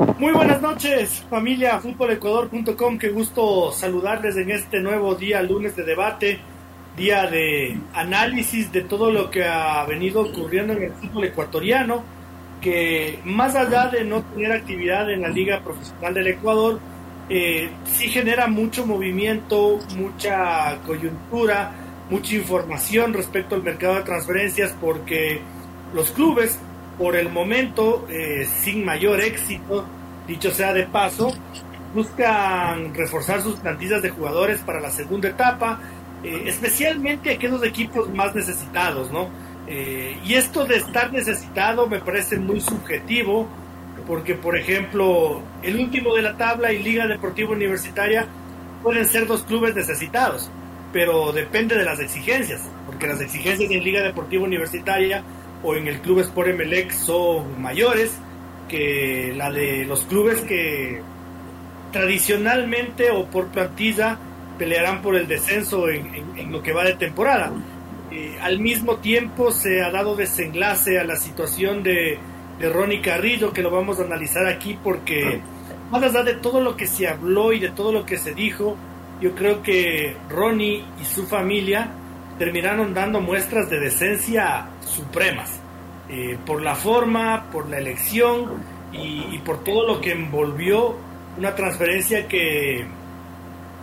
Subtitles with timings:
[0.00, 2.96] Muy buenas noches, familia futbolecuador.com.
[2.96, 6.38] Qué gusto saludarles en este nuevo día, lunes de debate,
[6.96, 12.02] día de análisis de todo lo que ha venido ocurriendo en el fútbol ecuatoriano,
[12.62, 16.80] que más allá de no tener actividad en la Liga Profesional del Ecuador,
[17.28, 21.72] eh, sí genera mucho movimiento, mucha coyuntura,
[22.08, 25.42] mucha información respecto al mercado de transferencias, porque
[25.92, 26.58] los clubes
[27.00, 29.86] por el momento, eh, sin mayor éxito,
[30.28, 31.32] dicho sea de paso,
[31.94, 35.80] buscan reforzar sus plantillas de jugadores para la segunda etapa,
[36.22, 39.30] eh, especialmente aquellos equipos más necesitados, ¿no?
[39.66, 43.48] Eh, y esto de estar necesitado me parece muy subjetivo,
[44.06, 48.26] porque por ejemplo, el último de la tabla y Liga Deportiva Universitaria
[48.82, 50.50] pueden ser dos clubes necesitados,
[50.92, 55.24] pero depende de las exigencias, porque las exigencias en Liga Deportiva Universitaria
[55.62, 58.18] o en el Club Sport Emelec son mayores
[58.68, 61.02] que la de los clubes que
[61.92, 64.18] tradicionalmente o por plantilla
[64.58, 67.52] pelearán por el descenso en, lo que va de temporada.
[68.12, 72.18] Eh, al mismo tiempo se ha dado desenlace a la situación de,
[72.58, 75.40] de Ronnie Carrillo, que lo vamos a analizar aquí porque
[75.90, 78.76] más allá de todo lo que se habló y de todo lo que se dijo,
[79.20, 81.90] yo creo que Ronnie y su familia
[82.40, 85.60] terminaron dando muestras de decencia supremas.
[86.08, 88.62] Eh, por la forma, por la elección
[88.94, 90.96] y, por todo lo que envolvió
[91.36, 92.86] una transferencia que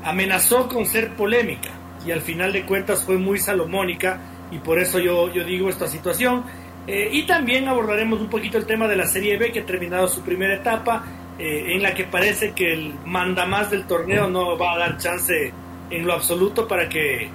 [0.03, 1.69] amenazó con ser polémica
[2.03, 4.19] y al final de cuentas fue muy salomónica
[4.49, 6.43] y por eso yo, yo digo esta situación.
[6.87, 10.07] Eh, y también abordaremos un poquito el tema de la Serie B que ha terminado
[10.07, 11.03] su primera etapa,
[11.37, 15.53] eh, en la que parece que el mandamás del torneo no va a dar chance
[15.91, 17.29] en lo absoluto para que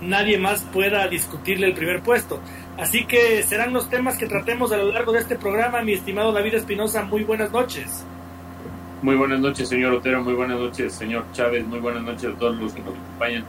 [0.00, 2.40] nadie más pueda discutirle el primer puesto.
[2.78, 6.32] Así que serán los temas que tratemos a lo largo de este programa, mi estimado
[6.32, 7.02] David Espinosa.
[7.04, 8.04] Muy buenas noches.
[9.02, 10.22] Muy buenas noches, señor Otero.
[10.22, 11.66] Muy buenas noches, señor Chávez.
[11.66, 13.44] Muy buenas noches a todos los que nos acompañan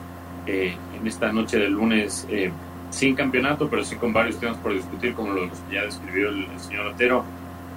[0.47, 2.27] eh, en esta noche del lunes.
[2.29, 2.51] Eh,
[2.89, 6.47] sin campeonato, pero sí con varios temas por discutir, como los que ya describió el,
[6.59, 7.23] señor Otero.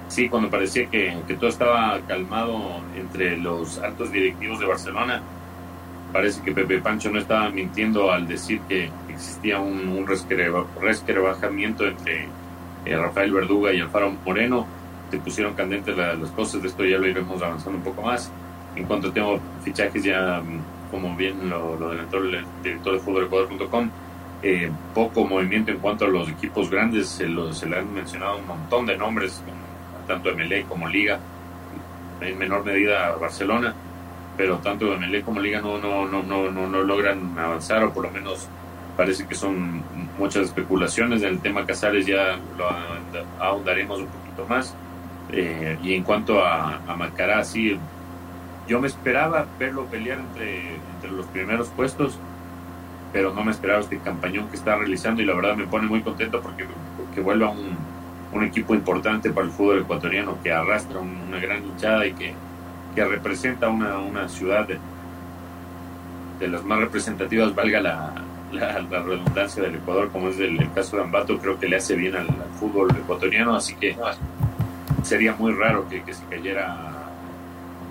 [0.07, 5.21] Sí, cuando parecía que todo estaba calmado entre los altos directivos de Barcelona,
[6.13, 12.27] parece que Pepe Pancho no estaba mintiendo al decir que existía un, un resquebrajamiento entre
[12.85, 14.67] eh, Rafael Verduga y Alfaro Moreno.
[15.09, 18.31] Se pusieron candentes las cosas, de esto ya lo iremos avanzando un poco más.
[18.75, 23.29] En cuanto tengo fichajes, ya mm, como bien lo, lo adelantó el director de fútbol
[24.43, 28.47] eh, poco movimiento en cuanto a los equipos grandes, se, se le han mencionado un
[28.47, 29.41] montón de nombres,
[30.05, 31.19] tanto MLE como Liga,
[32.21, 33.73] en menor medida Barcelona
[34.37, 38.11] pero tanto MLE como Liga no, no, no, no, no, logran avanzar, o por lo
[38.11, 38.47] menos
[38.97, 39.83] parece que son
[40.17, 41.21] muchas especulaciones.
[41.21, 42.69] En el tema Casares ya lo
[43.39, 44.75] ahondaremos un poquito más.
[45.31, 47.77] Eh, y en cuanto a, a Macará, sí,
[48.67, 52.17] yo me esperaba verlo pelear entre, entre los primeros puestos,
[53.11, 56.01] pero no me esperaba este campañón que está realizando y la verdad me pone muy
[56.01, 56.65] contento porque,
[56.97, 57.77] porque vuelva un,
[58.33, 62.33] un equipo importante para el fútbol ecuatoriano que arrastra una gran hinchada y que
[62.93, 64.79] que representa una, una ciudad de,
[66.47, 68.13] las más representativas, valga la,
[68.51, 72.15] la, redundancia del Ecuador, como es el, caso de Ambato, creo que le hace bien
[72.15, 72.27] al,
[72.59, 73.95] fútbol ecuatoriano, así que
[75.03, 77.07] sería muy raro que, se cayera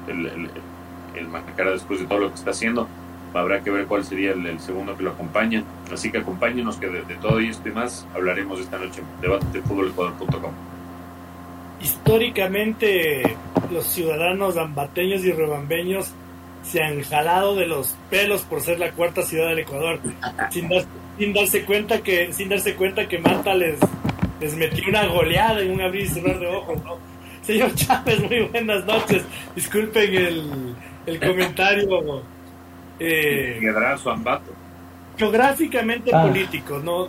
[0.06, 0.50] el, el,
[1.14, 2.88] el después de todo lo que está haciendo.
[3.34, 5.64] Habrá que ver cuál sería el, segundo que lo acompaña.
[5.90, 9.62] Así que acompáñenos, que de, todo esto y más hablaremos esta noche en debate de
[9.62, 10.52] fútbolecuador.com
[11.82, 13.36] históricamente
[13.70, 16.12] los ciudadanos ambateños y rebambeños
[16.62, 19.98] se han jalado de los pelos por ser la cuarta ciudad del Ecuador,
[20.50, 23.78] sin, darse cuenta que sin darse cuenta que Manta les,
[24.40, 26.78] les metió una goleada en un abrir y cerrar de ojos,
[27.42, 29.24] Señor Chávez, muy buenas noches.
[29.56, 30.74] Disculpen el,
[31.06, 32.22] el comentario.
[33.00, 33.60] Eh,
[34.06, 34.52] ambato.
[35.16, 37.08] Geográficamente político, no,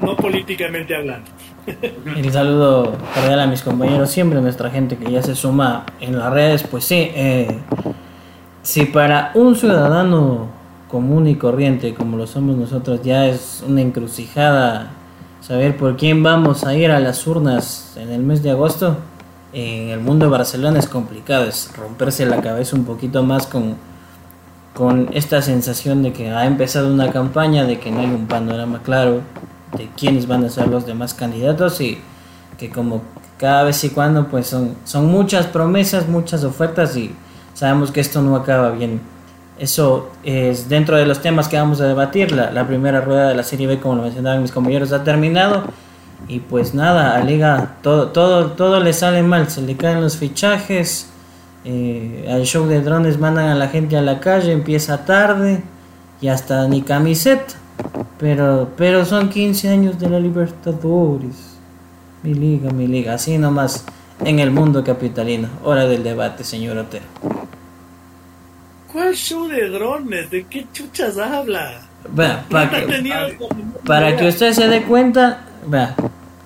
[0.00, 1.30] no políticamente hablando.
[2.16, 6.32] El saludo cordial a mis compañeros, siempre nuestra gente que ya se suma en las
[6.32, 7.58] redes, pues sí, eh,
[8.62, 10.48] si para un ciudadano
[10.88, 14.90] común y corriente como lo somos nosotros ya es una encrucijada
[15.40, 18.96] saber por quién vamos a ir a las urnas en el mes de agosto,
[19.52, 23.76] en el mundo de Barcelona es complicado, es romperse la cabeza un poquito más con,
[24.74, 28.80] con esta sensación de que ha empezado una campaña, de que no hay un panorama
[28.82, 29.20] claro,
[29.76, 31.98] de quiénes van a ser los demás candidatos y
[32.58, 33.02] que como
[33.38, 37.14] cada vez y cuando pues son, son muchas promesas, muchas ofertas y
[37.54, 39.00] sabemos que esto no acaba bien.
[39.58, 42.32] Eso es dentro de los temas que vamos a debatir.
[42.32, 45.64] La, la primera rueda de la Serie B, como lo mencionaban mis compañeros, ha terminado
[46.28, 50.16] Y pues nada, a Liga todo, todo, todo le sale mal, se le caen los
[50.16, 51.10] fichajes,
[51.64, 55.62] eh, al show de drones mandan a la gente a la calle, empieza tarde
[56.20, 57.54] y hasta ni camiseta.
[58.18, 61.56] Pero, pero son 15 años de la Libertadores.
[62.22, 63.84] Mi liga, mi liga, así nomás
[64.24, 65.48] en el mundo capitalino.
[65.64, 67.04] Hora del debate, señor Otero.
[68.92, 70.30] ¿Cuál show de drones?
[70.30, 71.82] ¿De qué chuchas habla?
[72.12, 73.04] Vea, para que,
[73.86, 75.94] para que usted se dé cuenta, vea,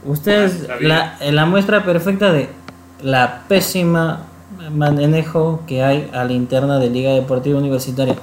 [0.05, 2.49] usted es la, la muestra perfecta de
[3.00, 4.26] la pésima
[4.71, 8.17] manejo que hay a la interna de Liga Deportiva Universitaria.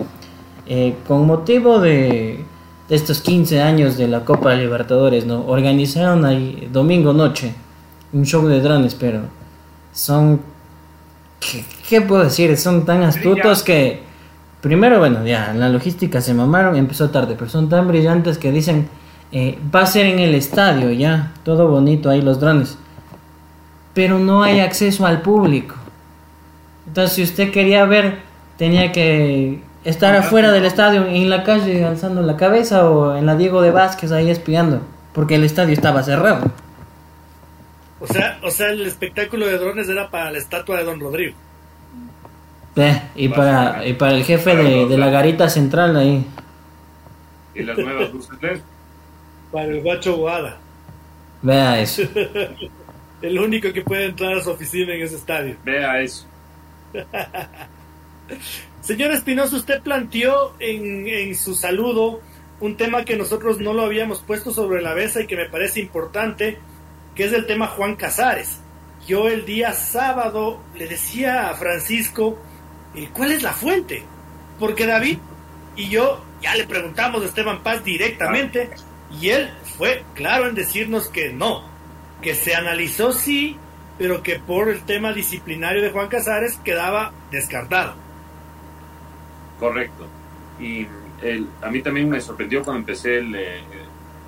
[0.68, 2.46] Eh, con motivo de,
[2.88, 5.46] de, estos 15 años de la Copa Libertadores, ¿no?
[5.48, 7.54] Organizaron ahí domingo noche
[8.14, 9.22] un show de drones, pero
[9.94, 10.42] son...
[11.40, 12.56] ¿Qué, qué puedo decir?
[12.58, 14.04] Son tan astutos que...
[14.62, 18.88] Primero, bueno, ya, la logística se mamaron, empezó tarde, pero son tan brillantes que dicen,
[19.32, 22.78] eh, va a ser en el estadio, ya, todo bonito ahí los drones.
[23.96, 25.76] Pero no hay acceso al público.
[26.92, 28.18] Entonces, si usted quería ver,
[28.58, 33.38] tenía que estar afuera del estadio, en la calle, alzando la cabeza, o en la
[33.38, 34.82] Diego de Vázquez ahí espiando,
[35.14, 36.52] porque el estadio estaba cerrado.
[38.02, 41.34] O sea, o sea, el espectáculo de drones era para la estatua de Don Rodrigo.
[42.76, 46.26] Eh, y, para, y para el jefe de, de la garita central ahí.
[47.56, 48.60] ¿Y las nuevas luces LED?
[49.50, 50.58] Para el guacho Guada.
[51.42, 52.02] Vea eso.
[53.22, 55.56] el único que puede entrar a su oficina en ese estadio.
[55.64, 56.26] Vea eso.
[58.82, 62.22] Señor Espinosa, usted planteó en, en, su saludo
[62.60, 65.80] un tema que nosotros no lo habíamos puesto sobre la mesa y que me parece
[65.80, 66.60] importante,
[67.16, 68.60] que es el tema Juan Casares.
[69.08, 72.40] Yo el día sábado le decía a Francisco,
[73.14, 74.04] ¿cuál es la fuente?
[74.60, 75.18] Porque David
[75.76, 78.70] y yo ya le preguntamos a Esteban Paz directamente
[79.20, 81.64] y él fue claro en decirnos que no,
[82.22, 83.58] que se analizó sí,
[84.02, 87.94] pero que por el tema disciplinario de Juan Casares quedaba descartado.
[89.60, 90.08] Correcto.
[90.60, 90.88] Y
[91.22, 93.62] el, a mí también me sorprendió cuando empecé el, eh,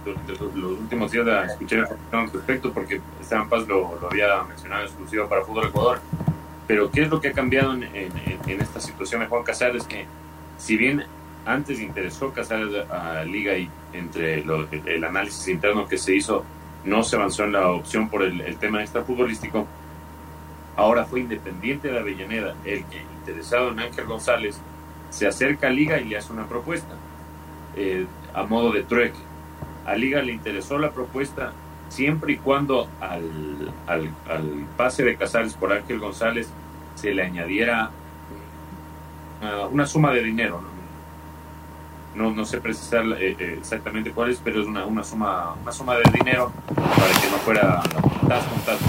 [0.06, 4.44] durante los últimos días a escuchar información al respecto, porque Esteban Paz lo, lo, había
[4.44, 6.02] mencionado exclusivo para Fútbol Ecuador.
[6.68, 8.12] Pero ¿qué es lo que ha cambiado en, en,
[8.46, 9.86] en esta situación de Juan Casares?
[9.86, 10.06] Que
[10.60, 11.04] si bien
[11.48, 16.46] antes interesó Casares a, a Liga y entre lo, el análisis interno que se hizo
[16.85, 19.68] no se avanzó en la opción por el, el tema extrafutbolístico,
[20.75, 24.59] ahora fue Independiente de Avellaneda el que interesado en Ángel González
[25.09, 26.95] se acerca a Liga y le hace una propuesta
[27.75, 29.19] eh, a modo de trueque.
[29.85, 31.53] A Liga le interesó la propuesta
[31.89, 36.50] siempre y cuando al, al, al, pase de Casares por Ángel González
[36.95, 37.91] se le añadiera
[39.41, 40.62] una, una suma de dinero.
[40.62, 40.73] No,
[42.15, 45.71] no, no sé precisar eh, eh, exactamente cuál es, pero es una, una, suma, una
[45.71, 47.81] suma de dinero para que no fuera
[48.27, 48.80] tas con tas,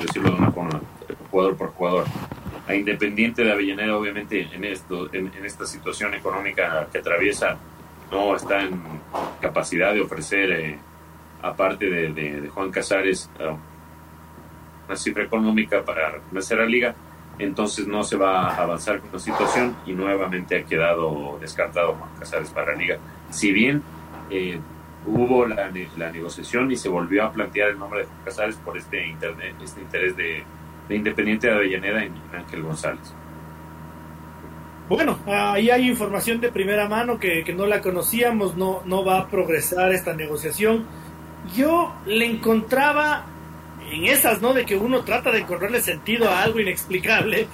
[0.00, 0.80] decirlo de una forma,
[1.30, 2.06] jugador por jugador.
[2.66, 7.58] A Independiente de Avellaneda, obviamente, en, esto, en, esta situación económica que atraviesa,
[8.10, 8.80] no está en
[9.40, 10.78] capacidad de ofrecer, eh,
[11.42, 13.28] aparte de, Juan Casares,
[14.86, 16.94] una cifra económica para reconocer a la liga,
[17.38, 22.10] entonces no se va a avanzar con la situación y nuevamente ha quedado descartado Juan
[22.18, 22.98] Casares para la liga.
[23.30, 23.82] Si bien
[24.30, 24.58] eh,
[25.06, 28.76] hubo la, la, negociación y se volvió a plantear el nombre de Juan Casares por
[28.76, 30.44] este, internet, este interés de,
[30.88, 33.14] de Independiente de Avellaneda en Ángel González.
[34.88, 39.20] Bueno, ahí hay información de primera mano que, que, no la conocíamos, no, no va
[39.20, 40.84] a progresar esta negociación.
[41.56, 43.24] Yo le encontraba
[43.92, 44.54] en esas, ¿no?
[44.54, 47.46] De que uno trata de encontrarle sentido a algo inexplicable.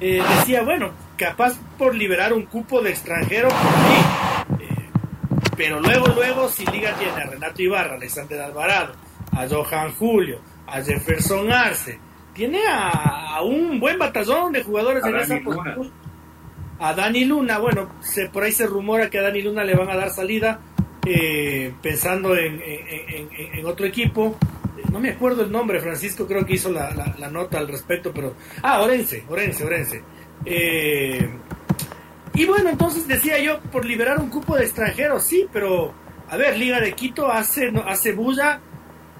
[0.00, 4.64] Eh, decía, bueno, capaz por liberar un cupo de extranjero, sí.
[4.64, 4.90] Eh,
[5.56, 8.94] pero luego, luego, si Liga tiene a Renato Ibarra, a Alexander Alvarado,
[9.32, 11.98] a Johan Julio, a Jefferson Arce,
[12.34, 15.92] tiene a, a un buen batallón de jugadores a en esa posición
[16.78, 19.88] a Dani Luna, bueno, se, por ahí se rumora que a Dani Luna le van
[19.88, 20.60] a dar salida
[21.06, 24.36] eh, pensando en, en, en, en, otro equipo.
[24.96, 28.34] No me acuerdo el nombre, Francisco creo que hizo la, nota al respecto, pero...
[28.62, 30.02] Ah, Orense, Orense, Orense.
[30.46, 31.28] Eh,
[32.32, 35.92] y bueno, entonces decía yo, por liberar un cupo de extranjeros, sí, pero...
[36.30, 38.60] A ver, Liga de Quito hace, hace bulla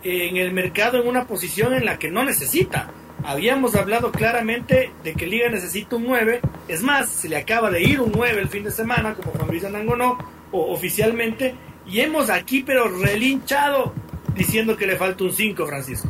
[0.02, 2.90] en el mercado en una posición en la que no necesita
[3.22, 6.40] habíamos hablado claramente de que Liga necesita un 9.
[6.68, 9.48] Es más, se le acaba de ir un 9 el fin de semana, como Juan
[9.48, 10.16] Luis Anangonó,
[10.52, 11.54] o oficialmente.
[11.86, 13.92] Y hemos aquí, pero relinchado,
[14.34, 16.08] diciendo que le falta un 5, Francisco.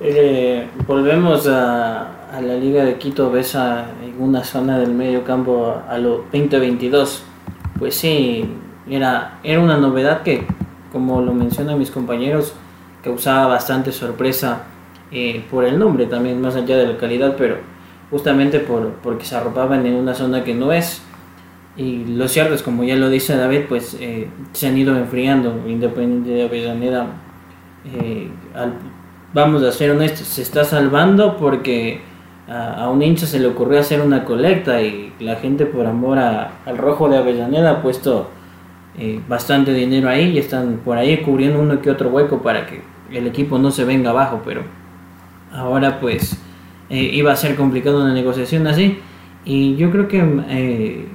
[0.00, 5.24] Eh, volvemos a, a, la Liga de Quito, ves a, en una zona del medio
[5.24, 7.24] campo a, a lo 2022.
[7.78, 8.48] Pues sí,
[8.88, 10.46] era, era una novedad que,
[10.92, 12.54] como lo mencionan mis compañeros,
[13.02, 14.62] causaba bastante sorpresa
[15.10, 17.56] eh, por el nombre también, más allá de la calidad, pero
[18.10, 21.02] justamente por, porque se arropaban en una zona que no es.
[21.78, 26.30] Y los cierto como ya lo dice David, pues eh, se han ido enfriando, Independiente
[26.30, 27.06] de Avellaneda.
[27.94, 28.28] Eh,
[29.32, 32.00] vamos a ser honestos, se está salvando porque
[32.48, 36.78] a, un hincha se le ocurrió hacer una colecta y la gente por amor al
[36.78, 38.28] rojo de Avellaneda ha puesto
[38.98, 42.82] eh, bastante dinero ahí y están por ahí cubriendo uno que otro hueco para que
[43.12, 44.62] el equipo no se venga abajo, pero
[45.52, 46.36] ahora pues
[46.90, 48.98] eh, iba a ser complicado una negociación así
[49.44, 51.06] y yo creo que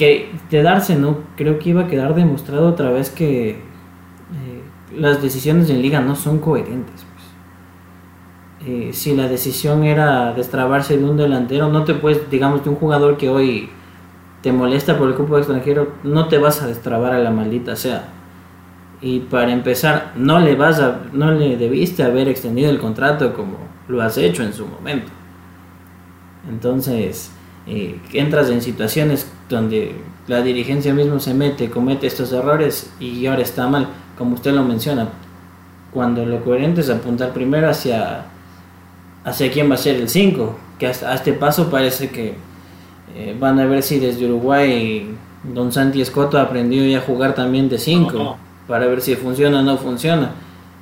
[0.00, 3.60] que de darse no creo que iba a quedar demostrado otra vez que
[4.96, 7.04] las decisiones en liga no son coherentes
[8.66, 12.76] eh, si la decisión era destrabarse de un delantero, no te puedes, digamos, de un
[12.76, 13.70] jugador que hoy
[14.42, 18.08] te molesta por el grupo extranjero, no te vas a destrabar a la maldita sea.
[19.00, 23.56] Y para empezar, no le vas a, no le debiste haber extendido el contrato como
[23.88, 25.10] lo has hecho en su momento.
[26.46, 27.32] Entonces,
[27.66, 29.94] eh, entras en situaciones donde
[30.26, 34.62] la dirigencia mismo se mete, comete estos errores y ahora está mal, como usted lo
[34.62, 35.08] menciona.
[35.92, 38.26] Cuando lo coherente es apuntar primero hacia
[39.24, 42.34] hacia quién va a ser el 5, que hasta a este paso parece que
[43.14, 47.34] eh, van a ver si desde Uruguay Don Santi Escoto ha aprendido ya a jugar
[47.34, 48.36] también de 5,
[48.66, 50.32] para ver si funciona o no funciona.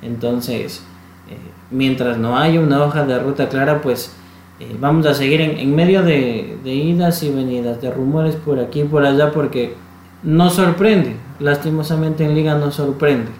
[0.01, 0.83] Entonces,
[1.29, 1.37] eh,
[1.71, 4.13] mientras no haya una hoja de ruta clara, pues
[4.59, 8.81] eh, vamos a seguir en, en medio de, idas y venidas, de rumores por aquí
[8.81, 9.75] y por allá, porque
[10.21, 13.31] no sorprende, lastimosamente en liga no sorprende.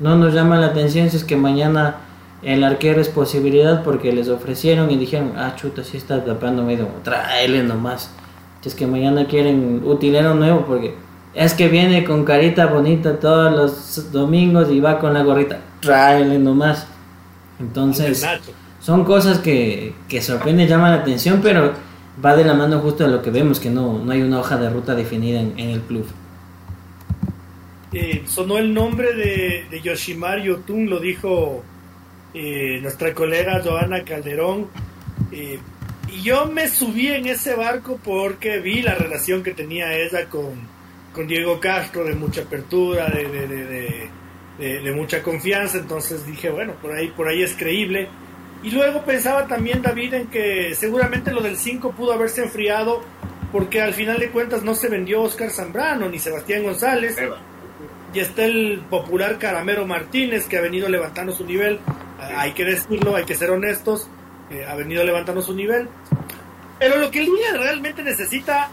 [0.00, 1.96] No nos llama la atención si es que mañana
[2.42, 6.88] el arquero es posibilidad porque les ofrecieron y dijeron, ah, chuta, si está tapando medio,
[7.02, 8.10] tráele nomás.
[8.64, 10.94] Es que mañana quieren utilero nuevo porque
[11.34, 16.38] es que viene con carita bonita todos los domingos y va con la gorrita, tráele
[16.38, 16.86] nomás.
[17.60, 18.26] Entonces,
[18.84, 21.72] son cosas que, que sorprenden, llaman la atención, pero
[22.22, 24.58] va de la mano justo a lo que vemos, que no, no hay una hoja
[24.58, 26.06] de ruta definida en, el club.
[27.92, 31.62] Eh, sonó el nombre de, de Yoshimar lo dijo
[32.34, 34.66] eh, nuestra colega Joana Calderón.
[35.32, 35.58] Eh,
[36.12, 40.52] y yo me subí en ese barco porque vi la relación que tenía ella con,
[41.14, 43.28] con Diego Castro, de mucha apertura, de,
[44.58, 45.78] de, de, mucha confianza.
[45.78, 48.10] Entonces dije, bueno, por ahí, por ahí es creíble.
[48.64, 53.02] Y luego pensaba también, David, en que seguramente lo del 5 pudo haberse enfriado
[53.52, 57.16] porque al final de cuentas no se vendió Oscar Zambrano ni Sebastián González.
[58.12, 61.78] Y está el popular Caramero Martínez que ha venido levantando su nivel
[62.36, 64.08] hay que decirlo, hay que ser honestos,
[64.50, 65.88] eh, ha venido levantando su nivel.
[66.78, 68.68] Pero lo que el Liga realmente necesita,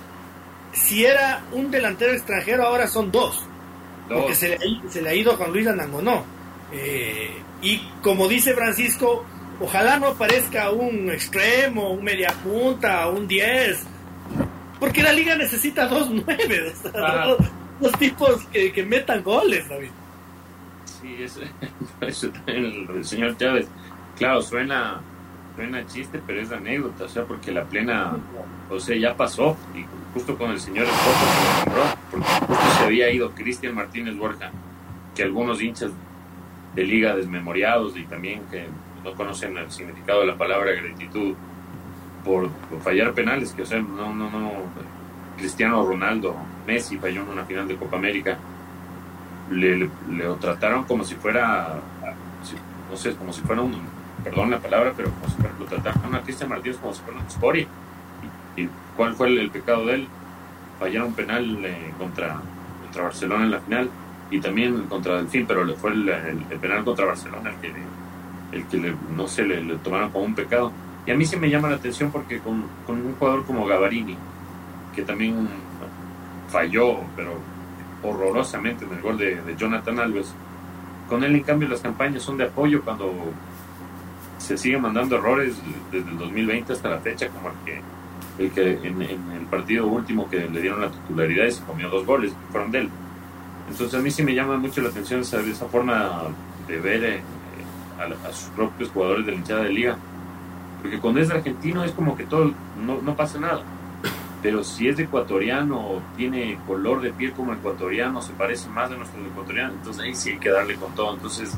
[0.71, 3.45] si era un delantero extranjero, ahora son dos.
[4.09, 4.57] Porque se
[5.01, 6.25] le, ha ido Juan Luis Anangonó.
[6.73, 7.31] Eh,
[7.61, 9.25] y como dice Francisco,
[9.61, 13.85] ojalá no aparezca un extremo, un media punta, un 10.
[14.79, 16.73] Porque la liga necesita dos nueve,
[17.79, 19.91] dos, tipos que, que metan goles, David.
[20.85, 21.41] Sí, eso,
[22.01, 23.67] eso el, el, señor Chávez.
[24.17, 25.01] Claro, suena,
[25.55, 28.17] suena chiste, pero es anécdota, o sea, porque la plena,
[28.69, 32.71] o sea, ya pasó, y justo con el señor Escoto se lo nombró, porque justo
[32.77, 34.51] se había ido Cristian Martínez Borja,
[35.15, 35.91] que algunos hinchas
[36.75, 38.65] de liga desmemoriados y también que
[39.03, 41.35] no conocen el significado de la palabra gratitud
[42.23, 42.49] por,
[42.83, 44.51] fallar penales, que o sea, no, no, no,
[45.37, 46.35] Cristiano Ronaldo,
[46.67, 48.37] Messi falló en una final de Copa América
[49.51, 49.89] le, le,
[50.39, 51.79] trataron como si fuera,
[52.89, 53.75] no sé, como si fuera un,
[54.23, 57.19] perdón la palabra, pero como si fuera, lo trataron a Cristian Martínez como si fuera
[57.19, 57.67] una escoria.
[58.55, 60.07] ¿Y, cuál fue el, pecado de él?
[60.79, 62.41] Fallar un penal eh, contra,
[62.83, 63.89] contra Barcelona en la final
[64.31, 67.73] y también contra Delfín, pero le fue el, el, penal contra Barcelona el que,
[68.51, 70.71] el que no sé, le, tomaron como un pecado.
[71.05, 74.17] Y a mí sí me llama la atención porque con, un jugador como Gavarini,
[74.95, 75.47] que también
[76.49, 77.33] falló, pero
[78.03, 80.33] horrorosamente en el gol de, Jonathan Alves.
[81.09, 83.11] Con él, en cambio, las campañas son de apoyo cuando
[84.37, 85.55] se siguen mandando errores
[85.91, 87.81] desde el 2020 hasta la fecha, como el que,
[88.43, 92.05] el que en, el partido último que le dieron la titularidad y se comió dos
[92.05, 92.89] goles, fueron de él.
[93.69, 96.23] Entonces a mí sí me llama mucho la atención esa, esa forma
[96.67, 97.21] de ver
[98.07, 99.97] eh, a, sus propios jugadores de la hinchada de liga.
[100.81, 103.63] Porque cuando es argentino es como que todo, no, no pasa nada
[104.41, 109.23] pero si es ecuatoriano, tiene color de piel como ecuatoriano, se parece más de nuestro
[109.23, 111.13] ecuatoriano, entonces ahí sí hay que darle con todo.
[111.13, 111.55] Entonces,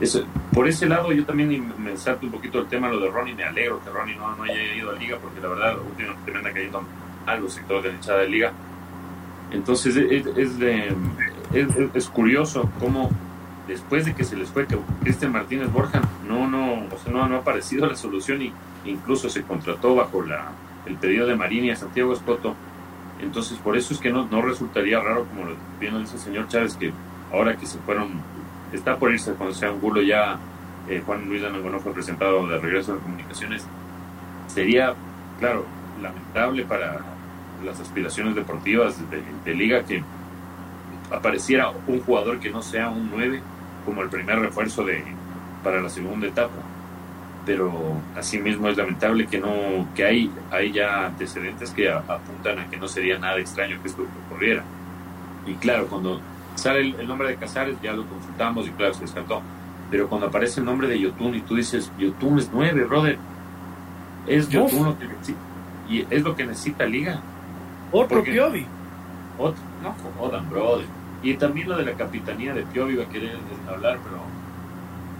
[0.00, 3.34] eso, por ese lado yo también me salto un poquito el tema lo de Ronnie,
[3.34, 6.38] me alegro que Ronnie no, no haya ido a liga, porque la verdad últimamente me
[6.38, 6.82] anda cayendo
[7.26, 8.52] algo sector de la hinchada de liga.
[9.50, 10.94] Entonces es, es, de,
[11.54, 13.10] es, es curioso cómo
[13.70, 14.66] después de que se les fue
[15.00, 18.52] Cristian Martínez Borja, no, no, o sea, no, no ha aparecido la solución y
[18.84, 20.50] incluso se contrató bajo la,
[20.86, 22.56] el pedido de Marini a Santiago Escoto.
[23.22, 26.48] Entonces, por eso es que no, no resultaría raro, como lo bien dice el señor
[26.48, 26.92] Chávez, que
[27.32, 28.20] ahora que se fueron,
[28.72, 30.36] está por irse cuando sea Angulo ya,
[30.88, 33.64] eh, Juan Luis Anangonó fue presentado de regreso de comunicaciones,
[34.48, 34.94] sería,
[35.38, 35.64] claro,
[36.02, 36.98] lamentable para
[37.64, 40.02] las aspiraciones deportivas de, de liga que
[41.12, 43.40] apareciera un jugador que no sea un 9
[43.90, 45.02] como el primer refuerzo de,
[45.64, 46.54] para la segunda etapa.
[47.44, 47.72] Pero
[48.16, 52.86] asimismo es lamentable que no que hay, hay ya antecedentes que apuntan a que no
[52.86, 54.62] sería nada extraño que esto ocurriera.
[55.44, 56.20] Y claro, cuando
[56.54, 59.42] sale el, nombre de Casares ya lo consultamos y claro, se descartó.
[59.90, 63.18] Pero cuando aparece el nombre de Yotun y tú dices, Yotun es 9, brother.
[64.28, 65.06] Es Yotun lo que
[65.88, 67.20] y es lo que necesita Liga.
[67.90, 68.64] Otro Piovi.
[69.36, 70.99] Otro, no jodan, brother.
[71.22, 73.36] Y también lo de la capitanía de Piovi iba a querer
[73.68, 74.22] hablar, pero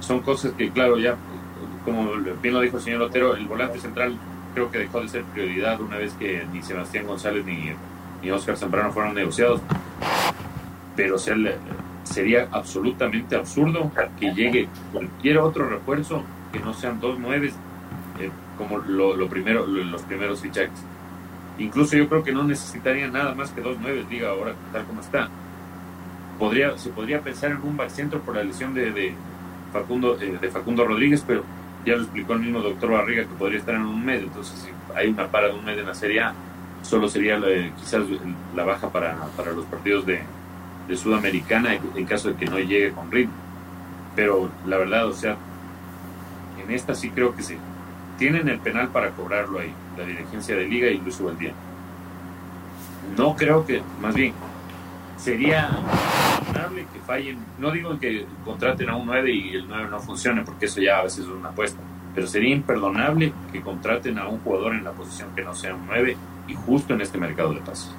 [0.01, 1.17] son cosas que, claro, ya,
[1.85, 4.17] como bien lo dijo el señor Otero, el volante central
[4.55, 7.71] creo que dejó de ser prioridad una vez que ni Sebastián González ni,
[8.23, 9.61] ni Oscar Zambrano fueron negociados.
[10.97, 17.55] Pero sería absolutamente absurdo que llegue cualquier otro refuerzo que no sean dos nueves
[18.19, 20.83] eh, como lo, primero, los primeros fichajes.
[21.59, 25.03] Incluso yo creo que no necesitaría nada más que dos nueves, diga ahora tal como
[25.03, 25.29] está
[26.77, 29.15] se podría pensar en un back centro por la lesión de,
[29.73, 31.45] Facundo, eh, de Facundo Rodríguez, pero
[31.85, 34.71] ya lo explicó el mismo doctor Barriga que podría estar en un mes, entonces si
[34.95, 36.35] hay una para de un mes en la Serie A,
[36.83, 37.39] solo sería
[37.79, 38.03] quizás
[38.57, 39.17] la baja para,
[39.55, 40.21] los partidos de,
[40.89, 43.35] de, Sudamericana en caso de que no llegue con ritmo.
[44.17, 45.37] Pero la verdad, o sea,
[46.63, 47.57] en esta sí creo que sí.
[48.19, 51.53] Tienen el penal para cobrarlo ahí, la dirigencia de liga y Luis Valdía.
[53.17, 54.35] No creo que, más bien,
[55.21, 55.69] sería
[56.39, 57.39] imperdonable que fallen.
[57.59, 60.99] No digo que contraten a un 9 y el 9 no funcione, porque eso ya
[60.99, 61.81] a veces es una apuesta.
[62.15, 65.87] Pero sería imperdonable que contraten a un jugador en la posición que no sea un
[65.87, 66.17] 9
[66.49, 67.95] y justo en este mercado de pasos.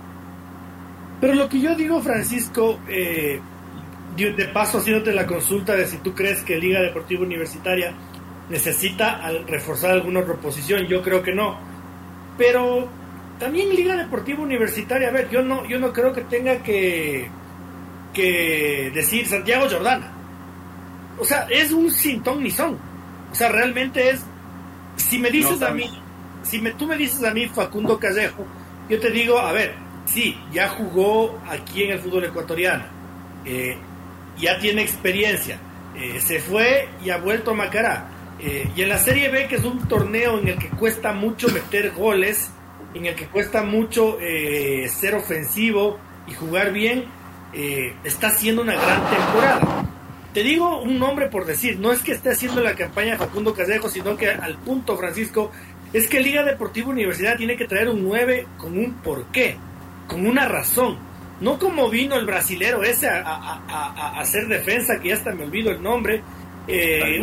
[1.21, 3.39] Pero lo que yo digo, Francisco, eh,
[4.15, 7.93] de paso haciéndote la consulta de si tú crees que Liga Deportiva Universitaria
[8.49, 11.57] necesita reforzar alguna reposición, yo creo que no.
[12.37, 12.89] Pero
[13.41, 17.27] también Liga Deportiva Universitaria, a ver, yo no, yo no creo que tenga que,
[18.13, 20.11] que decir Santiago Jordana.
[21.17, 22.77] O sea, es un sin ni son.
[23.31, 24.23] O sea, realmente es,
[24.95, 25.89] si me dices a mí,
[26.43, 28.45] si me, tú me dices a mí Facundo Callejo,
[28.87, 29.73] yo te digo, a ver,
[30.05, 32.83] sí, ya jugó aquí en el fútbol ecuatoriano,
[33.43, 33.75] eh,
[34.37, 35.57] ya tiene experiencia,
[35.95, 38.07] eh, se fue y ha vuelto a Macará.
[38.39, 41.47] Eh, y en la Serie B, que es un torneo en el que cuesta mucho
[41.49, 42.51] meter goles,
[42.93, 47.05] en el que cuesta mucho eh, ser ofensivo y jugar bien,
[47.53, 49.85] eh, está haciendo una gran temporada.
[50.33, 53.89] Te digo un nombre por decir, no es que esté haciendo la campaña Facundo Casejo,
[53.89, 55.51] sino que al punto, Francisco,
[55.91, 59.57] es que Liga Deportiva Universidad tiene que traer un 9 con un porqué,
[60.07, 60.97] con una razón.
[61.41, 65.81] No como vino el brasilero ese a, hacer defensa, que ya hasta me olvido el
[65.81, 66.21] nombre,
[66.67, 67.19] eh,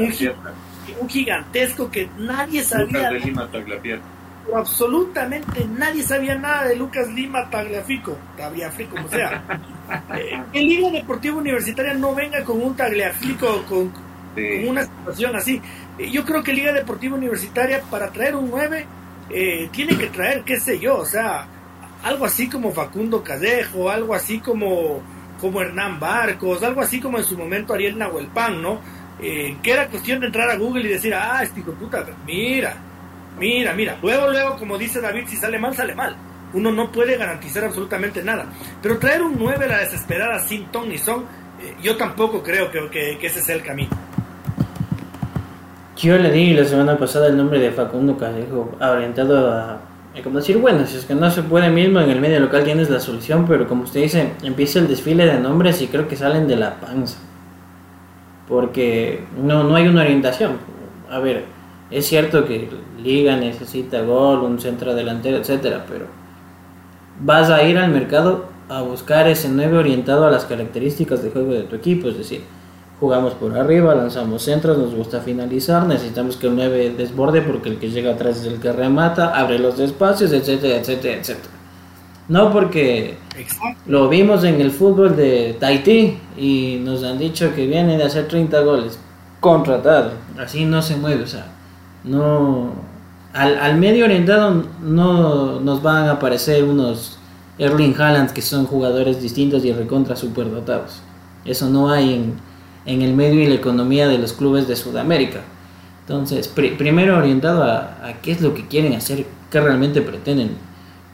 [1.00, 3.10] un, gigantesco que nadie sabía
[4.54, 9.44] absolutamente nadie sabía nada de Lucas Lima Tagliafico, Tagliafico, como sea.
[10.52, 13.92] el Liga Deportiva Universitaria no venga con un Tagliafico, con,
[14.66, 15.60] una situación así.
[15.98, 18.86] Eh, yo creo que Liga Deportiva Universitaria, para traer un 9,
[19.30, 21.46] eh, tiene que traer, qué sé yo, o sea,
[22.02, 25.02] algo así como Facundo Callejo, algo así como,
[25.40, 28.80] como Hernán Barcos, algo así como en su momento Ariel Nahuelpan, ¿no?
[29.20, 32.06] Eh, que era cuestión de entrar a Google y decir, ah, este hijo de puta,
[32.24, 32.76] mira,
[33.38, 36.16] Mira, mira, luego, luego, como dice David, si sale mal, sale mal.
[36.54, 38.46] Uno no puede garantizar absolutamente nada.
[38.82, 41.20] Pero traer un 9 a la desesperada sin ton ni son,
[41.62, 43.90] eh, yo tampoco creo que, ese sea el camino.
[45.96, 49.80] Yo le di la semana pasada el nombre de Facundo Callejo, orientado a,
[50.22, 52.88] como decir, bueno, si es que no se puede mismo en el medio local tienes
[52.88, 56.46] la solución, pero como usted dice, empieza el desfile de nombres y creo que salen
[56.48, 57.18] de la panza.
[58.46, 60.56] Porque no, no hay una orientación.
[61.10, 61.44] A ver,
[61.90, 62.68] es cierto que
[63.02, 66.06] Liga necesita gol, un centro delantero, etcétera, pero
[67.20, 71.52] vas a ir al mercado a buscar ese 9 orientado a las características de juego
[71.52, 72.42] de tu equipo, es decir,
[73.00, 77.78] jugamos por arriba, lanzamos centros, nos gusta finalizar, necesitamos que el 9 desborde porque el
[77.78, 81.54] que llega atrás es el que remata, abre los espacios, etcétera, etcétera, etcétera.
[82.28, 83.16] No porque
[83.86, 88.28] lo vimos en el fútbol de Tahití y nos han dicho que viene de hacer
[88.28, 88.98] 30 goles.
[89.40, 90.10] Contratado.
[90.38, 91.46] Así no se mueve, o sea,
[92.04, 92.72] no
[93.32, 97.18] al, medio orientado no nos van a aparecer unos
[97.58, 101.00] Erling Haaland que son jugadores distintos y recontra super dotados.
[101.44, 102.34] Eso no hay en,
[102.86, 105.40] en el medio y la economía de los clubes de Sudamérica.
[106.00, 110.56] Entonces, primero orientado a, qué es lo que quieren hacer, qué realmente pretenden.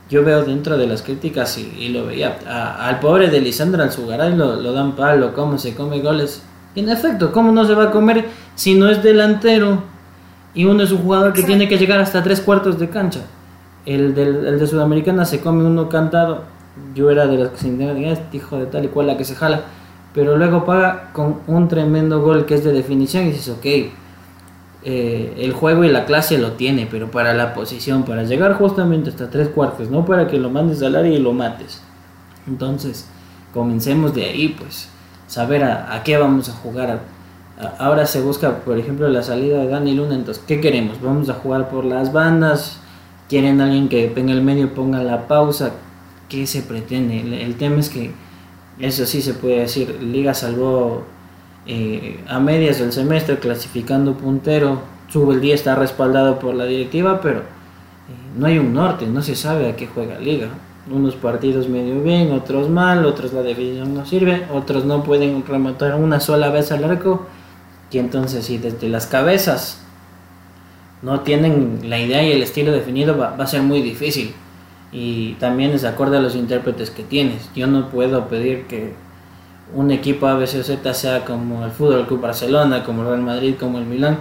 [0.08, 2.38] Yo veo dentro de las críticas y, lo veía,
[2.78, 6.42] al pobre de Lisandro Alzugaray lo, lo dan palo, cómo se come goles.
[6.76, 9.93] En efecto, ¿cómo no se va a comer si no es delantero
[10.54, 13.20] y uno es un jugador que tiene que llegar hasta tres cuartos de cancha?
[13.86, 16.44] El, del, el de Sudamericana se come uno cantado.
[16.94, 19.24] Yo era de los que se indican, este hijo de tal y cual la que
[19.24, 19.62] se jala.
[20.14, 23.66] Pero luego paga con un tremendo gol que es de definición y dices, ok,
[24.86, 29.08] eh, el juego y la clase lo tiene, pero para la posición, para llegar justamente
[29.08, 31.82] hasta tres cuartos, no para que lo mandes al área y lo mates.
[32.46, 33.08] Entonces,
[33.54, 34.90] comencemos de ahí, pues,
[35.26, 37.00] saber a, qué vamos a jugar.
[37.78, 41.00] Ahora se busca, por ejemplo, la salida de Dani Luna, entonces, ¿qué queremos?
[41.00, 42.80] ¿Vamos a jugar por las bandas?
[43.28, 45.72] quieren alguien que venga el medio, ponga la pausa,
[46.28, 47.42] ¿qué se pretende?
[47.42, 48.12] El, tema es que,
[48.78, 51.04] eso sí se puede decir, Liga salvó
[51.66, 57.20] eh, a medias del semestre clasificando puntero, sube el día, está respaldado por la directiva,
[57.20, 57.42] pero eh,
[58.36, 60.48] no hay un norte, no se sabe a qué juega Liga.
[60.90, 65.94] Unos partidos medio bien, otros mal, otros la definición no sirve, otros no pueden rematar
[65.94, 67.26] una sola vez al arco,
[67.90, 69.84] y entonces si desde las cabezas
[71.04, 74.34] no tienen la idea y el estilo definido, va, a ser muy difícil.
[74.90, 77.50] Y también es acorde a los intérpretes que tienes.
[77.54, 78.94] Yo no puedo pedir que
[79.74, 83.84] un equipo Z sea como el Fútbol Club Barcelona, como el Real Madrid, como el
[83.84, 84.18] Milán,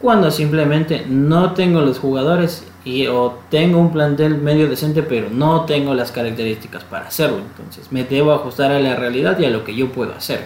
[0.00, 5.64] cuando simplemente no tengo los jugadores y o tengo un plantel medio decente, pero no
[5.64, 7.38] tengo las características para hacerlo.
[7.38, 10.44] Entonces me debo ajustar a la realidad y a lo que yo puedo hacer.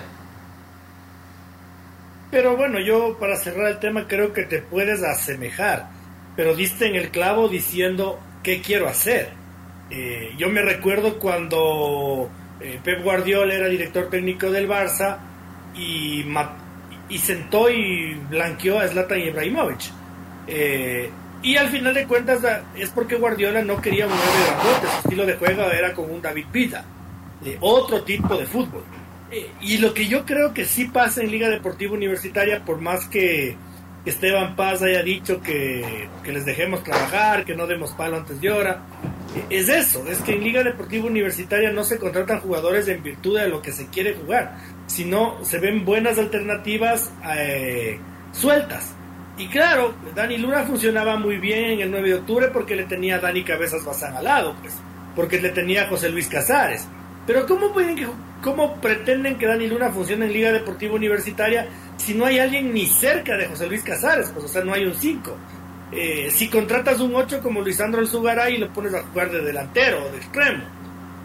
[2.31, 5.89] Pero bueno, yo para cerrar el tema creo que te puedes asemejar,
[6.37, 9.31] pero diste en el clavo diciendo qué quiero hacer.
[9.91, 15.19] Eh, yo me recuerdo cuando eh, Pep Guardiola era director técnico del Barça
[15.75, 16.25] y,
[17.09, 19.81] y sentó y blanqueó a Zlatan Ibrahimovic.
[20.47, 21.11] Eh,
[21.43, 22.41] y al final de cuentas
[22.77, 26.23] es porque Guardiola no quería un 9 de su estilo de juego era como un
[26.23, 26.85] David Villa,
[27.41, 28.85] de otro tipo de fútbol.
[29.31, 33.07] Eh, y lo que yo creo que sí pasa en Liga Deportiva Universitaria, por más
[33.07, 33.57] que
[34.05, 38.83] Esteban Paz haya dicho que, les dejemos trabajar, que no demos palo antes de hora,
[39.37, 43.39] eh, es eso, es que en Liga Deportiva Universitaria no se contratan jugadores en virtud
[43.39, 48.01] de lo que se quiere jugar, sino se ven buenas alternativas eh,
[48.33, 48.95] sueltas.
[49.39, 53.19] Y claro, Dani Luna funcionaba muy bien en el 9 de octubre porque le tenía
[53.19, 54.75] Dani Cabezas Bazán al lado, pues,
[55.15, 56.87] porque le tenía José Luis Casares.
[57.31, 57.97] Pero ¿cómo pueden
[58.43, 62.87] ¿Cómo pretenden que Dani Luna funcione en Liga Deportiva Universitaria si no hay alguien ni
[62.87, 64.31] cerca de José Luis Casares?
[64.31, 65.37] Pues, o sea, no hay un 5.
[65.93, 70.05] Eh, si contratas un 8 como Lisandro Alzugaray y lo pones a jugar de delantero
[70.05, 70.65] o de extremo,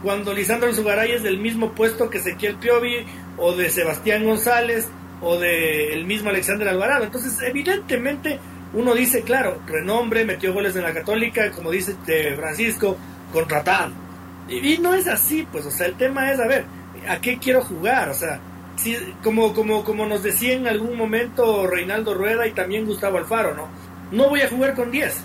[0.04, 3.04] cuando Lisandro Alzugaray es del mismo puesto que Ezequiel Piovi
[3.38, 4.88] o de Sebastián González
[5.22, 7.06] o de el mismo Alexander Alvarado.
[7.06, 8.40] Entonces, evidentemente,
[8.76, 12.96] uno dice, claro, renombre, metió goles en la Católica, como dice de Francisco,
[13.34, 14.05] contratado.
[14.48, 16.66] Y, no es así, pues, o sea, el tema es, a ver,
[17.08, 18.40] a qué quiero jugar, o sea,
[18.76, 23.56] si, como, como, como nos decía en algún momento Reinaldo Rueda y también Gustavo Alfaro,
[23.56, 23.68] ¿no?
[24.12, 25.16] No voy a jugar con 10.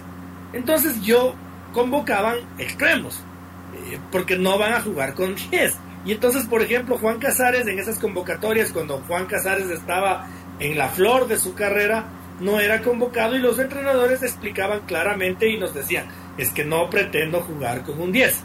[0.52, 1.34] Entonces yo
[1.72, 3.22] convocaban extremos,
[3.74, 5.76] eh, porque no van a jugar con 10.
[6.06, 10.26] Y entonces, por ejemplo, Juan Casares en esas convocatorias, cuando Juan Casares estaba
[10.58, 12.06] en la flor de su carrera,
[12.40, 16.06] no era convocado y los entrenadores explicaban claramente y nos decían,
[16.38, 18.44] es que no pretendo jugar con un 10.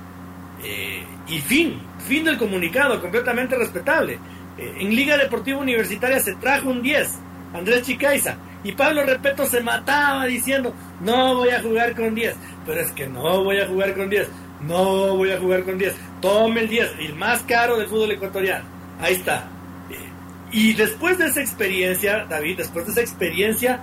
[0.65, 4.19] Eh, y fin, fin del comunicado, completamente respetable.
[4.57, 7.19] Eh, en Liga Deportiva Universitaria se trajo un 10,
[7.53, 12.81] Andrés Chicaiza, y Pablo Repeto se mataba diciendo, no voy a jugar con 10, pero
[12.81, 14.27] es que no voy a jugar con 10,
[14.61, 18.65] no voy a jugar con 10, tome el 10, el más caro del fútbol ecuatoriano,
[18.99, 19.47] ahí está.
[19.91, 20.09] Eh,
[20.51, 23.81] y después de esa experiencia, David, después de esa experiencia,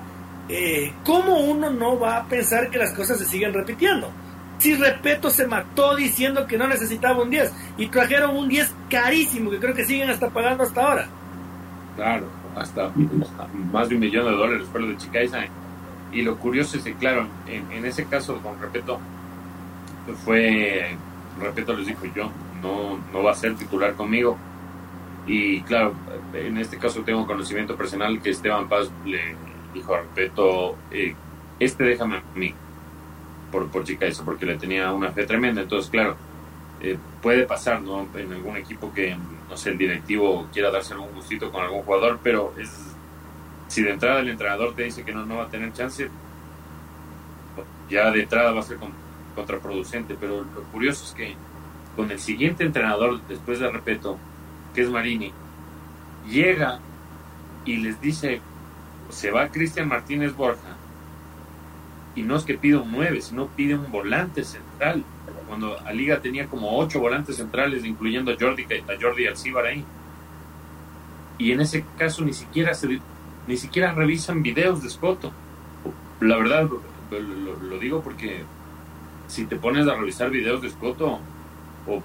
[1.04, 4.12] ¿cómo uno no va a pensar que las cosas se siguen repitiendo?
[4.62, 9.50] Si Repeto se mató diciendo que no necesitaba un 10 y trajeron un 10 carísimo
[9.50, 11.08] que creo que siguen hasta pagando hasta ahora.
[11.96, 12.92] Claro, hasta
[13.72, 15.40] más de un millón de dólares fue lo de Chicaiza.
[16.12, 19.00] Y lo curioso es que, claro, en, ese caso con Repeto,
[20.24, 20.96] fue,
[21.40, 22.30] Repeto les dijo yo,
[22.62, 24.38] no, no va a ser titular conmigo.
[25.26, 25.92] Y claro,
[26.34, 29.34] en este caso tengo conocimiento personal que Esteban Paz le
[29.74, 31.16] dijo a Repeto, eh,
[31.58, 32.54] este déjame a mí,
[33.52, 35.62] por, por eso porque le tenía una fe tremenda.
[35.62, 36.16] Entonces, claro,
[36.80, 38.08] eh, puede pasar ¿no?
[38.16, 39.16] en algún equipo que,
[39.48, 42.52] no sé, el directivo quiera darse algún gustito con algún jugador, pero
[43.68, 46.10] si de entrada el entrenador te dice que no, no va a tener chance,
[47.88, 48.78] ya de entrada va a ser
[49.36, 50.16] contraproducente.
[50.18, 51.36] Pero lo curioso es que
[51.94, 54.18] con el siguiente entrenador, después de Repeto,
[54.74, 55.32] que es Marini,
[56.28, 56.80] llega
[57.64, 58.40] y les dice,
[59.10, 60.71] se va Cristian Martínez Borja,
[62.14, 65.04] y no es que pida un 9, sino pide un volante central,
[65.48, 69.84] cuando a Liga tenía como ocho volantes centrales, incluyendo a Jordi, a Jordi Alcibar ahí.
[71.38, 73.00] Y en ese caso ni siquiera se,
[73.46, 75.32] ni siquiera revisan videos de Scotto.
[76.20, 76.68] La verdad,
[77.10, 78.44] lo, digo porque
[79.26, 81.18] si te pones a revisar videos de Scotto
[81.86, 82.02] o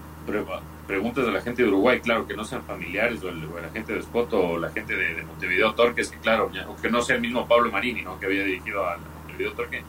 [0.88, 4.02] preguntas de la gente de Uruguay, claro, que no sean familiares, o, la gente de
[4.02, 7.72] Scotto o la gente de, Montevideo Torques, que claro, aunque no sea el mismo Pablo
[7.72, 8.20] Marini, ¿no?
[8.20, 9.84] que había dirigido a Montevideo Torque,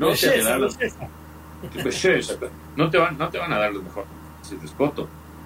[0.00, 0.42] no, te
[2.76, 4.06] no te van, no te van a dar lo mejor.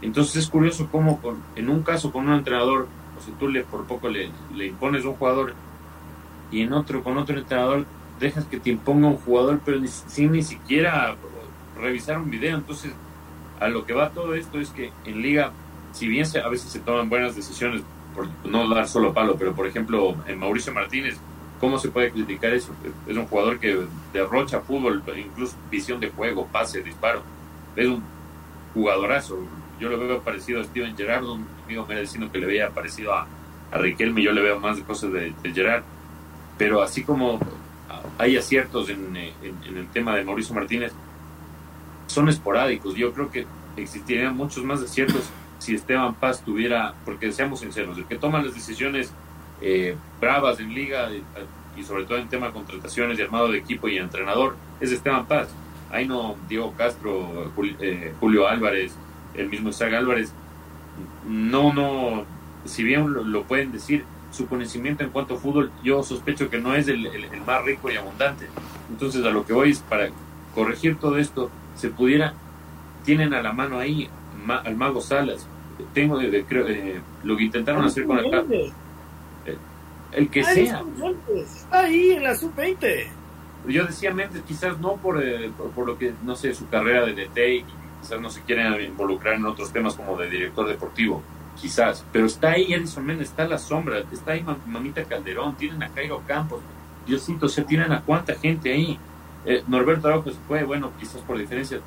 [0.00, 2.86] Entonces es curioso cómo con, en un caso con un entrenador
[3.24, 5.54] si tú le por poco le, le impones un jugador
[6.50, 7.86] y en otro con otro entrenador
[8.20, 11.16] dejas que te imponga un jugador pero sin ni siquiera
[11.76, 12.56] revisar un video.
[12.56, 12.92] Entonces
[13.58, 15.52] a lo que va todo esto es que en liga
[15.92, 17.82] si bien a veces se toman buenas decisiones
[18.14, 21.18] por no dar solo palo pero por ejemplo en Mauricio Martínez
[21.60, 22.72] cómo se puede criticar eso
[23.06, 27.22] es un jugador que derrocha fútbol incluso visión de juego pase disparo
[27.76, 28.02] es un
[28.74, 29.38] jugadorazo
[29.80, 33.12] yo lo veo parecido a Steven Gerrard, un amigo me diciendo que le veía parecido
[33.12, 33.26] a,
[33.72, 35.82] a Riquelme, yo le veo más de cosas de, Gerard.
[36.56, 37.40] Pero así como
[38.18, 40.92] hay aciertos en, el tema de Mauricio Martínez,
[42.06, 42.94] son esporádicos.
[42.94, 48.04] Yo creo que existirían muchos más aciertos si Esteban Paz tuviera, porque seamos sinceros, el
[48.04, 49.12] que toma las decisiones
[49.60, 51.10] eh, bravas en liga
[51.76, 55.26] y sobre todo en tema de contrataciones y armado de equipo y entrenador es Esteban
[55.26, 55.48] Paz.
[55.90, 58.94] Ahí no Diego Castro, eh, Julio Álvarez,
[59.34, 60.32] el mismo Isaac Álvarez,
[61.28, 62.24] no, no,
[62.64, 66.74] si bien lo, pueden decir, su conocimiento en cuanto a fútbol, yo sospecho que no
[66.74, 67.08] es el,
[67.46, 68.48] más rico y abundante.
[68.90, 70.08] Entonces, a lo que voy es para
[70.54, 72.34] corregir todo esto, se pudiera,
[73.04, 74.08] tienen a la mano ahí
[74.48, 75.46] al Mago Salas.
[75.92, 78.72] Tengo, de, creo, eh, lo que intentaron hacer con el eh,
[80.14, 80.83] el que sea.
[81.70, 83.07] ahí en la sub-20.
[83.66, 87.14] Yo decía Méndez, quizás no por, eh, por, lo que, no sé, su carrera de
[87.14, 87.64] DT
[88.00, 91.22] quizás no se quieren involucrar en otros temas como de director deportivo,
[91.59, 95.88] quizás, pero está ahí Edison Méndez, está la sombra, está ahí Mamita Calderón, tienen a
[95.88, 96.61] Cairo Campos,
[97.07, 98.98] Diosito, se tienen a cuánta gente ahí.
[99.46, 101.81] Eh, Norberto Araujo se fue, bueno, quizás por diferencia,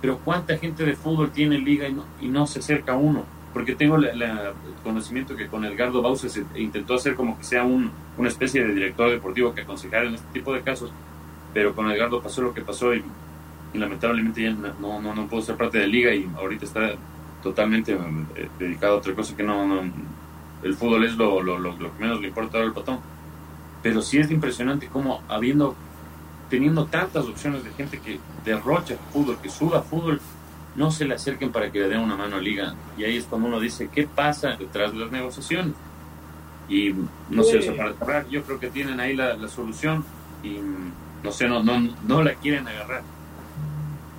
[0.00, 3.24] pero cuánta gente de fútbol tiene liga y no, y no se acerca a uno.
[3.54, 4.22] Porque tengo el
[4.82, 8.74] conocimiento que con Edgardo Bausa se intentó hacer como que sea un, una especie de
[8.74, 10.92] director deportivo que aconsejara en este tipo de casos,
[11.54, 13.02] pero con Edgardo pasó lo que pasó y
[13.74, 16.92] y lamentablemente ya no, no, no puedo ser parte de la liga y ahorita está
[17.42, 19.82] totalmente eh, dedicado a otra cosa que no, no
[20.62, 23.00] el fútbol es lo, lo, lo, que menos le importa al patón.
[23.82, 25.74] Pero sí es impresionante cómo habiendo,
[26.48, 30.20] teniendo tantas opciones de gente que derrocha fútbol, que suba fútbol,
[30.76, 32.74] no se le acerquen para que le den una mano a liga.
[32.96, 35.74] Y ahí es cuando uno dice, ¿qué pasa detrás de las negociaciones?
[36.68, 36.94] Y
[37.30, 40.04] no sé, para cerrar, yo creo que tienen ahí la, la solución
[40.42, 40.58] y
[41.22, 43.02] no sé, no, no, no la quieren agarrar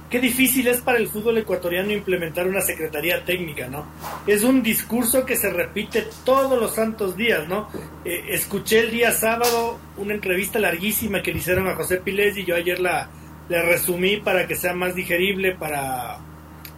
[0.10, 3.86] qué difícil es para el fútbol ecuatoriano implementar una secretaría técnica, ¿no?
[4.26, 7.70] Es un discurso que se repite todos los santos días, ¿no?
[8.06, 12.46] Eh, escuché el día sábado una entrevista larguísima que le hicieron a José Pilés y
[12.46, 13.10] yo ayer la,
[13.50, 16.18] resumí para que sea más digerible para,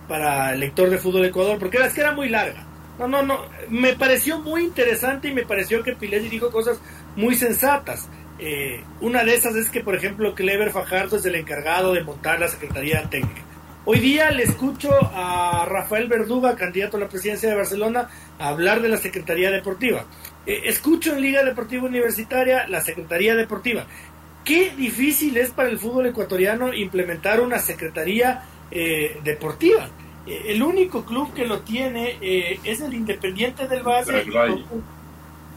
[0.08, 2.66] para el lector de Fútbol Ecuador, porque es que era muy larga.
[3.00, 6.80] No, no, no, me pareció muy interesante y me pareció que Pilés dijo cosas
[7.16, 8.10] muy sensatas.
[8.40, 12.40] Eh, una de esas es que, por ejemplo, Clever Fajardo es el encargado de montar
[12.40, 13.42] la Secretaría Técnica.
[13.86, 18.90] Hoy día le escucho a Rafael Verduga, candidato a la presidencia de Barcelona, hablar de
[18.90, 20.06] la Secretaría Deportiva.
[20.46, 23.86] Eh, escucho en Liga Deportiva Universitaria la Secretaría Deportiva.
[24.44, 29.90] Qué difícil es para el fútbol ecuatoriano implementar una Secretaría eh, Deportiva.
[30.26, 34.26] el único club que lo tiene es el Independiente del Valle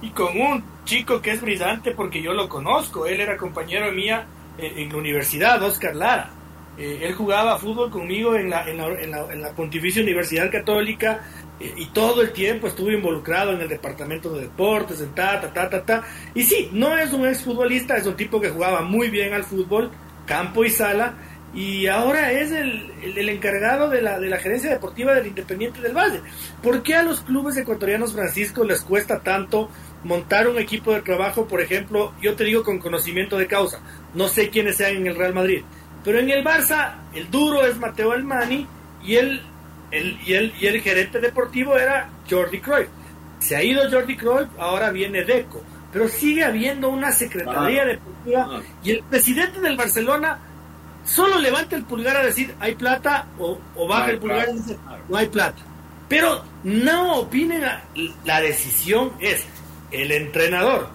[0.03, 3.07] y con un chico que es brillante porque yo lo conozco.
[3.07, 4.27] Él era compañero mía
[4.59, 6.31] en, la universidad, Oscar Lara.
[6.79, 11.21] Eh, él jugaba fútbol conmigo en la, en la, en la, Pontificia Universidad Católica
[11.59, 15.53] eh, y todo el tiempo estuvo involucrado en el departamento de deportes, en ta, ta,
[15.53, 16.03] ta, ta, ta.
[16.35, 19.91] Y sí, no es un exfutbolista, es un tipo que jugaba muy bien al fútbol,
[20.27, 21.15] campo y sala,
[21.53, 25.97] y ahora es el, el, encargado de la, de la gerencia deportiva del Independiente del
[25.97, 26.21] Valle.
[26.63, 29.69] ¿Por qué a los clubes ecuatorianos, Francisco, les cuesta tanto
[30.05, 33.81] montar un equipo de trabajo, por ejemplo, yo te digo con conocimiento de causa,
[34.15, 35.63] no sé quiénes sean en el Real Madrid,
[36.05, 38.67] pero en el Barça el duro es Mateo Almani
[39.05, 39.43] y el,
[39.91, 42.89] el, y el, y el gerente deportivo era Jordi Cruyff.
[43.41, 48.93] Se ha ido Jordi Cruyff, ahora viene Deco, pero sigue habiendo una secretaría deportiva y
[48.93, 50.39] el presidente del Barcelona
[51.15, 54.77] solo levanta el pulgar a decir hay plata o, baja el pulgar y dice
[55.09, 55.63] no hay plata.
[56.09, 57.63] Pero no opinen,
[58.25, 59.45] la decisión es
[59.93, 60.89] el entrenador,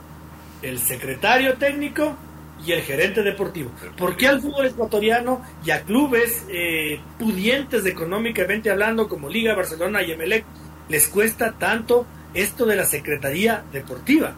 [0.62, 2.18] el secretario técnico
[2.66, 3.72] y el gerente deportivo.
[3.98, 10.02] ¿Por qué al fútbol ecuatoriano y a clubes eh, pudientes económicamente hablando como Liga, Barcelona
[10.04, 10.46] y Emelec
[10.90, 14.34] les cuesta tanto esto de la Secretaría Deportiva?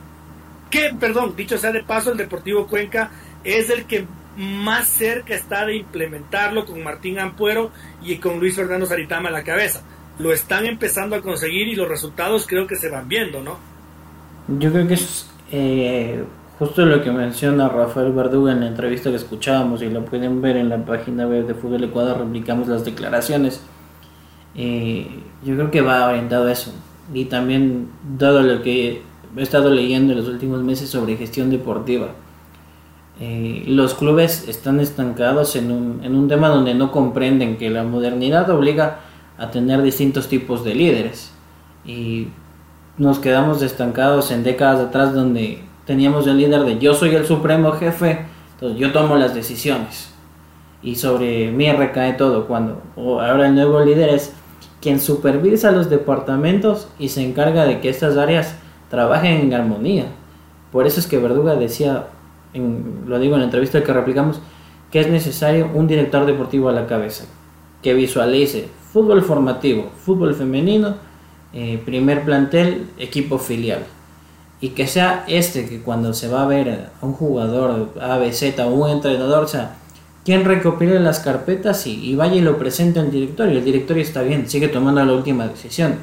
[0.70, 3.10] Que, perdón, dicho sea de paso, el Deportivo Cuenca
[3.44, 4.06] es el que
[4.38, 7.72] más cerca está de implementarlo con Martín Ampuero
[8.04, 9.82] y con Luis Fernando Saritama a la cabeza.
[10.20, 13.58] Lo están empezando a conseguir y los resultados creo que se van viendo, ¿no?
[14.60, 16.24] Yo creo que es eh,
[16.60, 20.58] justo lo que menciona Rafael Verduga en la entrevista que escuchábamos y lo pueden ver
[20.58, 23.62] en la página web de Fútbol Ecuador, replicamos las declaraciones.
[24.56, 25.08] Eh,
[25.44, 26.74] yo creo que va orientado a eso.
[27.14, 29.02] Y también, dado lo que
[29.36, 32.10] he estado leyendo en los últimos meses sobre gestión deportiva,
[33.20, 37.84] eh, los clubes están estancados en un, en un tema donde no comprenden que la
[37.84, 39.00] modernidad obliga
[39.38, 41.32] a tener distintos tipos de líderes.
[41.86, 42.28] Y
[42.98, 47.72] nos quedamos estancados en décadas atrás donde teníamos el líder de yo soy el supremo
[47.74, 50.12] jefe, entonces yo tomo las decisiones.
[50.84, 54.34] Y sobre mí recae todo, cuando ahora el nuevo líder es
[54.82, 58.56] quien supervisa los departamentos y se encarga de que estas áreas
[58.90, 60.06] trabajen en armonía.
[60.72, 62.08] Por eso es que Verduga decía,
[62.54, 64.42] en, lo digo en la entrevista que replicamos,
[64.92, 67.26] que es necesario un director deportivo a la cabeza,
[67.82, 70.96] que visualice fútbol formativo, fútbol femenino,
[71.54, 73.86] eh, primer plantel, equipo filial
[74.60, 78.32] y que sea este que cuando se va a ver a un jugador A, B,
[78.34, 79.76] Z o un entrenador, o sea,
[80.26, 83.60] quien recopile las carpetas y, vaya y lo presente al directorio.
[83.60, 85.96] El directorio está bien, sigue tomando la última decisión.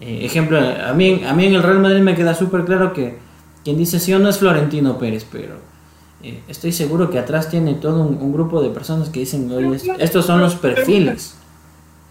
[0.00, 3.18] Eh, ejemplo, a mí, a mí en el Real Madrid me queda súper claro que
[3.62, 5.56] quien dice sí o no es Florentino Pérez, pero
[6.22, 10.26] eh, estoy seguro que atrás tiene todo un, grupo de personas que dicen, oye, estos
[10.26, 11.36] son los perfiles.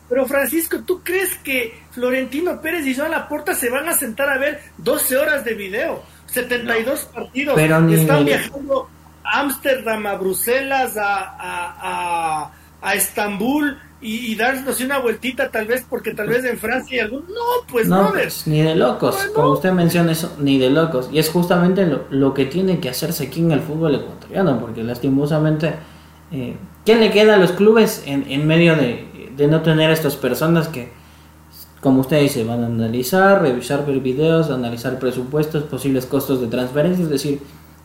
[0.10, 4.38] Pero Francisco, ¿tú crees que Florentino Pérez y Joan Laporta se van a sentar a
[4.38, 6.04] ver 12 horas de video?
[6.26, 7.56] 72 partidos.
[7.56, 8.90] Pero Están viajando
[9.24, 16.28] a Ámsterdam, a Bruselas, a, a, Estambul y, darnos una vueltita tal vez porque tal
[16.28, 17.28] vez en Francia hay algún...
[17.28, 18.12] No, pues no.
[18.48, 21.10] Ni de locos, como usted menciona eso, ni de locos.
[21.12, 24.84] Y es justamente lo, lo, que tiene que hacerse aquí en el fútbol ecuatoriano, porque
[24.84, 25.76] lastimosamente...
[26.32, 29.94] Eh, ¿Qué le queda a los clubes en, en medio de, de no tener a
[29.94, 30.92] estas personas que,
[31.80, 37.10] como usted dice, van a analizar, revisar videos, analizar presupuestos, posibles costos de transferencia, es
[37.10, 37.42] decir,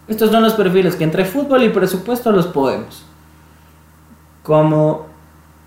[0.09, 3.05] estos son los perfiles que entre fútbol y presupuesto los podemos.
[4.42, 5.05] Como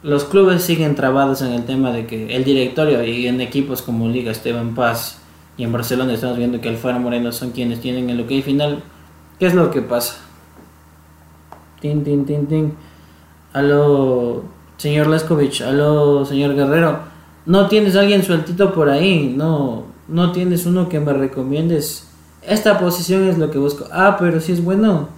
[0.02, 4.08] los clubes siguen trabados en el tema de que el directorio y en equipos como
[4.08, 5.20] Liga Esteban Paz
[5.58, 8.82] y en Barcelona estamos viendo que Alfaro Moreno son quienes tienen el ok final,
[9.40, 10.18] ¿qué es lo que pasa?
[11.82, 12.74] Tin, tin, tin, tin.
[13.52, 14.44] A lo
[14.78, 17.00] señor Leskovich, aló, señor Guerrero,
[17.46, 22.08] no tienes alguien sueltito por ahí, no, no tienes uno que me recomiendes.
[22.42, 23.86] Esta posición es lo que busco.
[23.92, 25.10] Ah, pero si es bueno.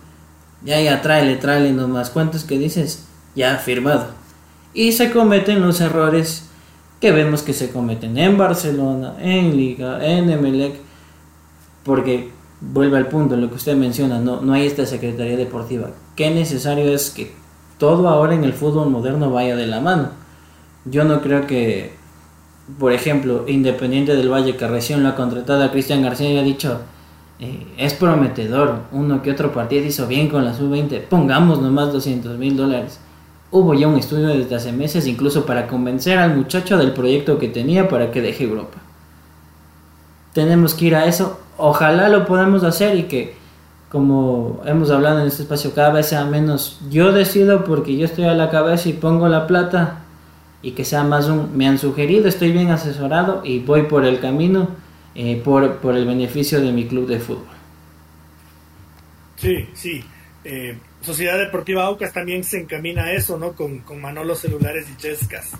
[0.63, 2.09] Ya, ya, tráele, tráele nomás.
[2.09, 3.05] ¿Cuántos que dices?
[3.35, 4.20] Ya, firmado.
[4.73, 6.49] Y se cometen los errores
[6.99, 10.75] que vemos que se cometen en Barcelona, en Liga, en Emelec.
[11.83, 12.29] Porque
[12.61, 15.89] vuelve al punto, lo que usted menciona, no, no hay esta Secretaría Deportiva.
[16.15, 17.33] Qué necesario es que
[17.79, 20.09] todo ahora en el fútbol moderno vaya de la mano.
[20.85, 21.93] Yo no creo que,
[22.79, 26.43] por ejemplo, Independiente del Valle, que recién lo ha contratado a Cristian García, y ha
[26.43, 26.81] dicho,
[27.39, 32.37] eh, es prometedor, uno que otro partido hizo bien con la sub-20, pongamos nomás 200
[32.37, 32.99] mil dólares.
[33.51, 37.49] Hubo ya un estudio desde hace meses, incluso para convencer al muchacho del proyecto que
[37.49, 38.77] tenía para que deje Europa.
[40.33, 43.35] Tenemos que ir a eso, ojalá lo podamos hacer y que
[43.91, 48.23] como hemos hablado en este espacio, cada vez sea menos yo decido porque yo estoy
[48.23, 49.99] a la cabeza y pongo la plata
[50.61, 54.21] y que sea más un me han sugerido, estoy bien asesorado y voy por el
[54.21, 54.69] camino
[55.13, 57.43] eh, por, por, el beneficio de mi club de fútbol.
[59.35, 60.01] Sí, sí.
[60.45, 63.53] Eh, Sociedad Deportiva Aucas también se encamina a eso, ¿no?
[63.53, 65.51] Con, con Manolo Celulares y Chescas.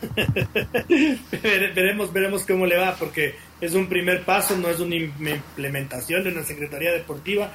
[1.74, 6.30] veremos, veremos cómo le va, porque es un primer paso, no es una implementación de
[6.30, 7.52] una Secretaría Deportiva,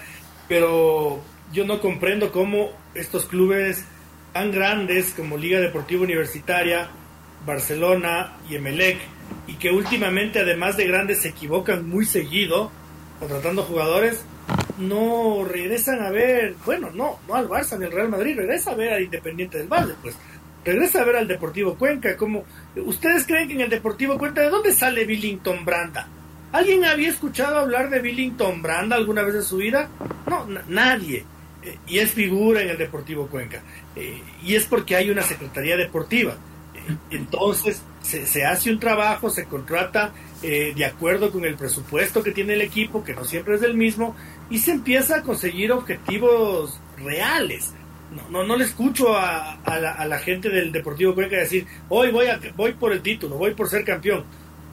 [0.47, 3.85] pero yo no comprendo cómo estos clubes
[4.33, 6.89] tan grandes como Liga Deportiva Universitaria,
[7.45, 8.97] Barcelona y Emelec,
[9.47, 12.71] y que últimamente además de grandes se equivocan muy seguido
[13.19, 14.25] contratando jugadores,
[14.77, 18.75] no regresan a ver, bueno, no, no al Barça ni al Real Madrid, regresa a
[18.75, 20.15] ver al Independiente del Valle, pues
[20.65, 22.15] regresa a ver al Deportivo Cuenca.
[22.17, 22.43] Como,
[22.75, 26.07] ¿Ustedes creen que en el Deportivo Cuenca de dónde sale Billington Branda?
[26.51, 29.89] ¿Alguien había escuchado hablar de Billington Branda alguna vez en su vida?
[30.27, 31.25] No, nadie.
[31.63, 33.61] Eh, y es figura en el Deportivo Cuenca.
[33.95, 36.33] Eh, y es porque hay una Secretaría Deportiva.
[36.75, 40.13] Eh, entonces se, se, hace un trabajo, se contrata
[40.43, 44.13] de acuerdo con el presupuesto que tiene el equipo, que no siempre es el mismo,
[44.49, 47.73] y se empieza a conseguir objetivos reales.
[48.11, 52.39] No, no, no le escucho a, la, gente del Deportivo Cuenca decir, hoy voy, a,
[52.55, 54.23] voy por el título, voy por ser campeón.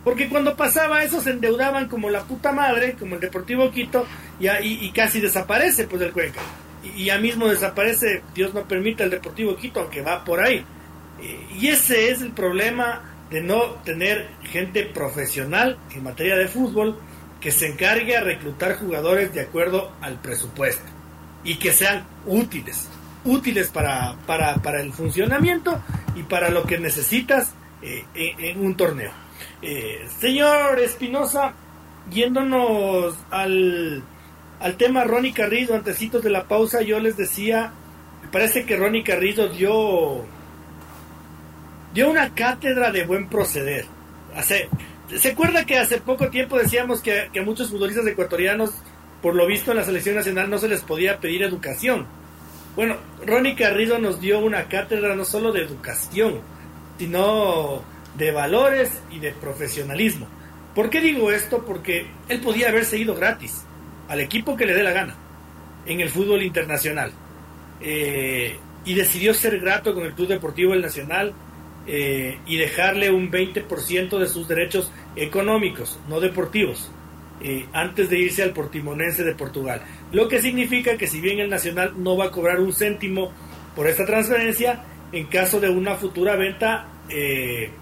[0.05, 4.07] Porque cuando pasaba eso se endeudaban como la puta madre, como el Deportivo Quito,
[4.39, 6.41] y, y, casi desaparece pues el Cuenca.
[6.83, 10.65] Y, ya mismo desaparece, Dios no permita el Deportivo Quito, aunque va por ahí.
[11.23, 16.99] Eh, y ese es el problema de no tener gente profesional en materia de fútbol
[17.41, 20.85] que se encargue a reclutar jugadores de acuerdo al presupuesto
[21.43, 22.89] y que sean útiles,
[23.25, 25.81] útiles para, para, el funcionamiento
[26.15, 29.13] y para lo que necesitas eh, en, un torneo.
[29.63, 31.55] Eh, señor Espinosa,
[32.11, 34.03] yéndonos al,
[34.61, 37.73] al tema Ronnie Carrillo, antecitos de la pausa, yo les decía,
[38.23, 40.27] me parece que Ronnie Carrillo dio
[41.93, 43.87] dio una cátedra de buen proceder.
[44.35, 44.69] Hace,
[45.19, 48.71] ¿Se acuerda que hace poco tiempo decíamos que, que, muchos futbolistas ecuatorianos,
[49.23, 52.07] por lo visto en la selección nacional, no se les podía pedir educación?
[52.77, 52.97] Bueno,
[53.27, 56.41] Ronnie Carrizo nos dio una cátedra no solo de educación,
[56.99, 57.83] sino
[58.17, 60.29] de valores y de profesionalismo.
[60.75, 61.65] ¿Por qué digo esto?
[61.65, 63.65] Porque él podía haber seguido gratis
[64.09, 65.17] al equipo que le dé la gana
[65.87, 67.13] en el fútbol internacional.
[67.81, 71.35] Eh, y decidió ser grato con el Club Deportivo El Nacional
[71.93, 76.89] eh, y dejarle un 20% de sus derechos económicos, no deportivos,
[77.41, 79.83] eh, antes de irse al Portimonense de Portugal.
[80.13, 83.33] Lo que significa que si bien el Nacional no va a cobrar un céntimo
[83.75, 87.73] por esta transferencia, en caso de una futura venta eh,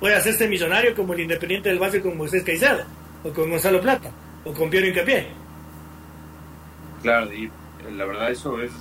[0.00, 2.84] puede hacerse millonario como el Independiente del Valle con Moisés Caicedo,
[3.22, 4.10] o con Gonzalo Plata,
[4.46, 5.26] o con Piero Incapié.
[7.02, 7.50] Claro, y
[7.94, 8.72] la verdad eso es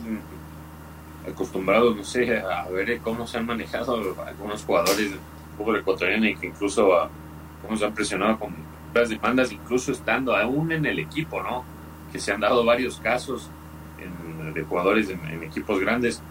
[1.30, 5.20] acostumbrados, no sé, a ver cómo se han manejado algunos jugadores del
[5.58, 7.10] fútbol ecuatoriano y que incluso a,
[7.62, 8.56] cómo se han presionado con
[8.94, 11.64] las demandas, incluso estando aún en el equipo, ¿no?
[12.12, 13.50] Que se han dado varios casos
[14.54, 16.22] de jugadores en, equipos grandes.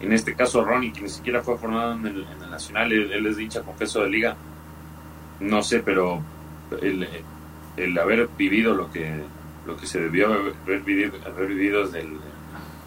[0.00, 3.62] En este caso, Ronnie, que ni siquiera fue formado en el, Nacional, él, es dicha
[3.62, 4.36] confeso de liga.
[5.40, 6.20] No sé, pero
[6.82, 7.08] el,
[7.76, 9.22] el haber vivido lo que
[9.66, 12.18] lo que se debió haber vivido, haber vivido desde el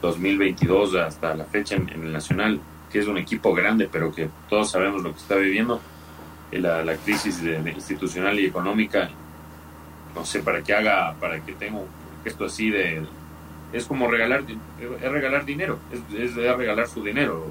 [0.03, 2.59] 2022 hasta la fecha en, el Nacional,
[2.91, 5.79] que es un equipo grande, pero que todos sabemos lo que está viviendo,
[6.51, 9.09] eh, la, la crisis institucional y económica,
[10.13, 11.79] no sé, para que haga, para que tenga
[12.25, 13.01] esto así de...
[13.71, 14.43] Es como regalar,
[15.01, 15.79] es regalar dinero,
[16.15, 17.47] es, regalar su dinero,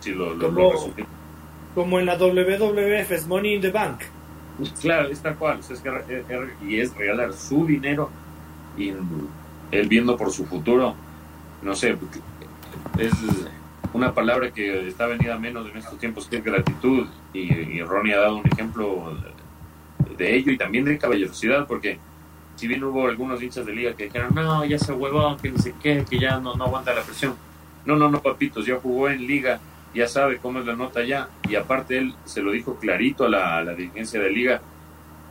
[0.00, 0.36] si lo,
[1.74, 4.00] como, en la WWF, es Money in the Bank.
[4.80, 5.82] Claro, es tal cual, es
[6.66, 8.10] y es regalar su dinero
[8.76, 8.92] y
[9.70, 10.96] él viendo por su futuro
[11.62, 11.96] no sé,
[12.98, 13.12] es
[13.92, 18.20] una palabra que está venida menos en estos tiempos que es gratitud y, Ronnie ha
[18.20, 19.16] dado un ejemplo
[20.16, 21.98] de ello y también de caballerosidad porque
[22.56, 25.58] si bien hubo algunos hinchas de liga que dijeron no, ya se huevó, que no
[25.58, 27.34] sé qué, que ya no, aguanta la presión.
[27.86, 29.58] No, no, no, papitos, ya jugó en liga,
[29.94, 33.28] ya sabe cómo es la nota ya y aparte él se lo dijo clarito a
[33.30, 34.60] la, a la dirigencia de liga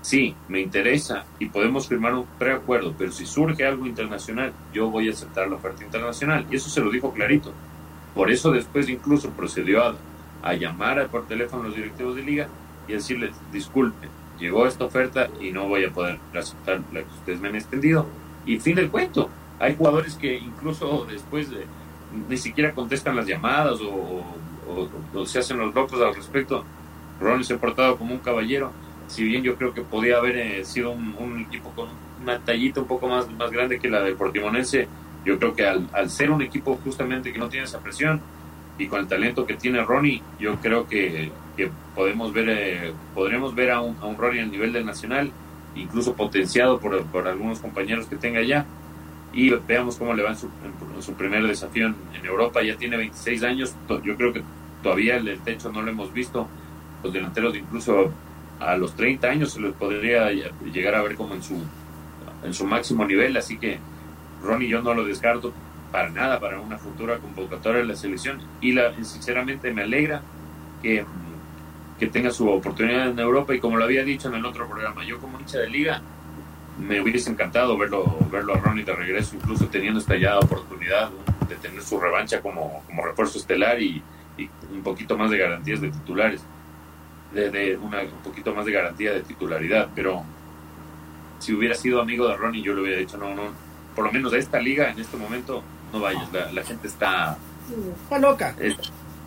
[0.01, 5.09] sí, me interesa y podemos firmar un preacuerdo, pero si surge algo internacional, yo voy
[5.09, 6.45] a aceptar la oferta internacional.
[6.49, 7.53] Y eso se lo dijo clarito.
[8.15, 9.95] Por eso después incluso procedió a,
[10.41, 12.47] a llamar por teléfono a los directivos de liga
[12.87, 17.39] y decirles, disculpen, llegó esta oferta y no voy a poder aceptar la que ustedes
[17.39, 18.05] me han extendido.
[18.45, 19.29] Y fin del cuento.
[19.59, 21.65] Hay jugadores que incluso después de,
[22.29, 24.23] ni siquiera contestan las llamadas o,
[25.13, 26.63] o se hacen los locos al respecto.
[27.19, 28.71] Ronnie se ha portado como un caballero
[29.09, 31.89] si bien yo creo que podía haber eh, sido un, equipo con
[32.21, 34.87] una tallita un poco más, más grande que la del Portimonense,
[35.25, 38.21] yo creo que al, al, ser un equipo justamente que no tiene esa presión
[38.77, 43.53] y con el talento que tiene Ronnie, yo creo que, que podemos ver, eh, podremos
[43.55, 45.31] ver a un, a un Ronnie a nivel del nacional,
[45.75, 48.65] incluso potenciado por, por, algunos compañeros que tenga allá.
[49.33, 50.49] Y veamos cómo le va en su,
[51.01, 52.61] su primer desafío en, Europa.
[52.63, 54.43] Ya tiene 26 años, yo creo que
[54.81, 56.47] todavía el, el techo no lo hemos visto.
[57.03, 58.11] Los delanteros incluso
[58.59, 61.61] a los 30 años se les podría llegar a ver como en su,
[62.43, 63.79] en su máximo nivel, así que
[64.43, 65.53] Ronnie yo no lo descarto
[65.91, 68.41] para nada para una futura convocatoria de la selección.
[68.61, 70.21] Y la, sinceramente me alegra
[70.81, 71.05] que,
[71.97, 73.55] que tenga su oportunidad en Europa.
[73.55, 76.01] Y como lo había dicho en el otro programa, yo como hincha de liga
[76.79, 81.09] me hubiese encantado verlo, verlo a Ronnie de regreso, incluso teniendo esta ya oportunidad
[81.49, 84.01] de tener su revancha como, como refuerzo estelar y,
[84.37, 86.41] y un poquito más de garantías de titulares
[87.33, 90.23] de, una, un poquito más de garantía de titularidad, pero
[91.39, 93.43] si hubiera sido amigo de Ronnie yo le hubiera dicho, no, no,
[93.95, 95.63] por lo menos a esta liga en este momento
[95.93, 97.37] no vayas, la, gente está...
[98.03, 98.55] Está loca.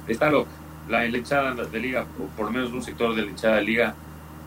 [0.06, 0.50] está loca.
[0.88, 3.94] La, hinchada de liga, o por lo menos un sector de la hinchada de liga,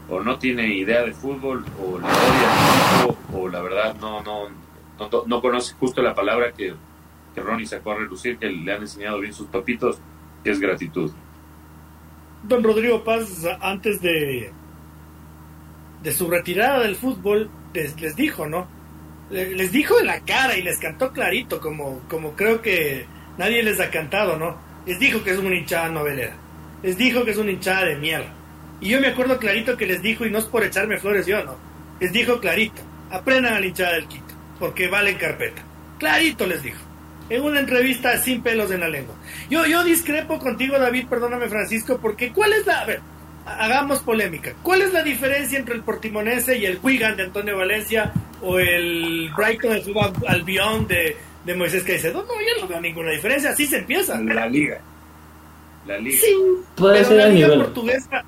[0.10, 4.50] o no tiene idea de fútbol, o le odia o la verdad no, no,
[5.00, 6.74] no, no conoce justo la palabra que,
[7.34, 9.98] que Ronnie sacó a relucir, que le han enseñado bien sus papitos,
[10.44, 11.12] que es gratitud.
[12.48, 14.52] Don Rodrigo Paz, antes de,
[16.04, 18.68] de su retirada del fútbol, les, les dijo, ¿no?
[19.32, 23.06] Les dijo en la cara y les cantó clarito, como, como creo que
[23.38, 24.56] nadie les ha cantado, ¿no?
[24.86, 26.36] Les dijo que es una hinchada novelera.
[26.84, 28.32] Les dijo que es una hinchada de mierda.
[28.80, 31.44] Y yo me acuerdo clarito que les dijo, y no es por echarme flores yo,
[31.44, 31.56] ¿no?
[32.00, 35.64] Les dijo clarito, aprendan a la hinchada del Quito, porque vale en carpeta.
[35.98, 36.85] Clarito les dijo.
[37.30, 39.16] En una entrevista sin pelos en la lengua.
[39.50, 42.82] Yo, yo discrepo contigo, David, perdóname, Francisco, porque ¿cuál es la...
[42.82, 43.00] A ver,
[43.46, 44.54] hagamos polémica.
[44.62, 49.32] ¿Cuál es la diferencia entre el Portimonense y el Wigan de Antonio Valencia o el
[49.36, 52.24] Brighton de Albion de, de Moisés Caicedo?
[52.24, 53.52] No, yo no veo ninguna diferencia.
[53.52, 54.20] Así se empieza.
[54.22, 54.80] La liga.
[55.88, 56.20] La liga.
[56.20, 56.36] Sí,
[56.76, 58.24] pero la liga portuguesa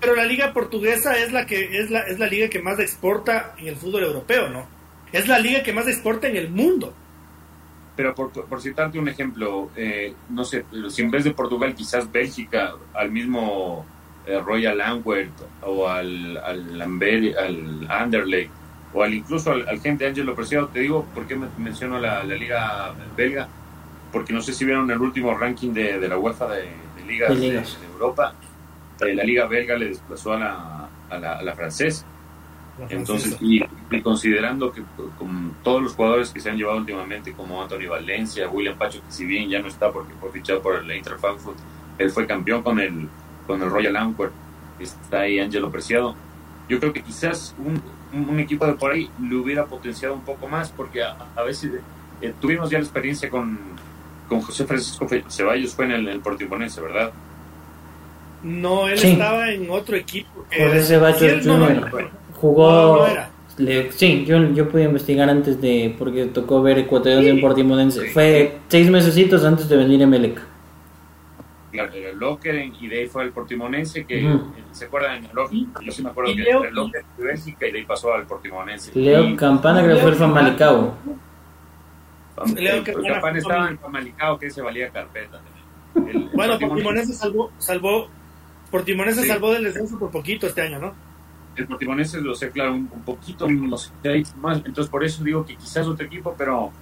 [0.00, 3.54] pero la liga portuguesa es la que es la, es la liga que más exporta
[3.58, 4.66] en el fútbol europeo, ¿no?
[5.12, 6.94] Es la liga que más exporta en el mundo.
[8.00, 12.10] Pero por, por citarte un ejemplo, eh, no sé, si en vez de Portugal quizás
[12.10, 13.84] Bélgica, al mismo
[14.26, 18.50] eh, Royal Antwerp o al, al, al Anderlecht
[18.94, 22.94] o al incluso al, gente Angelo Preciado, te digo por qué menciono la, la, liga
[23.14, 23.46] belga,
[24.10, 26.68] porque no sé si vieron el último ranking de, de la UEFA de,
[27.06, 28.32] ligas, de, Europa,
[29.02, 32.06] eh, la liga belga le desplazó a la, a la, a la francesa.
[32.88, 33.62] Entonces, y,
[33.98, 34.82] considerando que
[35.18, 39.12] con todos los jugadores que se han llevado últimamente, como Antonio Valencia, William Pacho, que
[39.12, 41.58] si bien ya no está porque fue fichado por el Eintracht Frankfurt,
[41.98, 43.08] él fue campeón con el,
[43.46, 44.32] con el Royal Antwerp,
[44.78, 46.14] está ahí Angelo Preciado.
[46.68, 47.82] Yo creo que quizás un,
[48.12, 51.72] un, equipo de por ahí le hubiera potenciado un poco más, porque a, veces
[52.22, 53.58] eh, tuvimos ya la experiencia con,
[54.28, 57.12] con José Francisco Ceballos, fue en el, el Portimonense, ¿verdad?
[58.44, 60.46] No, él estaba en otro equipo.
[60.48, 61.44] José Ceballos
[62.40, 63.06] Jugó.
[63.90, 65.94] Sí, yo, yo pude investigar antes de.
[65.98, 68.10] Porque tocó ver ecuatoriano en Portimonense.
[68.10, 70.40] Fue seis mesecitos antes de venir a Melec.
[71.72, 74.04] Claro, el Locker y de ahí fue el Portimonense.
[74.04, 74.38] que
[74.72, 75.28] ¿Se acuerdan?
[75.34, 78.90] Yo sí me acuerdo que el Locker de Bélgica y de ahí pasó al Portimonense.
[78.98, 80.94] Leo Campana, creo que fue el Famalicao.
[82.56, 85.40] Leo Campana estaba en Famalicao, que se valía carpeta.
[86.34, 88.08] bueno, Portimonense salvó, salvó
[88.70, 90.94] Portimonense salvó del descenso por poquito este año, ¿no?
[91.56, 93.92] El Portimonense lo sé, claro, un, poquito más.
[94.64, 96.72] Entonces, por eso digo que quizás otro equipo, pero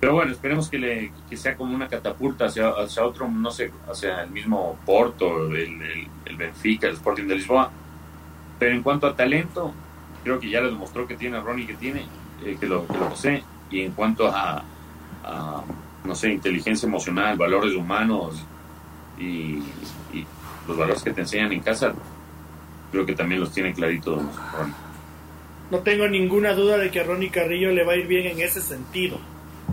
[0.00, 2.72] pero bueno, esperemos que, le, que sea como una catapulta hacia,
[3.04, 7.70] otro, no sé, hacia el mismo Porto, el, el, Benfica, el Sporting de Lisboa.
[8.60, 9.72] Pero en cuanto a talento,
[10.22, 12.06] creo que ya le demostró que tiene Ronnie, que tiene,
[12.44, 13.42] eh, que, lo, que lo posee.
[13.70, 14.62] Y en cuanto a,
[15.24, 15.64] a,
[16.04, 18.44] no sé, inteligencia emocional, valores humanos
[19.18, 19.62] y,
[20.12, 20.26] y
[20.68, 21.92] los valores que te enseñan en casa,
[22.90, 24.88] creo que también los tiene clarito Ronnie.
[25.70, 28.40] No tengo ninguna duda de que a Ronnie Carrillo le va a ir bien en
[28.40, 29.18] ese sentido,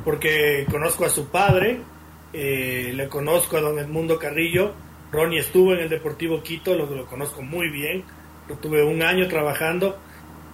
[0.03, 1.79] porque conozco a su padre,
[2.33, 4.73] eh, le conozco a don Edmundo Carrillo,
[5.11, 8.03] Ronnie estuvo en el Deportivo Quito, lo, conozco muy bien,
[8.49, 9.97] lo tuve un año trabajando,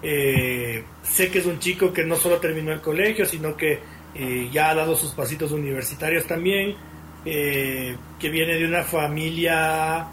[0.04, 3.80] eh, sé que es un chico que no solo terminó el colegio, sino que
[4.14, 6.76] eh, ya ha dado sus pasitos universitarios también,
[7.24, 10.08] que viene de una familia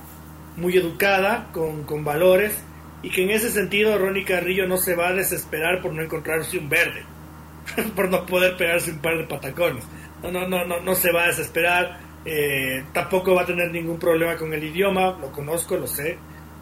[0.58, 2.58] muy educada, con, con valores,
[3.02, 6.58] y que en ese sentido Ronnie Carrillo no se va a desesperar por no encontrarse
[6.58, 7.04] un verde,
[7.96, 9.84] por no poder pegarse un par de patacones.
[10.22, 13.98] No, no, no, no, no se va a desesperar, eh, tampoco va a tener ningún
[13.98, 16.18] problema con el idioma, lo conozco, lo sé.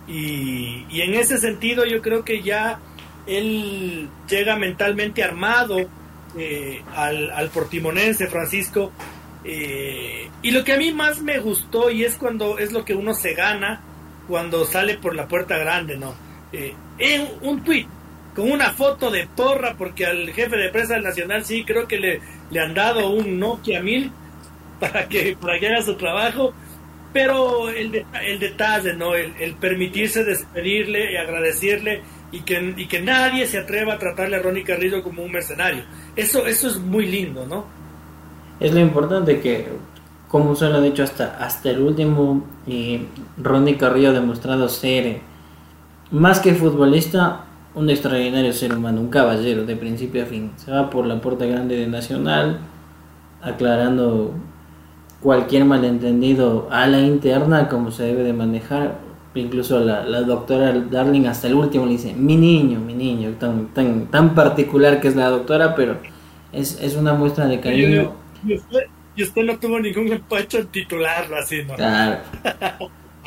[0.06, 2.78] Y, y en ese sentido yo creo que ya
[3.26, 5.78] él llega mentalmente armado
[6.38, 8.92] eh, al, al portimonense Francisco
[9.48, 12.96] eh, y lo que a mí más me gustó y es cuando es lo que
[12.96, 13.80] uno se gana
[14.26, 16.14] cuando sale por la puerta grande, ¿no?
[16.52, 17.86] Eh, en un tweet
[18.34, 22.20] con una foto de Torra, porque al jefe de prensa Nacional sí creo que le,
[22.50, 24.10] le han dado un Nokia 1000
[24.80, 26.52] para que, para que haga su trabajo,
[27.12, 29.14] pero el, el detalle, ¿no?
[29.14, 34.36] El, el, permitirse despedirle y agradecerle y que, y que nadie se atreva a tratarle
[34.36, 35.84] a Ronnie Carrillo como un mercenario.
[36.16, 37.75] Eso, eso es muy lindo, ¿no?
[38.60, 39.68] Es lo importante que,
[40.28, 43.02] como se lo ha dicho hasta, hasta el último, y
[43.42, 45.20] Ronnie Carrillo ha demostrado ser, eh,
[46.10, 47.44] más que futbolista,
[47.74, 50.52] un extraordinario ser humano, un caballero de principio a fin.
[50.56, 52.60] Se va por la puerta grande de Nacional,
[53.42, 54.32] aclarando
[55.20, 58.98] cualquier malentendido a la interna, como se debe de manejar.
[59.34, 63.66] Incluso la, la doctora Darling hasta el último le dice, mi niño, mi niño, tan,
[63.74, 65.98] tan, tan particular que es la doctora, pero
[66.52, 68.12] es, es una muestra de cariño
[68.46, 71.74] y usted, no tuvo ningún empacho en titularlo así, ¿no?
[71.74, 72.18] Claro.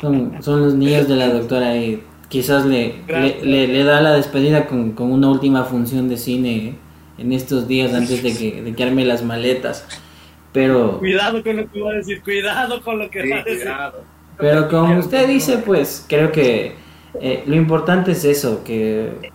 [0.00, 2.94] Son, son los niños de la doctora ahí quizás le,
[3.42, 6.76] le, le, da la despedida con, con, una última función de cine
[7.18, 9.84] en estos días antes de que, de que arme las maletas.
[10.52, 10.98] Pero...
[11.00, 13.68] Cuidado con lo que va a decir, cuidado con lo que va a decir.
[14.38, 16.76] Pero como usted dice, pues creo que
[17.20, 19.30] eh, lo importante es eso, que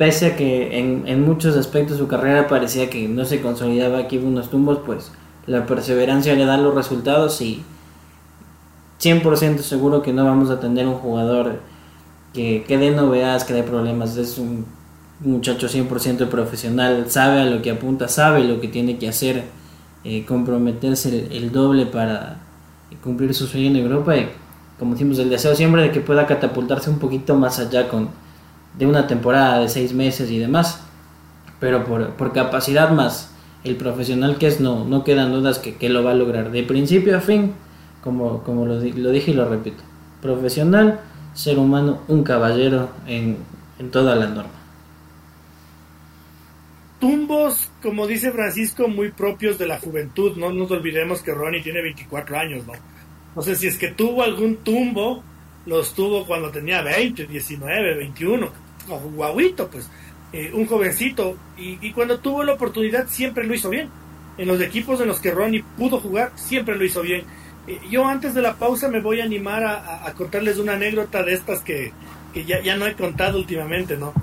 [0.00, 4.16] pese a que en, en, muchos aspectos su carrera parecía que no se consolidaba aquí
[4.16, 5.12] unos tumbos, pues
[5.46, 7.62] la perseverancia le da los resultados y
[8.98, 11.60] 100% seguro que no vamos a tener un jugador
[12.32, 14.16] que, que dé novedades, que dé problemas.
[14.16, 14.64] Es un
[15.20, 19.44] muchacho 100% profesional, sabe a lo que apunta, sabe lo que tiene que hacer,
[20.04, 22.38] eh, comprometerse el, doble para
[23.02, 24.30] cumplir su sueño en Europa y
[24.78, 28.08] como decimos, el deseo siempre de que pueda catapultarse un poquito más allá con
[28.78, 30.82] de una temporada de seis meses y demás,
[31.58, 35.88] pero por, por capacidad más el profesional que es, no, no quedan dudas que, que
[35.88, 37.52] lo va a lograr de principio a fin,
[38.02, 39.82] como, como lo, lo dije y lo repito,
[40.22, 41.00] profesional,
[41.34, 43.36] ser humano, un caballero en,
[43.78, 44.60] en toda la norma
[47.00, 50.36] tumbos, como dice Francisco, muy propios de la juventud.
[50.36, 52.74] No nos olvidemos que Ronnie tiene 24 años, ¿no?
[53.34, 55.24] No sé si es que tuvo algún tumbo,
[55.66, 58.52] los tuvo cuando tenía 20, 19, 21,
[58.88, 59.88] un guaguito, pues,
[60.32, 61.36] eh, un jovencito.
[61.56, 63.88] Y, cuando tuvo la oportunidad siempre lo hizo bien.
[64.38, 67.24] En los equipos en los que Ronnie pudo jugar, siempre lo hizo bien.
[67.66, 71.34] Eh, yo antes de la pausa me voy a animar a, contarles una anécdota de
[71.34, 71.92] estas que,
[72.46, 74.14] ya, ya no he contado últimamente, ¿no?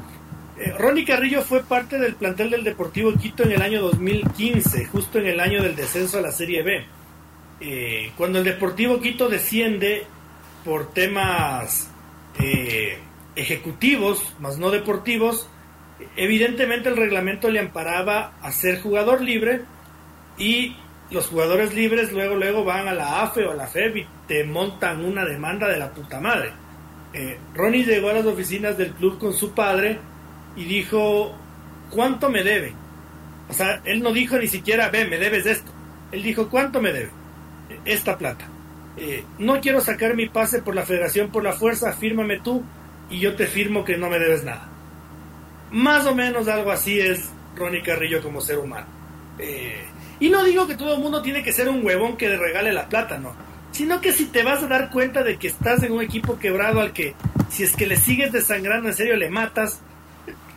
[0.59, 5.19] Eh, Ronnie Carrillo fue parte del plantel del Deportivo Quito en el año 2015, justo
[5.19, 6.85] en el año del descenso a la Serie B.
[7.59, 10.07] Eh, cuando el Deportivo Quito desciende
[10.67, 11.89] por temas
[12.43, 12.97] eh,
[13.37, 15.47] ejecutivos, más no deportivos,
[16.17, 19.61] evidentemente el reglamento le amparaba a ser jugador libre
[20.37, 20.75] y
[21.09, 24.43] los jugadores libres luego luego van a la AFE o a la FEB y te
[24.43, 26.51] montan una demanda de la puta madre.
[27.55, 29.97] Ronnie llegó a las oficinas del club con su padre
[30.57, 31.33] y dijo,
[31.89, 32.73] ¿cuánto me debe?
[33.49, 35.71] O sea, él no dijo ni siquiera, ve, me debes esto.
[36.11, 37.11] Él dijo, ¿cuánto me debe?
[37.85, 38.49] Esta plata.
[38.97, 42.63] Eh, no quiero sacar mi pase por la federación por la fuerza, fírmame tú
[43.09, 44.69] y yo te firmo que no me debes nada.
[45.71, 48.87] Más o menos algo así es Ronnie Carrillo como ser humano.
[49.37, 49.85] Eh,
[50.19, 52.73] y no digo que todo el mundo tiene que ser un huevón que le regale
[52.73, 53.35] la plata, no.
[53.71, 56.79] Sino que si te vas a dar cuenta de que estás en un equipo quebrado
[56.79, 57.13] al que
[57.49, 59.79] si es que le sigues desangrando en serio le matas,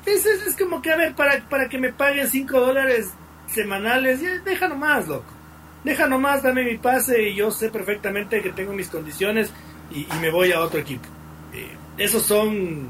[0.07, 3.11] es, es, como que, a ver, para, para que me paguen 5 dólares
[3.47, 5.40] semanales, ya, deja nomás, loco.
[5.85, 9.51] Deja nomás, dame mi pase y yo sé perfectamente que tengo mis condiciones
[9.91, 11.09] y, me voy a otro equipo.
[11.55, 11.69] Eh,
[11.99, 12.89] esos son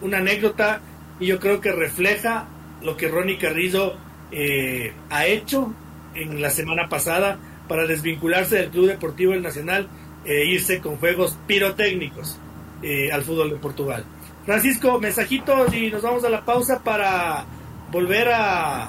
[0.00, 0.80] una anécdota
[1.20, 2.46] y yo creo que refleja
[2.82, 3.94] lo que Ronnie Carrillo
[4.30, 5.72] eh, ha hecho
[6.14, 9.88] en la semana pasada para desvincularse del Club Deportivo El Nacional
[10.24, 12.38] e irse con juegos pirotécnicos
[12.82, 14.04] eh, al fútbol de Portugal.
[14.44, 17.44] Francisco, mensajitos y nos vamos a la pausa para
[17.90, 18.88] volver a,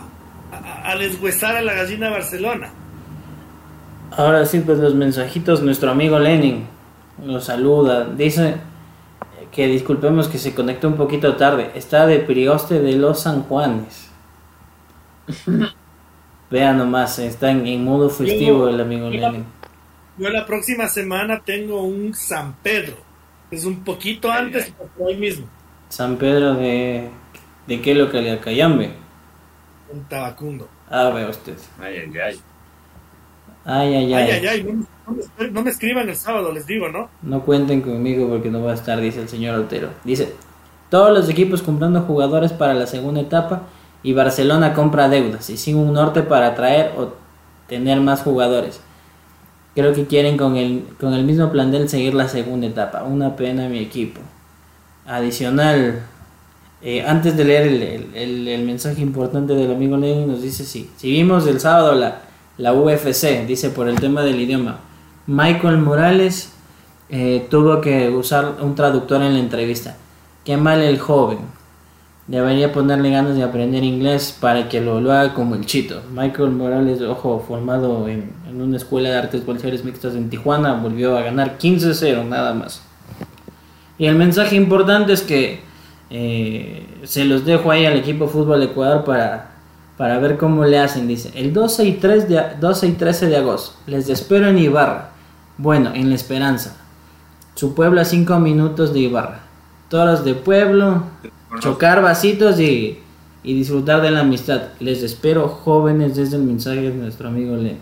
[0.52, 2.72] a, deshuesar a la gallina Barcelona.
[4.18, 6.66] Ahora sí, pues los mensajitos, nuestro amigo Lenin
[7.18, 8.56] nos saluda, dice
[9.52, 14.10] que disculpemos que se conectó un poquito tarde, está de Prioste de los San Juanes.
[16.50, 19.46] Vean nomás, está en, modo festivo el amigo Lenin.
[20.18, 22.96] Yo la próxima semana tengo un San Pedro.
[23.52, 25.48] Es un poquito antes, pero hoy mismo.
[25.90, 27.10] San Pedro de.
[27.68, 28.40] ¿De qué localidad?
[28.42, 28.94] Cayambe.
[29.92, 30.70] En Tabacundo.
[30.90, 31.58] Ah, vea usted.
[31.80, 32.42] Ay, ay, ay.
[33.66, 34.32] Ay, ay, ay.
[34.32, 37.10] Ay, ay, No, no, me escriban el sábado, les digo, ¿no?
[37.24, 39.90] No cuenten conmigo porque no va a estar, dice el señor Otero.
[40.04, 40.34] Dice:
[40.90, 43.64] Todos los equipos comprando jugadores para la segunda etapa
[44.04, 47.14] y Barcelona compra deudas y sin un norte para atraer o
[47.68, 48.80] tener más jugadores.
[49.74, 53.04] Creo que quieren con el, con el mismo plan de seguir la segunda etapa.
[53.04, 54.22] Una pena mi equipo.
[55.08, 56.04] Adicional,
[56.82, 57.68] eh, antes de leer
[58.14, 60.90] el, el, mensaje importante del amigo Lenin, nos dice sí.
[60.98, 62.22] Si vimos el sábado la,
[62.58, 64.80] la UFC, dice por el tema del idioma.
[65.28, 66.54] Michael Morales
[67.10, 69.98] eh, tuvo que usar un traductor en la entrevista.
[70.44, 71.40] Qué mal el joven.
[72.28, 76.02] Debería ponerle ganas de aprender inglés para que lo, lo haga como el chito.
[76.12, 81.18] Michael Morales, ojo, formado en, en una escuela de artes marciales mixtas en Tijuana, volvió
[81.18, 82.82] a ganar 15-0 nada más.
[83.98, 85.62] Y el mensaje importante es que
[86.10, 89.55] eh, se los dejo ahí al equipo Fútbol Ecuador para,
[89.98, 91.08] para ver cómo le hacen.
[91.08, 95.12] Dice, el 12 y, 3 de, 12 y 13 de agosto, les espero en Ibarra.
[95.58, 96.76] Bueno, en La Esperanza.
[97.56, 99.40] Su pueblo a 5 minutos de Ibarra.
[99.90, 101.04] Toros de pueblo,
[101.60, 103.00] chocar vasitos y,
[103.44, 104.70] y, disfrutar de la amistad.
[104.80, 107.80] Les espero jóvenes desde el mensaje de nuestro amigo Lenny.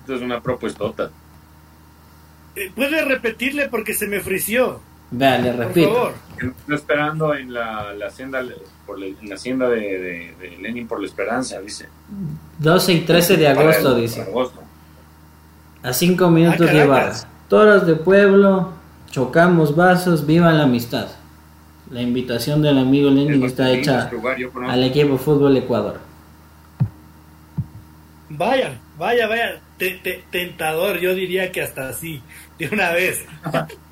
[0.00, 1.10] Esto es una propuesta.
[2.54, 4.80] Eh, puede repetirle porque se me frició.
[5.10, 6.12] Vea, le repito.
[6.36, 8.44] Estoy esperando en la, la hacienda,
[8.86, 11.88] por en la hacienda de, de, Lenin por la esperanza, dice.
[12.58, 14.26] 12 y 13 de agosto, dice.
[15.82, 17.14] A 5 minutos ah, de barra.
[17.48, 18.72] Toros de pueblo,
[19.10, 21.08] chocamos vasos, viva la amistad.
[21.90, 24.10] La invitación del amigo Lenin está hecha
[24.68, 26.00] al equipo Fútbol Ecuador.
[28.28, 29.60] Vaya, vaya, vaya,
[30.30, 32.22] tentador, yo diría que hasta así,
[32.58, 33.24] de una vez.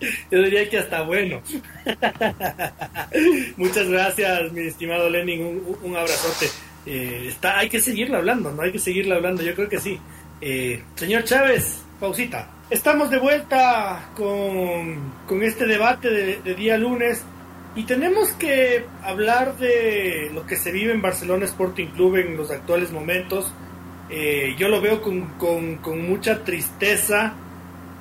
[0.30, 1.42] yo diría que hasta bueno.
[3.56, 6.46] Muchas gracias, mi estimado Lenin, un, abrazote.
[6.86, 8.62] Eh, está, hay que seguirlo hablando, ¿no?
[8.62, 9.98] Hay que seguirlo hablando, yo creo que sí.
[10.40, 12.48] Eh, señor Chávez, pausita.
[12.70, 17.24] Estamos de vuelta con, con este debate de, día lunes
[17.74, 22.50] y tenemos que hablar de lo que se vive en Barcelona Sporting Club en los
[22.50, 23.50] actuales momentos.
[24.10, 27.32] Eh, yo lo veo con, con, mucha tristeza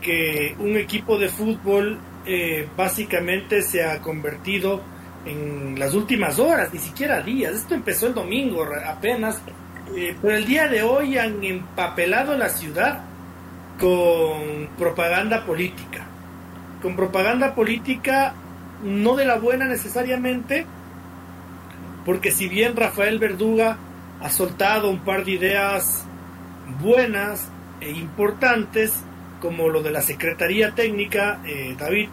[0.01, 4.81] que un equipo de fútbol eh, básicamente se ha convertido
[5.25, 7.53] en las últimas horas, ni siquiera días.
[7.53, 9.41] Esto empezó el domingo apenas,
[9.95, 13.03] eh, pero el día de hoy han empapelado la ciudad
[13.79, 16.05] con propaganda política.
[16.81, 18.33] Con propaganda política
[18.83, 20.65] no de la buena necesariamente,
[22.05, 23.77] porque si bien Rafael Verduga
[24.21, 26.05] ha soltado un par de ideas
[26.79, 27.49] buenas
[27.81, 28.93] e importantes,
[29.39, 32.09] como lo de la Secretaría Técnica, eh, David,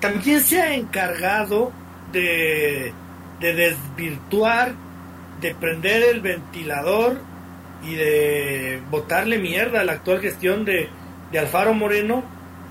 [0.00, 1.72] también se ha encargado
[2.12, 2.92] de,
[3.40, 4.74] de desvirtuar,
[5.40, 7.20] de prender el ventilador
[7.82, 10.88] y de botarle mierda a la actual gestión de,
[11.38, 12.24] Alfaro Moreno,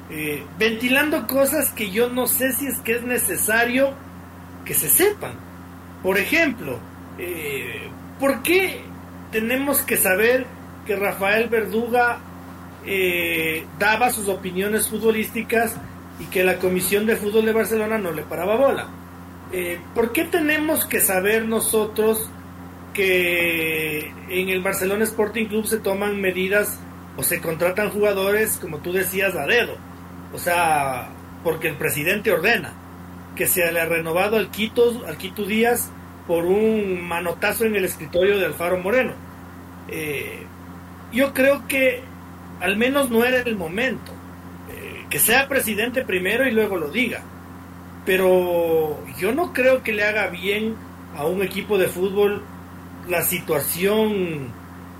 [0.09, 3.93] eh, ventilando cosas que yo no sé si es que es necesario
[4.65, 5.33] que se sepan.
[6.03, 6.77] Por ejemplo,
[7.17, 8.81] eh, ¿por qué
[9.31, 10.45] tenemos que saber
[10.85, 12.19] que Rafael Verduga
[12.85, 15.75] eh, daba sus opiniones futbolísticas
[16.19, 18.87] y que la Comisión de Fútbol de Barcelona no le paraba bola?
[19.95, 22.29] ¿Por qué tenemos que saber nosotros
[22.93, 26.79] que en el Barcelona Sporting Club se toman medidas
[27.17, 29.75] o se contratan jugadores, como tú decías, a dedo.
[30.33, 31.09] O sea,
[31.43, 32.73] porque el presidente ordena
[33.35, 35.91] que se le ha renovado al Quito, al Quito Díaz
[36.27, 39.13] por un manotazo en el escritorio de Alfaro Moreno.
[39.87, 40.45] Eh,
[41.11, 42.03] yo creo que
[42.59, 44.11] al menos no era el momento.
[44.69, 47.21] Eh, que sea presidente primero y luego lo diga.
[48.05, 50.75] Pero yo no creo que le haga bien
[51.15, 52.43] a un equipo de fútbol
[53.07, 54.51] la situación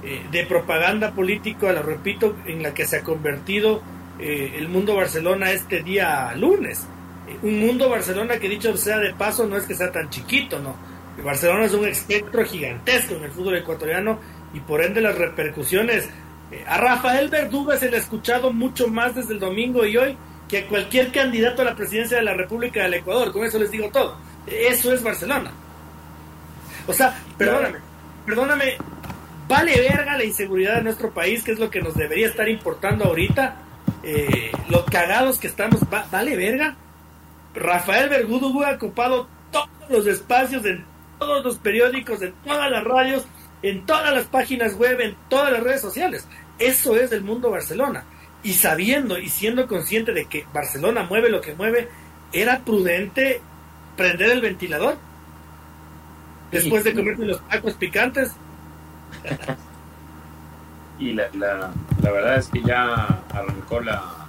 [0.04, 3.82] eh, de propaganda política, lo repito, en la que se ha convertido
[4.20, 6.88] eh, el mundo Barcelona este día lunes.
[7.44, 10.76] Un mundo Barcelona que dicho sea de paso no es que sea tan chiquito, ¿no?
[11.24, 14.20] Barcelona es un espectro gigantesco en el fútbol ecuatoriano
[14.54, 16.10] y por ende las repercusiones.
[16.68, 20.60] A Rafael Verduga se le ha escuchado mucho más desde el domingo y hoy que
[20.60, 23.32] a cualquier candidato a la presidencia de la República del Ecuador.
[23.32, 24.18] Con eso les digo todo.
[24.48, 25.52] Eso es Barcelona.
[26.88, 27.78] O sea, perdóname,
[28.26, 28.78] perdóname,
[29.48, 33.06] vale verga la inseguridad de nuestro país, que es lo que nos debería estar importando
[33.06, 33.58] ahorita.
[34.02, 35.82] Eh, los cagados que estamos,
[36.12, 36.76] vale verga.
[37.54, 40.84] Rafael Vergudo ha ocupado todos los espacios en
[41.20, 43.26] todos los periódicos, en todas las radios,
[43.62, 46.28] en todas las páginas web, en todas las redes sociales.
[46.60, 48.04] Eso es el mundo Barcelona.
[48.44, 51.90] Y sabiendo y siendo consciente de que Barcelona mueve lo que mueve,
[52.32, 53.42] era prudente
[53.98, 54.98] prender el ventilador
[56.52, 58.32] después de comerse los tacos picantes.
[61.00, 64.20] y la, la, la, verdad es que ya arrancó la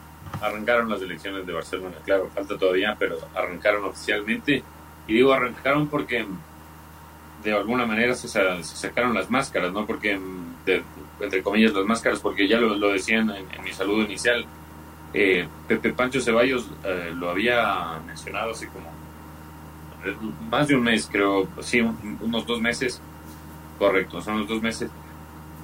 [0.41, 4.62] arrancaron las elecciones de Barcelona, claro, falta todavía, pero arrancaron oficialmente.
[5.07, 6.26] Y digo arrancaron porque
[7.43, 9.87] de alguna manera se, sacaron las máscaras, ¿no?
[9.87, 10.18] Porque,
[11.21, 14.45] entre comillas, las máscaras, porque ya lo, lo decían en, mi saludo inicial,
[15.12, 18.91] eh, Pepe Pancho Ceballos eh, lo había mencionado así como
[20.51, 23.01] más de un mes, creo, sí, unos dos meses,
[23.79, 24.91] correcto, son los dos meses,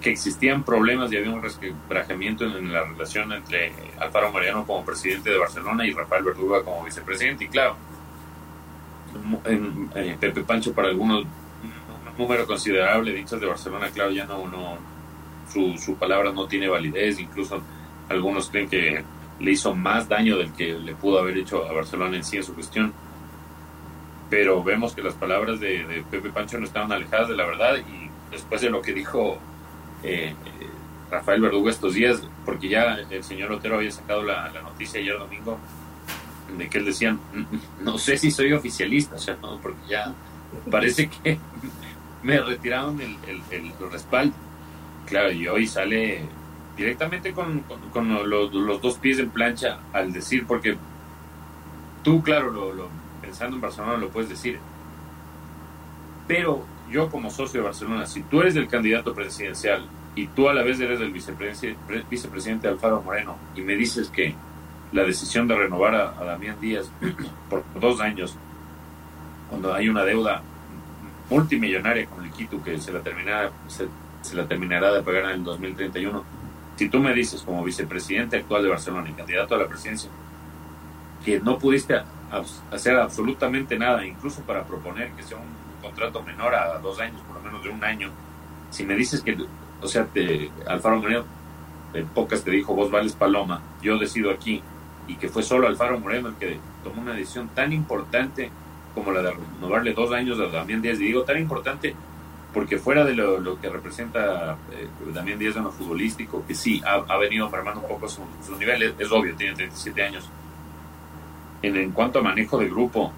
[0.01, 5.31] que existían problemas y había un resquebrajamiento en la relación entre Alfaro Mariano como presidente
[5.31, 7.45] de Barcelona y Rafael Verduga como vicepresidente.
[7.45, 7.77] Y claro,
[9.47, 14.27] en, eh, Pepe Pancho para algunos un número considerable de hinchas de Barcelona, claro, ya
[14.27, 14.79] no, no
[15.53, 17.61] su, su palabra no tiene validez, incluso
[18.09, 19.05] algunos creen que
[19.39, 22.45] le hizo más daño del que le pudo haber hecho a Barcelona en sí en
[22.45, 22.93] su cuestión
[24.29, 28.11] pero vemos que las palabras de, Pepe Pancho no estaban alejadas de la verdad y
[28.31, 29.39] después de lo que dijo
[30.03, 30.35] eh,
[31.11, 35.59] Rafael Verdugo estos días, porque ya el señor Otero había sacado la, noticia ayer domingo
[36.59, 37.17] de que él decía,
[37.83, 40.13] no sé si soy oficialista, no, porque ya
[40.71, 41.39] parece que
[42.23, 43.17] me retiraron el,
[43.51, 44.35] el, respaldo.
[45.07, 46.23] Claro, y hoy sale
[46.77, 47.61] directamente con,
[47.93, 50.77] con, los, dos pies en plancha al decir, porque
[52.03, 52.91] tú, claro,
[53.23, 54.59] pensando en Barcelona lo puedes decir.
[56.27, 60.55] Pero yo como socio de Barcelona, si tú eres el candidato presidencial y tú a
[60.55, 64.35] la vez eres el vicepresidente, vicepresidente Alfaro Moreno y me dices que
[64.93, 66.91] la decisión de renovar a, Damián Díaz
[67.51, 68.37] por dos años,
[69.49, 70.43] cuando hay una deuda
[71.31, 73.89] multimillonaria con el Quito que se la terminará, se,
[74.27, 76.25] se la terminará de pagar en el 2031,
[76.77, 80.11] si tú me dices como vicepresidente actual de Barcelona y candidato a la presidencia,
[81.25, 82.01] que no pudiste
[82.71, 87.37] hacer absolutamente nada, incluso para proponer que sea un contrato menor a dos años, por
[87.37, 88.11] lo menos de un año,
[88.71, 89.37] si me dices que,
[89.81, 91.25] o sea, te, Alfaro Moreno,
[91.95, 94.63] en pocas te dijo, vos vales paloma, yo decido aquí,
[95.09, 98.51] y que fue solo Alfaro Moreno el que tomó una decisión tan importante
[98.95, 101.95] como la de renovarle dos años a Damián Díaz, y digo tan importante
[102.57, 107.19] porque fuera de lo, que representa eh, Damián Díaz en lo futbolístico, que sí, ha,
[107.19, 110.31] venido mermando un poco su, su nivel, es, es, obvio, tiene 37 años.
[111.61, 113.13] En, en cuanto a manejo de grupo,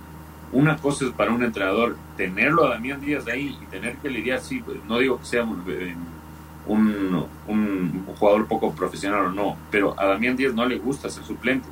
[0.51, 4.11] una cosa es para un entrenador tenerlo a Damián Díaz de ahí y tener que
[4.11, 5.95] lidiar, sí, pues, no digo que sea eh,
[6.67, 11.23] un, un, jugador poco profesional o no, pero a Damián Díaz no le gusta ser
[11.23, 11.69] suplente.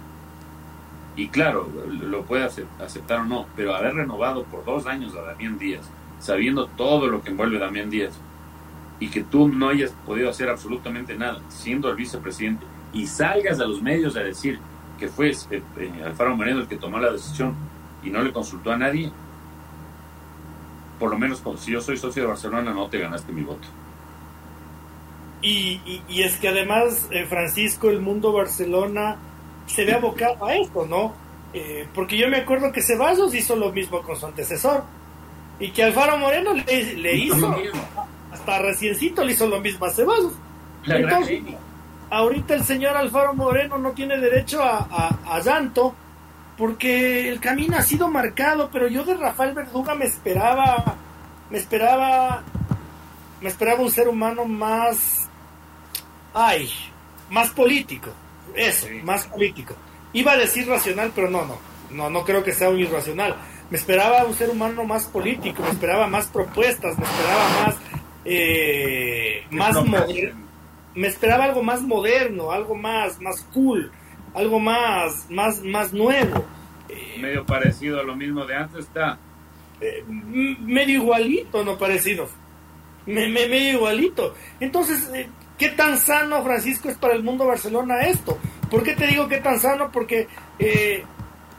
[1.16, 5.58] Y claro, lo puede aceptar o no, pero haber renovado por dos años a Damián
[5.58, 8.18] Díaz, sabiendo todo lo que envuelve Damián Díaz,
[8.98, 13.66] y que tú no hayas podido hacer absolutamente nada, siendo el vicepresidente, y salgas a
[13.66, 14.58] los medios a decir
[14.98, 17.54] que fue eh, eh, Alfaro Moreno el que tomó la decisión,
[18.02, 19.12] y no le consultó a nadie,
[20.98, 23.68] por lo menos si yo soy socio de Barcelona no te ganaste mi voto.
[25.42, 29.16] Y, y, es que además, eh, Francisco, el mundo Barcelona
[29.66, 31.12] se ve abocado a esto, ¿no?
[31.52, 34.84] Eh, porque yo me acuerdo que Ceballos hizo lo mismo con su antecesor
[35.58, 37.56] y que Alfaro Moreno le, hizo,
[38.32, 40.32] hasta reciencito le hizo lo mismo a Ceballos.
[40.84, 41.42] Entonces,
[42.10, 45.94] ahorita el señor Alfaro Moreno no tiene derecho a, a, a llanto
[46.56, 50.96] porque el camino ha sido marcado, pero yo de Rafael Verduga me esperaba,
[51.50, 52.42] me esperaba,
[53.40, 55.28] me esperaba un ser humano más,
[56.32, 56.70] ay,
[57.30, 58.10] más político,
[58.54, 59.74] eso, más político.
[60.12, 61.58] Iba a decir racional, pero no, no,
[61.90, 63.36] no, no creo que sea un irracional.
[63.70, 67.76] Me esperaba un ser humano más político, me esperaba más propuestas, me esperaba más,
[68.24, 69.76] eh, más
[70.94, 73.90] me esperaba algo más moderno, algo más, más cool
[74.36, 76.44] algo más, más, más nuevo.
[77.20, 79.18] medio parecido a lo mismo de antes está.
[79.80, 82.28] Eh, medio igualito, no parecido.
[83.06, 84.34] Me, medio igualito.
[84.60, 88.38] Entonces, eh, ¿qué tan sano, Francisco, es para el mundo Barcelona esto?
[88.70, 89.90] ¿Por qué te digo qué tan sano?
[89.90, 90.28] Porque
[90.58, 91.02] eh,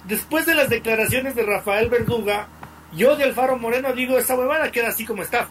[0.08, 2.47] después de las declaraciones de Rafael Verduga,
[2.95, 5.49] yo de Alfaro Moreno digo, esa huevada queda así como está.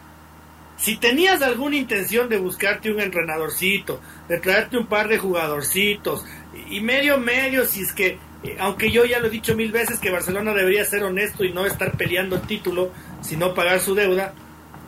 [0.79, 6.25] Si tenías alguna intención de buscarte un entrenadorcito, de traerte un par de jugadorcitos,
[6.69, 9.99] y medio medio, si es que, eh, aunque yo ya lo he dicho mil veces
[9.99, 12.91] que Barcelona debería ser honesto y no estar peleando el título,
[13.23, 14.35] sino pagar su deuda.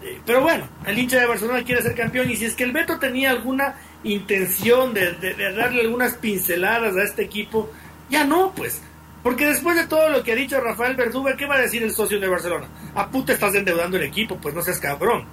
[0.03, 2.73] Eh, pero bueno, el hincha de Barcelona quiere ser campeón y si es que el
[2.73, 5.12] Beto tenía alguna intención de,
[5.57, 7.71] darle algunas pinceladas a este equipo,
[8.11, 8.83] ya no, pues.
[9.23, 11.93] Porque después de todo lo que ha dicho Rafael Verduga, ¿qué va a decir el
[11.93, 12.66] socio de Barcelona?
[12.95, 15.25] A puta estás endeudando el equipo, pues no seas cabrón.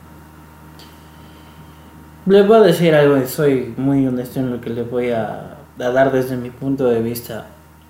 [2.25, 5.89] Le voy a decir algo, soy muy honesto en lo que le voy a a
[5.89, 7.47] dar desde mi punto de vista.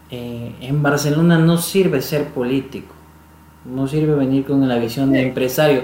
[0.09, 2.93] Eh, en Barcelona no sirve ser político,
[3.65, 5.83] no sirve venir con la visión de empresario,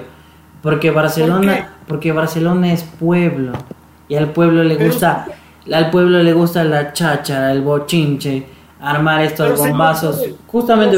[0.62, 3.54] porque Barcelona, porque Barcelona es pueblo
[4.08, 5.28] y al pueblo le gusta,
[5.72, 8.46] al pueblo le gusta la chacha, el bochinche,
[8.82, 10.98] armar estos bombazos, justamente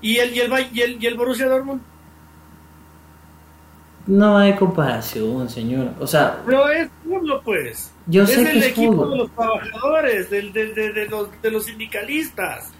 [0.00, 1.80] y el y el y el, y el Borussia Dortmund
[4.08, 5.90] no hay comparación, señor.
[6.00, 6.38] O sea.
[6.44, 7.92] Pero es pueblo, pues.
[8.06, 12.70] Yo es el equipo de los trabajadores, del, de, los, de los sindicalistas.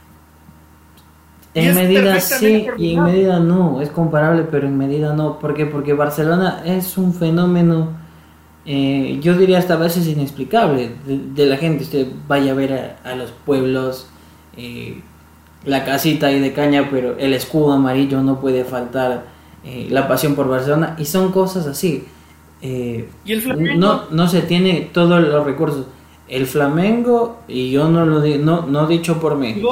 [1.52, 5.38] En medida sí y en medida no, es comparable, pero en medida no.
[5.38, 5.66] ¿Por qué?
[5.66, 7.92] Porque Barcelona es un fenómeno,
[8.66, 11.84] eh, yo diría hasta a veces inexplicable, de, la gente.
[11.84, 14.08] Usted vaya a ver a, los pueblos,
[14.56, 15.00] eh,
[15.64, 19.24] la casita ahí de caña, pero el escudo amarillo no puede faltar
[19.64, 22.04] eh, la pasión por Barcelona y son cosas así.
[22.62, 25.86] Eh, ¿Y el No, no se tiene todos los recursos.
[26.28, 29.62] El Flamengo, y yo no lo digo, no, no dicho por mí.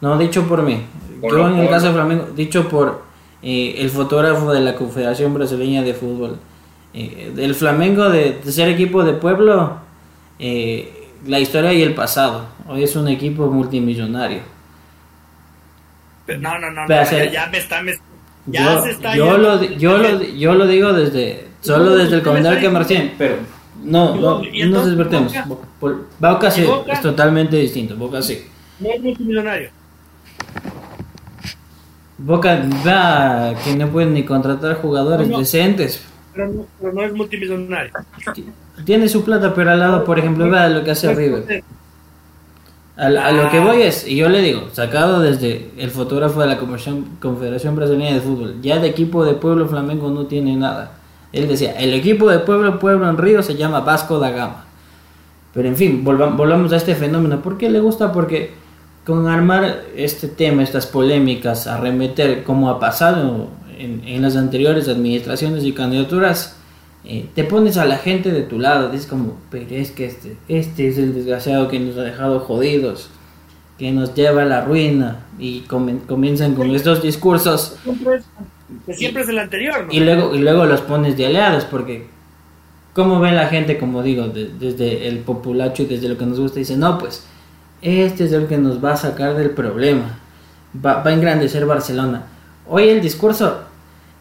[0.00, 0.82] No dicho por mí.
[1.22, 3.02] yo en el caso de Flamengo, dicho por
[3.42, 6.38] eh, el fotógrafo de la Confederación Brasileña de Fútbol.
[6.94, 9.78] El Flamengo de, ser equipo de pueblo,
[10.38, 12.46] la historia y el pasado.
[12.68, 14.40] Hoy es un equipo multimillonario.
[16.38, 17.82] no, no, no, ya, me está,
[18.46, 23.36] yo, lo, yo, lo, yo lo digo desde solo desde el comentario que Marcien, pero
[23.82, 25.32] no, no, no nos despertemos.
[26.18, 27.96] Boca, sí, es totalmente distinto.
[27.96, 28.46] Boca sí.
[28.80, 29.70] No es multimillonario.
[32.18, 36.02] Boca va que no pueden ni contratar jugadores decentes.
[36.34, 37.92] Pero no, es multimillonario.
[38.84, 41.62] Tiene su plata, pero al lado, por ejemplo, vea lo que hace River.
[42.96, 46.58] A, lo que voy es, y yo le digo, sacado desde el fotógrafo de la
[47.20, 50.92] Confederación Brasileña de Fútbol, ya de equipo de Pueblo Flamengo no tiene nada.
[51.32, 54.64] Él decía, el equipo de Pueblo Pueblo en Río se llama Vasco da Gama.
[55.52, 57.40] Pero en fin, volvamos a este fenómeno.
[57.40, 58.12] ¿Por qué le gusta?
[58.12, 58.52] Porque
[59.04, 65.72] con armar este tema, estas polémicas, arremeter como ha pasado en, las anteriores administraciones y
[65.72, 66.56] candidaturas,
[67.04, 70.36] eh, te pones a la gente de tu lado, dices como, pero es que este,
[70.48, 73.10] este es el desgraciado que nos ha dejado jodidos,
[73.78, 77.76] que nos lleva a la ruina, y comienzan con estos discursos.
[78.86, 82.06] Que siempre es el anterior, Y luego, y luego los pones de aliados, porque
[82.94, 86.60] como ve la gente, como digo, desde el populacho y desde lo que nos gusta,
[86.60, 87.26] dice, no, pues,
[87.82, 90.18] este es el que nos va a sacar del problema,
[90.84, 92.26] va, va a engrandecer Barcelona.
[92.66, 93.63] Hoy el discurso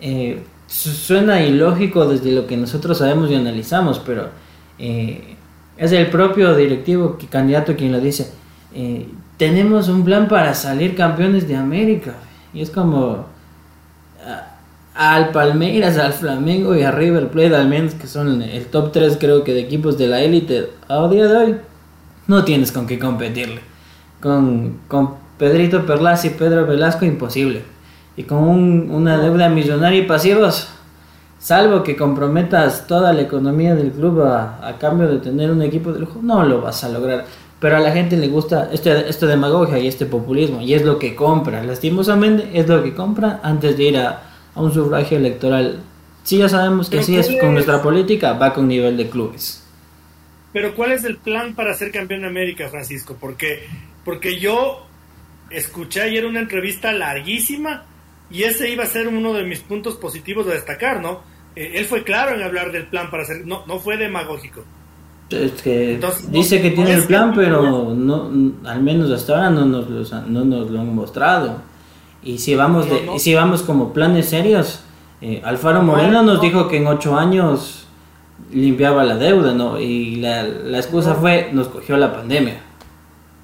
[0.05, 4.27] eh, suena ilógico desde lo que nosotros sabemos y analizamos, pero
[4.77, 5.37] eh,
[5.77, 8.29] es el propio directivo, que, candidato quien lo dice.
[8.75, 12.15] Eh, tenemos un plan para salir campeones de América.
[12.53, 13.27] Y es como
[14.93, 19.17] al Palmeiras, al Flamengo y a River Plate, al menos que son el top 3
[19.17, 21.55] creo que de equipos de la élite a día de hoy,
[22.27, 23.61] no tienes con qué competirle.
[24.21, 27.72] Con, con Pedrito Perlas y Pedro Velasco imposible
[28.15, 30.69] y con una deuda millonaria y pasivos,
[31.39, 35.99] salvo que comprometas toda la economía del club a, cambio de tener un equipo de
[35.99, 37.25] lujo, no lo vas a lograr.
[37.59, 40.99] Pero a la gente le gusta este, esta demagogia y este populismo, y es lo
[40.99, 41.63] que compra.
[41.63, 44.21] Lastimosamente, es lo que compra antes de ir a,
[44.55, 45.79] un sufragio electoral.
[46.23, 49.63] Si ya sabemos que así es con nuestra política, va con nivel de clubes.
[50.51, 53.17] Pero ¿cuál es el plan para ser campeón de América, Francisco?
[53.19, 53.63] Porque,
[54.05, 54.85] porque yo
[55.49, 57.85] escuché ayer una entrevista larguísima
[58.33, 61.21] y ese iba a ser uno de mis puntos positivos de destacar, ¿no?
[61.55, 64.63] Eh, él fue claro en hablar del plan para hacer, no, no fue demagógico.
[65.29, 68.29] Es que dice que tiene el plan, pero no,
[68.65, 71.61] al menos hasta ahora no nos, lo, no nos lo han mostrado.
[72.23, 74.83] Y si vamos, de, si vamos como planes serios,
[75.21, 77.87] eh, Alfaro Moreno nos dijo que en ocho años
[78.51, 79.79] limpiaba la deuda, ¿no?
[79.79, 82.61] Y la, la excusa fue, nos cogió la pandemia.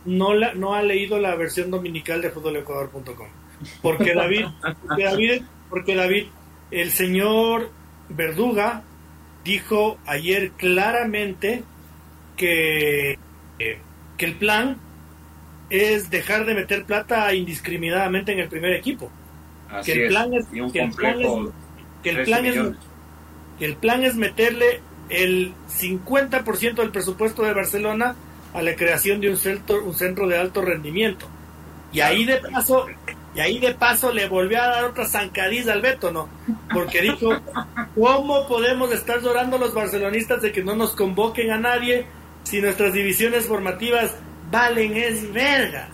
[0.06, 3.28] No, la, no ha leído la versión dominical de futbolecuador.com.
[3.82, 4.46] Porque David,
[4.88, 6.26] porque David, porque David,
[6.72, 7.72] el señor
[8.10, 8.84] Verduga
[9.44, 11.64] dijo ayer claramente
[12.38, 13.18] que,
[13.58, 14.78] que el plan
[15.70, 19.12] es dejar de meter plata indiscriminadamente en el primer equipo.
[19.86, 21.32] que el plan es, que el plan es,
[22.04, 22.56] que el plan es,
[23.60, 28.16] que el plan es meterle el 50% del presupuesto de Barcelona
[28.54, 31.28] a la creación de un centro, un centro de alto rendimiento.
[31.92, 32.88] Y ahí de paso,
[33.40, 36.28] y ahí de paso le volvió a dar otra zancadiza al Beto, ¿no?
[36.74, 37.30] Porque dijo,
[37.96, 42.06] ¿cómo podemos estar llorando los barcelonistas de que no nos convoquen a nadie
[42.44, 44.14] si nuestras divisiones formativas
[44.52, 45.88] valen es verga?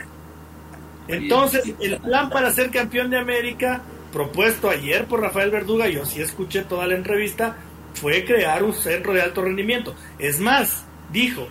[1.08, 6.22] Entonces, el plan para ser campeón de América, propuesto ayer por Rafael Verduga, yo sí
[6.22, 7.58] escuché toda la entrevista,
[7.93, 9.93] fue crear un centro de alto rendimiento.
[10.18, 11.48] Es más, dijo,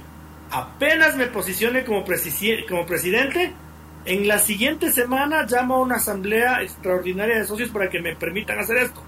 [0.51, 2.05] apenas me posicione como,
[2.69, 3.53] como presidente,
[4.07, 8.59] en la siguiente semana llamo a una asamblea extraordinaria de socios para que me permitan
[8.59, 9.01] hacer esto.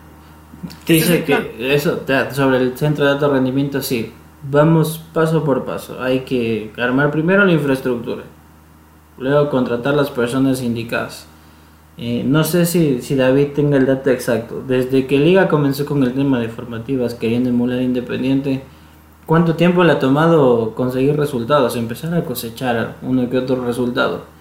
[0.86, 4.12] Dice que eso, sobre el centro de alto rendimiento, sí.
[4.48, 6.02] Vamos paso por paso.
[6.02, 8.24] Hay que armar primero la infraestructura.
[9.18, 11.26] Luego contratar las personas indicadas.
[11.98, 14.62] Eh, no sé si, si David tenga el dato exacto.
[14.66, 18.62] Desde que Liga comenzó con el tema de formativas, queriendo emular Independiente,
[19.24, 21.76] ¿cuánto tiempo le ha tomado conseguir resultados?
[21.76, 24.35] Empezar a cosechar uno que otro resultado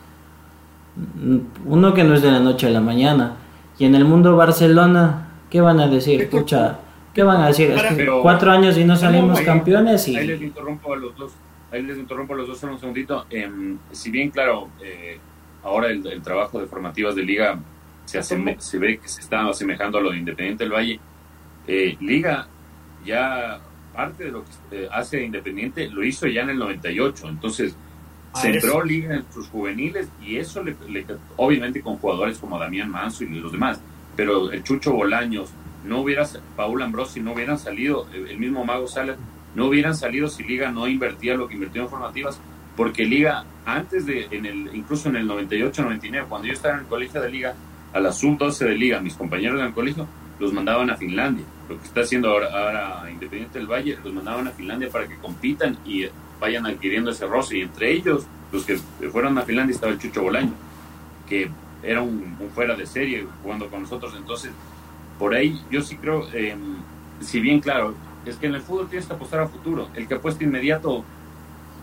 [1.66, 3.38] uno que no es de la noche a la mañana.
[3.78, 6.22] Y en el mundo Barcelona, ¿qué van a decir?
[6.22, 6.80] Escucha,
[7.14, 7.76] ¿qué van a decir?
[8.22, 10.16] cuatro años y no salimos campeones y...
[10.16, 11.34] Ahí les interrumpo a los dos,
[11.72, 13.26] ahí les interrumpo a los dos un segundito.
[13.30, 15.20] Em, si bien, claro, eh,
[15.64, 17.60] ahora el, trabajo de formativas de Liga
[18.06, 21.00] se, se ve que se está asemejando a lo de Independiente del Valle,
[21.68, 22.48] eh, Liga
[23.04, 23.60] ya
[23.94, 27.76] parte de lo que eh, hace Independiente lo hizo ya en el 98, entonces
[28.36, 30.76] Centró liga en sus juveniles y eso le,
[31.38, 33.80] obviamente con jugadores como Damián Manso y los demás,
[34.16, 35.50] pero el Chucho Bolaños,
[35.86, 39.18] no hubiera, Paul Ambrosi no hubieran salido, el mismo Mago Salas,
[39.54, 42.40] no hubieran salido si Liga no invertía lo que invirtió en formativas,
[42.76, 46.88] porque Liga, antes de, en el, incluso en el 98-99, cuando yo estaba en el
[46.88, 47.56] colegio de Liga,
[47.94, 50.08] a la sub-12 de Liga, mis compañeros del colegio,
[50.40, 51.46] los mandaban a Finlandia.
[51.70, 55.16] Lo que está haciendo ahora, ahora Independiente del Valle, los mandaban a Finlandia para que
[55.16, 56.06] compitan y
[56.40, 57.58] vayan adquiriendo ese roce.
[57.58, 58.78] Y entre ellos, los que
[59.12, 60.54] fueron a Finlandia, estaba el Chucho Bolaño,
[61.28, 61.50] que
[61.84, 64.14] era un, fuera de serie jugando con nosotros.
[64.18, 64.52] Entonces,
[65.20, 66.56] por ahí yo sí creo, eh,
[67.22, 69.90] si bien claro, es que en el fútbol tienes que apostar a futuro.
[69.96, 71.04] El que apuesta inmediato,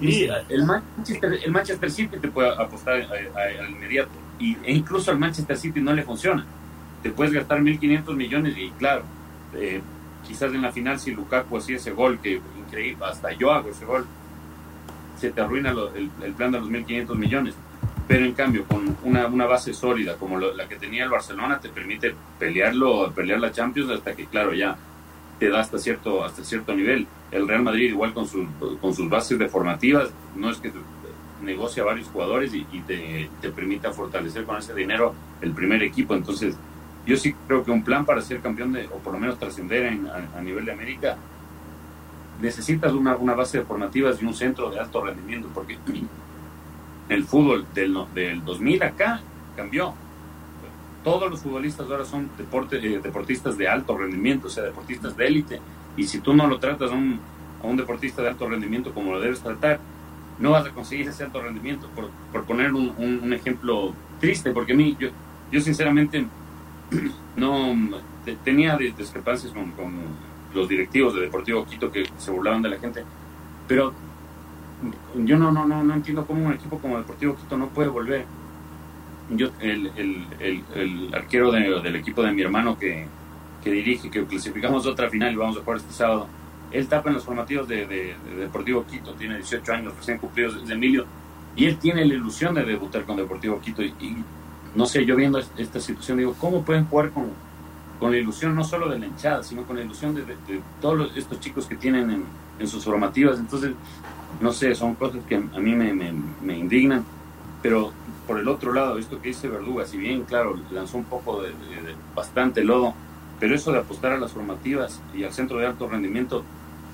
[0.00, 4.11] el, Manchester, el Manchester City te puede apostar al inmediato.
[4.38, 6.44] Y, e incluso al Manchester City no le funciona.
[7.03, 9.05] Te puedes gastar 1.500 millones y claro,
[9.55, 9.80] eh,
[10.26, 13.84] quizás en la final si Lukaku hacía ese gol, que increíble, hasta yo hago ese
[13.84, 14.07] gol,
[15.22, 17.54] se te arruina el, plan de los 1.500 millones.
[18.08, 21.68] Pero en cambio, con una, una base sólida como la que tenía el Barcelona, te
[21.68, 24.76] permite pelearlo, pelear la Champions hasta que, claro, ya
[25.38, 27.06] te da hasta cierto, hasta cierto nivel.
[27.30, 28.46] El Real Madrid, igual con, sus
[28.80, 30.72] con sus bases deformativas, no es que
[31.42, 36.14] negocia varios jugadores y, te, te, permita fortalecer con ese dinero el primer equipo.
[36.14, 36.56] Entonces,
[37.06, 39.86] yo sí creo que un plan para ser campeón de, o por lo menos trascender
[40.36, 41.16] a, nivel de América
[42.43, 45.78] necesitas una, una base de formativas y un centro de alto rendimiento, porque
[47.09, 49.20] el fútbol del, del 2000 acá
[49.57, 49.95] cambió.
[51.05, 55.26] Todos los futbolistas ahora son deporte, eh, deportistas de alto rendimiento, o sea, deportistas de
[55.26, 55.61] élite.
[55.97, 57.20] Y si tú no lo tratas a un,
[57.62, 59.80] a un deportista de alto rendimiento como lo debes tratar,
[60.38, 61.88] no vas a conseguir ese alto rendimiento.
[61.95, 65.09] Por, por poner un, un, ejemplo triste, porque a mí, yo,
[65.51, 66.26] yo sinceramente
[67.36, 67.74] no
[68.45, 69.72] tenía discrepancias con,
[70.55, 73.05] los directivos de Deportivo Quito que se burlaban de la gente,
[73.66, 73.92] pero
[75.14, 78.24] yo no, no, no, no entiendo cómo un equipo como Deportivo Quito no puede volver.
[79.30, 83.07] Yo, el, el, el, el arquero del equipo de mi hermano que,
[83.62, 86.26] que, dirige, que clasificamos otra final y vamos a jugar este sábado,
[86.72, 90.74] él tapa en los formativos de, de, Deportivo Quito, tiene 18 años recién cumplidos desde
[90.74, 91.07] Emilio,
[91.55, 93.82] y él tiene la ilusión de debutar con Deportivo Quito.
[93.82, 93.94] Y,
[94.74, 97.30] no sé, yo viendo esta situación digo, ¿cómo pueden jugar con,
[97.99, 100.24] con la ilusión no solo de la hinchada, sino con la ilusión de,
[100.80, 102.24] todos estos chicos que tienen
[102.59, 103.38] en, sus formativas.
[103.38, 103.72] Entonces,
[104.40, 107.05] no sé, son cosas que a mí me, me, indignan,
[107.61, 107.93] pero
[108.26, 111.53] por el otro lado, esto que dice Verduga, si bien, claro, lanzó un poco de,
[112.14, 112.95] bastante lodo,
[113.40, 116.45] pero eso de apostar a las formativas y al centro de alto rendimiento,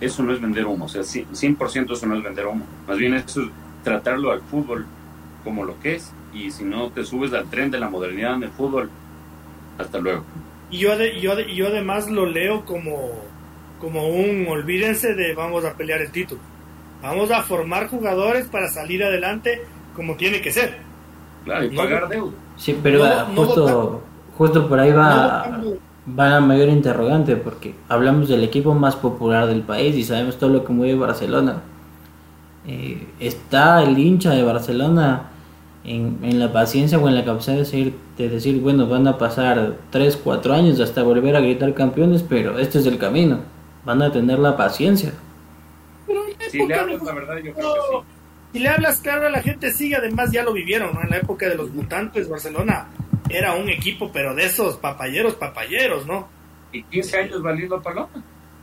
[0.01, 3.15] eso no es vender humo, o sea, 100% eso no es vender humo, más bien
[3.15, 3.49] eso es
[3.85, 4.87] tratarlo al fútbol
[5.45, 8.45] como lo que es, y si no te subes al tren de la modernidad en
[8.45, 8.91] el fútbol,
[9.79, 10.25] hasta luego.
[10.71, 10.91] Y yo,
[11.21, 13.11] yo, yo además lo leo como,
[13.81, 16.41] como un, olvídense de vamos a pelear el título.
[17.03, 19.63] Vamos a formar jugadores para salir adelante
[19.95, 20.79] como tiene que ser.
[21.45, 22.33] Claro, y pagar deuda.
[22.57, 23.05] Sí, pero
[23.35, 24.03] justo,
[24.37, 25.63] justo por ahí va,
[26.19, 30.51] va la mayor interrogante, porque hablamos del equipo más popular del país y sabemos todo
[30.51, 31.63] lo que mueve Barcelona.
[32.67, 35.31] Eh, está el hincha de Barcelona
[35.89, 39.77] en, la paciencia o en la capacidad de decir, de decir, bueno, van a pasar
[39.91, 43.41] 3, 4 años hasta volver a gritar campeones, pero este es el camino.
[43.85, 45.13] Van a tener la paciencia.
[46.51, 48.19] si le hablas la verdad, yo creo que sí.
[48.53, 51.55] Si le hablas claro, la gente sigue, además ya lo vivieron, En la época de
[51.55, 52.89] los mutantes, Barcelona
[53.29, 56.29] era un equipo, pero de esos papayeros, papayeros, ¿no?
[56.73, 58.09] Y 15 años valiendo paloma.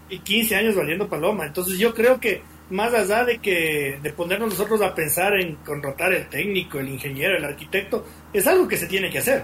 [0.10, 1.46] Y 15 años valiendo paloma.
[1.46, 6.14] Entonces yo creo que más allá de que de ponernos nosotros a pensar en contratar
[6.14, 9.44] el técnico, el ingeniero, el arquitecto, es algo que se tiene que hacer.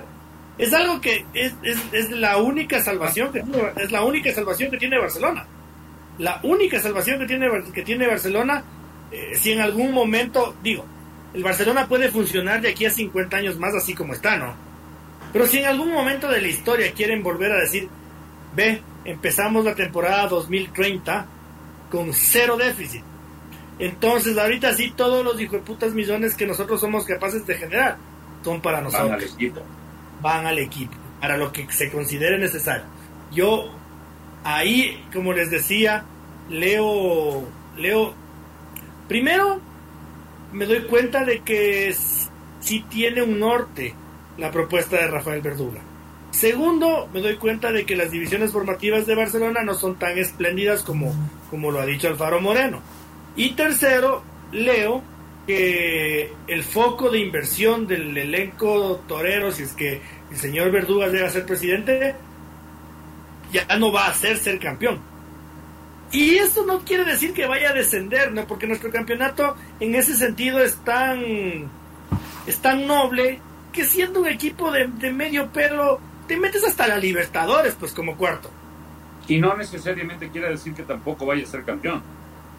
[0.57, 1.53] Es algo que es,
[1.91, 3.43] es, la única salvación que
[3.77, 5.45] es la única salvación que tiene Barcelona.
[6.17, 8.63] La única salvación que tiene que tiene Barcelona
[9.11, 10.85] eh, si en algún momento digo,
[11.33, 14.53] el Barcelona puede funcionar de aquí a 50 años más así como está, ¿no?
[15.33, 17.87] Pero si en algún momento de la historia quieren volver a decir,
[18.55, 21.25] ve, empezamos la temporada 2030
[21.89, 23.03] con cero déficit
[23.81, 27.97] entonces, ahorita sí, todos los putas millones que nosotros somos capaces de generar
[28.43, 29.09] son para nosotros.
[29.09, 29.61] Van al equipo.
[30.21, 32.85] Van al equipo, para lo que se considere necesario.
[33.31, 33.71] Yo,
[34.43, 36.05] ahí, como les decía,
[36.47, 37.43] leo,
[37.75, 38.13] leo,
[39.07, 39.59] primero,
[40.53, 41.95] me doy cuenta de que
[42.59, 43.95] sí tiene un norte
[44.37, 45.81] la propuesta de Rafael Verduga.
[46.29, 50.83] Segundo, me doy cuenta de que las divisiones formativas de Barcelona no son tan espléndidas
[50.83, 51.15] como,
[51.49, 52.79] como lo ha dicho Alfaro Moreno.
[53.35, 55.03] Y tercero, leo
[55.47, 61.27] que el foco de inversión del elenco torero, si es que el señor Verduga llega
[61.27, 62.15] a ser presidente,
[63.51, 64.99] ya no va a ser ser campeón.
[66.11, 68.45] Y esto no quiere decir que vaya a descender, ¿no?
[68.45, 71.69] Porque nuestro campeonato en ese sentido es tan,
[72.45, 73.39] es tan noble
[73.71, 78.17] que siendo un equipo de, de medio pelo, te metes hasta la Libertadores, pues como
[78.17, 78.49] cuarto.
[79.27, 82.03] Y no necesariamente quiere decir que tampoco vaya a ser campeón.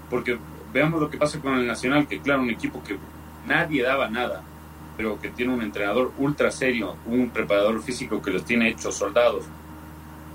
[0.09, 0.39] Porque
[0.73, 2.97] veamos lo que pasa con el Nacional, que claro, un equipo que
[3.47, 4.43] nadie daba nada,
[4.97, 9.45] pero que tiene un entrenador ultra serio, un preparador físico que los tiene hechos soldados.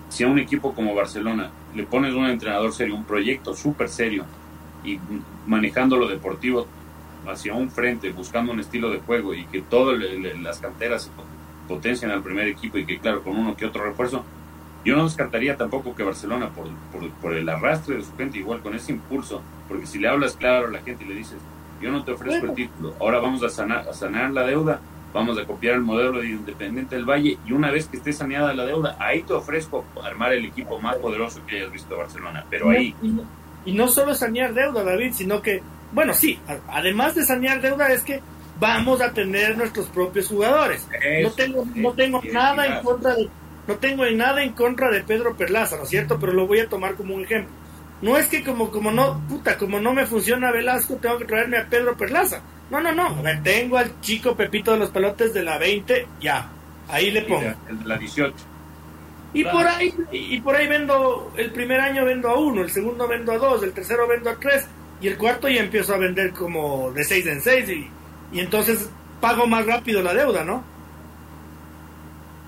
[0.09, 4.25] Si a un equipo como Barcelona le pones un entrenador serio, un proyecto súper serio,
[4.83, 4.99] y
[5.45, 6.67] manejando lo deportivo
[7.27, 9.99] hacia un frente, buscando un estilo de juego y que todas
[10.41, 11.11] las canteras
[11.67, 14.23] potencian al primer equipo y que claro, con uno que otro refuerzo,
[14.87, 16.69] yo no descartaría tampoco que Barcelona, por,
[17.21, 20.67] por, el arrastre de su gente, igual con ese impulso, porque si le hablas claro
[20.67, 21.37] a la gente y le dices,
[21.81, 24.79] yo no te ofrezco el título, ahora vamos a sanar, a sanar la deuda,
[25.13, 28.53] vamos a copiar el modelo de Independiente del Valle y una vez que esté saneada
[28.53, 32.69] la deuda, ahí te ofrezco armar el equipo más poderoso que hayas visto Barcelona, pero
[32.69, 32.95] ahí...
[33.65, 35.61] Y no, solo sanear deuda, David, sino que,
[35.91, 36.39] bueno, sí,
[36.69, 38.21] además de sanear deuda es que
[38.57, 40.87] vamos a tener nuestros propios jugadores.
[41.21, 43.29] no tengo, no tengo nada en contra de
[43.67, 46.17] no tengo nada en contra de Pedro Perlaza, ¿no es cierto?
[46.19, 47.53] Pero lo voy a tomar como un ejemplo.
[48.01, 51.57] No es que como, como no, puta, como no me funciona Velasco, tengo que traerme
[51.57, 52.41] a Pedro Perlaza.
[52.69, 53.21] No, no, no.
[53.21, 56.49] Ver, tengo al chico Pepito de los Pelotes de la 20, ya.
[56.89, 57.53] Ahí le pongo.
[57.69, 58.35] El de la 18.
[59.33, 63.07] Y por ahí, y por ahí vendo, el primer año vendo a uno, el segundo
[63.07, 64.65] vendo a dos, el tercero vendo a tres,
[65.01, 67.89] y el cuarto ya empiezo a vender como de seis en seis, y,
[68.31, 68.89] y entonces
[69.19, 70.63] pago más rápido la deuda, ¿no?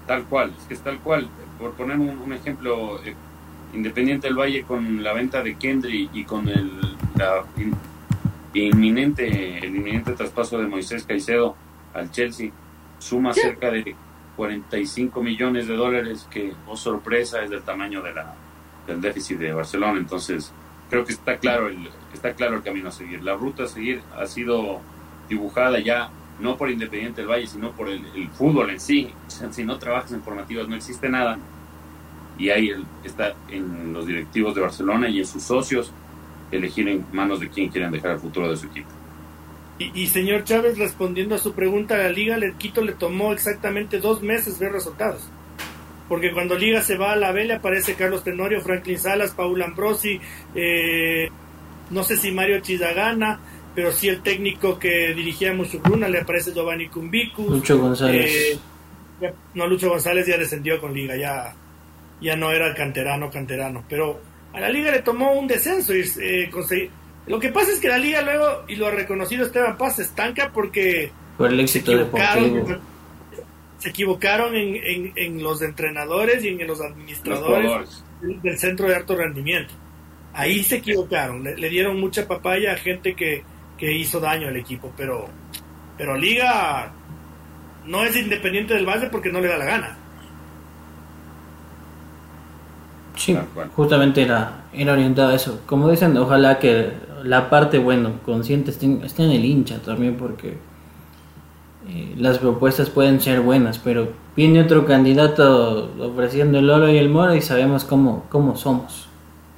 [0.09, 1.29] Tal cual, es que es tal cual.
[1.59, 3.13] Por poner un, ejemplo, eh,
[3.75, 6.71] Independiente del Valle con la venta de Kendry y con el
[7.15, 7.43] la
[8.55, 11.55] inminente, el inminente traspaso de Moisés Caicedo
[11.93, 12.49] al Chelsea,
[12.97, 13.95] suma cerca de
[14.35, 18.33] 45 millones de dólares que, oh sorpresa, es del tamaño de la,
[18.87, 19.99] del déficit de Barcelona.
[19.99, 20.51] Entonces,
[20.89, 23.23] creo que está claro el, está claro el camino a seguir.
[23.23, 24.79] La ruta a seguir ha sido
[25.29, 26.09] dibujada ya
[26.39, 29.11] no por Independiente del Valle, sino por el, fútbol en sí.
[29.51, 31.37] si no trabajas en formativas no existe nada.
[32.37, 32.71] Y ahí
[33.03, 35.91] está en los directivos de Barcelona y en sus socios
[36.51, 38.89] elegir en manos de quién quieren dejar el futuro de su equipo.
[39.77, 44.21] Y, señor Chávez, respondiendo a su pregunta, la Liga el Quito le tomó exactamente dos
[44.21, 45.29] meses ver resultados.
[46.09, 50.19] Porque cuando Liga se va a la le aparece Carlos Tenorio, Franklin Salas, Paul Ambrosi,
[50.53, 51.29] eh,
[51.91, 53.39] no sé si Mario Chizagana,
[53.79, 57.49] pero sí el técnico que dirigía Musukruna le aparece Giovanni Cumbicus.
[57.49, 58.59] Lucho González.
[59.21, 61.55] Eh, no, Lucho González ya descendió con Liga, ya,
[62.19, 63.85] ya no era canterano, canterano.
[63.87, 64.19] Pero
[64.51, 66.49] a la Liga le tomó un descenso y eh,
[67.27, 70.01] Lo que pasa es que la Liga luego, y lo ha reconocido Esteban Paz, se
[70.01, 71.09] estanca porque.
[71.37, 72.81] Por el éxito deportivo.
[73.77, 79.73] Se equivocaron en, en, los entrenadores y en los administradores del centro de alto rendimiento.
[80.33, 83.45] Ahí se equivocaron, le dieron mucha papaya a gente que,
[83.79, 85.27] que hizo daño al equipo, pero,
[85.97, 86.91] pero Liga
[87.85, 89.97] no es independiente del Valle porque no le da la gana.
[93.15, 93.37] Sí,
[93.75, 95.61] justamente era, era orientado a eso.
[95.65, 96.91] Como dicen, ojalá que
[97.23, 100.57] la parte, bueno, consciente esté, en el hincha también porque
[101.89, 107.09] eh, las propuestas pueden ser buenas, pero viene otro candidato ofreciendo el oro y el
[107.09, 109.07] moro y sabemos cómo, cómo somos.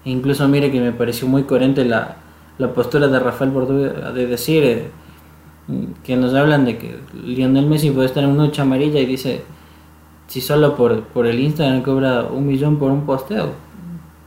[0.05, 2.17] E incluso mire que me pareció muy coherente la,
[2.61, 3.73] la postura de Rafael Bordú
[4.13, 4.91] de decir eh,
[6.03, 9.41] que nos hablan de que Lionel Messi puede estar en una noche amarilla y dice
[10.27, 13.49] si solo por, por el Instagram cobra un millón por un posteo.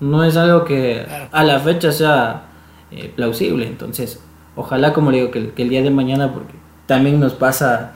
[0.01, 2.47] No es algo que a la fecha sea
[2.91, 3.67] eh, plausible.
[3.69, 4.21] Entonces
[4.57, 6.55] ojalá como le digo que, el día de mañana porque
[6.87, 7.93] también nos pasa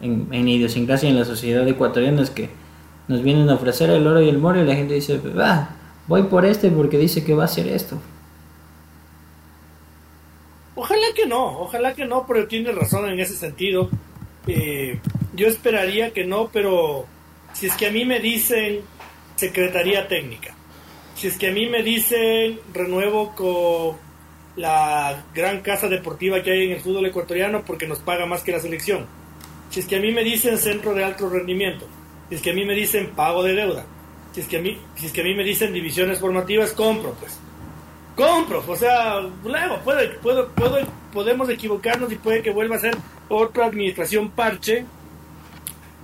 [0.00, 2.50] en, en idiosincrasia en la sociedad ecuatoriana es que
[3.08, 5.70] nos vienen a ofrecer el oro y el moro y la gente dice ah,
[6.06, 7.98] voy por este porque dice que va a hacer esto
[10.74, 13.90] Ojalá que no, ojalá que no, pero tiene razón en ese sentido.
[14.46, 14.98] Eh,
[15.34, 17.06] yo esperaría que no, pero
[17.52, 18.80] si es que a mí me dicen
[19.36, 20.54] Secretaría Técnica,
[21.14, 23.96] si es que a mí me dicen renuevo con
[24.56, 28.52] la gran casa deportiva que hay en el fútbol ecuatoriano porque nos paga más que
[28.52, 29.06] la selección,
[29.70, 31.86] si es que a mí me dicen centro de alto rendimiento,
[32.28, 33.84] si es que a mí me dicen pago de deuda,
[34.32, 37.14] si es que a mí, si es que a mí me dicen divisiones formativas, compro
[37.20, 37.38] pues
[38.16, 40.78] compro, o sea, luego puede, puedo, puedo,
[41.12, 42.96] podemos equivocarnos y puede que vuelva a ser
[43.28, 44.84] otra administración parche,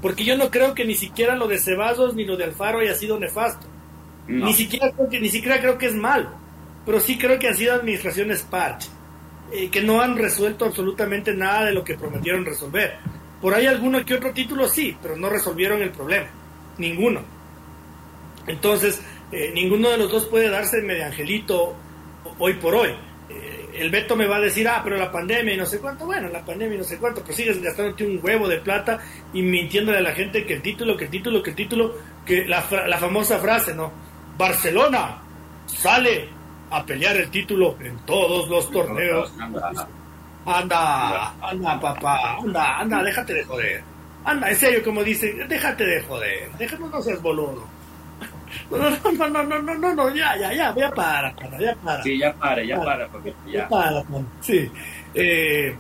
[0.00, 2.94] porque yo no creo que ni siquiera lo de Ceballos ni lo de Alfaro haya
[2.94, 3.66] sido nefasto.
[4.26, 6.28] Ni siquiera creo que, ni siquiera creo que es malo,
[6.84, 8.90] pero sí creo que han sido administraciones parche,
[9.50, 12.96] eh, que no han resuelto absolutamente nada de lo que prometieron resolver.
[13.40, 16.26] Por ahí alguno que otro título sí, pero no resolvieron el problema,
[16.76, 17.22] ninguno.
[18.46, 19.00] Entonces,
[19.32, 21.74] eh, ninguno de los dos puede darse medio angelito
[22.38, 22.90] hoy por hoy.
[23.30, 26.06] Eh, el Beto me va a decir, ah, pero la pandemia y no sé cuánto,
[26.06, 28.98] bueno, la pandemia y no sé cuánto, pero sigues gastándote un huevo de plata
[29.32, 32.46] y mintiéndole a la gente que el título, que el título, que el título, que
[32.46, 33.92] la, la famosa frase, ¿no?
[34.36, 35.22] Barcelona
[35.66, 36.28] sale
[36.70, 39.32] a pelear el título en todos los torneos.
[40.46, 43.82] Anda, anda, papá, anda, anda, déjate de joder.
[44.24, 47.66] Anda, en serio, como dice, déjate de joder, déjame no seas boludo.
[48.70, 52.02] No, no, no, no, no, no, no, ya, ya, ya, ya para, para, ya para.
[52.02, 53.08] Sí, ya para, ya para,
[53.46, 53.68] ya.
[53.68, 54.04] para,
[54.40, 54.70] sí.
[55.14, 55.76] Eh,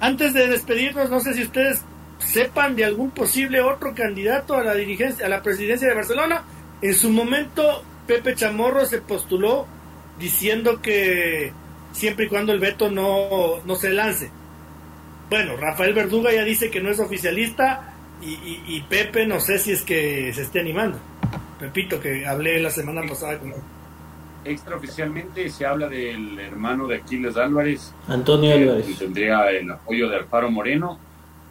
[0.00, 1.84] antes de despedirnos, no sé si ustedes
[2.18, 6.42] sepan de algún posible otro candidato a la dirigencia, a la presidencia de Barcelona.
[6.82, 9.66] En su momento, Pepe Chamorro se postuló
[10.18, 11.52] diciendo que
[11.92, 14.30] siempre y cuando el veto no, no se lance.
[15.28, 19.72] Bueno, Rafael Verduga ya dice que no es oficialista y, y, Pepe no sé si
[19.72, 20.98] es que se esté animando.
[21.60, 23.52] Pepito, que hablé la semana pasada con.
[24.42, 27.92] Extraoficialmente se habla del hermano de Aquiles Álvarez.
[28.08, 28.86] Antonio Álvarez.
[28.86, 30.98] Que tendría el apoyo de Alfaro Moreno.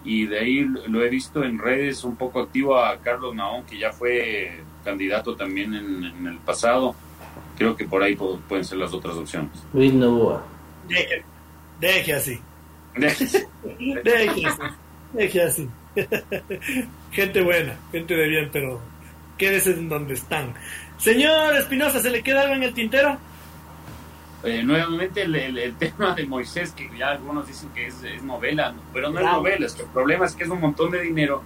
[0.03, 3.77] Y de ahí lo he visto en redes un poco activo a Carlos Naón, que
[3.77, 6.95] ya fue candidato también en, el pasado.
[7.55, 9.51] Creo que por ahí pueden ser las otras opciones.
[9.73, 10.43] Luis Novoa.
[10.87, 11.23] Deje,
[11.79, 12.39] deje así.
[12.95, 13.25] Deje,
[14.03, 14.61] deje así.
[15.13, 15.69] Deje así.
[17.11, 18.79] gente buena, gente de bien, pero
[19.39, 20.53] quédese en donde están.
[20.99, 23.17] Señor Espinosa, ¿se le queda algo en el tintero?
[24.43, 29.19] Eh, nuevamente el, tema de Moisés, que ya algunos dicen que es, novela, pero no
[29.19, 31.41] es novela, es que el problema es que es un montón de dinero,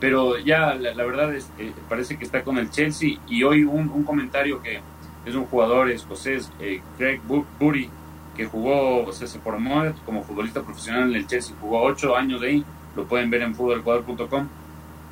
[0.00, 4.04] pero ya la, verdad es que parece que está con el Chelsea y hoy un,
[4.04, 4.80] comentario que
[5.26, 7.20] es un jugador escocés, eh, Craig
[7.58, 7.90] Bury,
[8.36, 12.40] que jugó, o sea, se formó como futbolista profesional en el Chelsea, jugó ocho años
[12.40, 12.64] de ahí,
[12.96, 14.48] lo pueden ver en futbolecuador.com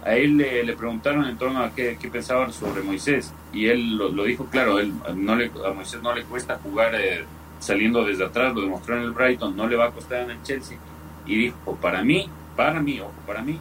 [0.05, 4.25] a él le, preguntaron en torno a qué, qué pensaban sobre Moisés y él lo,
[4.25, 7.25] dijo claro, él, no le, a Moisés no le cuesta jugar eh,
[7.61, 10.43] saliendo desde atrás, lo demostró en el Brighton, no le va a costar en el
[10.43, 10.77] Chelsea
[11.25, 13.61] y dijo, para mí, para mí, ojo, para mí,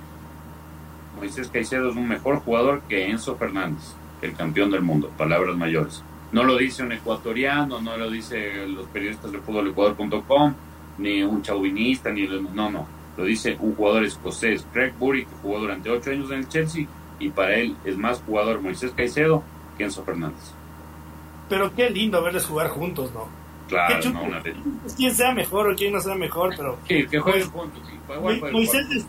[1.16, 3.94] Moisés Caicedo es un mejor jugador que Enzo Fernández,
[4.24, 6.04] el campeón del mundo, palabras mayores.
[6.32, 10.54] No lo dice un ecuatoriano, no lo dice los periodistas de fútbolecuador.com,
[10.98, 15.60] ni un chauvinista, ni no, no lo dice un jugador escocés, Craig Bury, que jugó
[15.60, 16.88] durante ocho años en el Chelsea,
[17.20, 19.44] y para él es más jugador Moisés Caicedo
[19.78, 20.54] que Enzo Fernández.
[21.50, 23.28] Pero qué lindo verles jugar juntos, ¿no?
[23.68, 24.42] Claro, no, una
[24.98, 26.78] Quién sea mejor o quién no sea mejor, pero.
[26.88, 27.82] Sí, que jueguen juntos.
[28.52, 29.04] Moisés, de,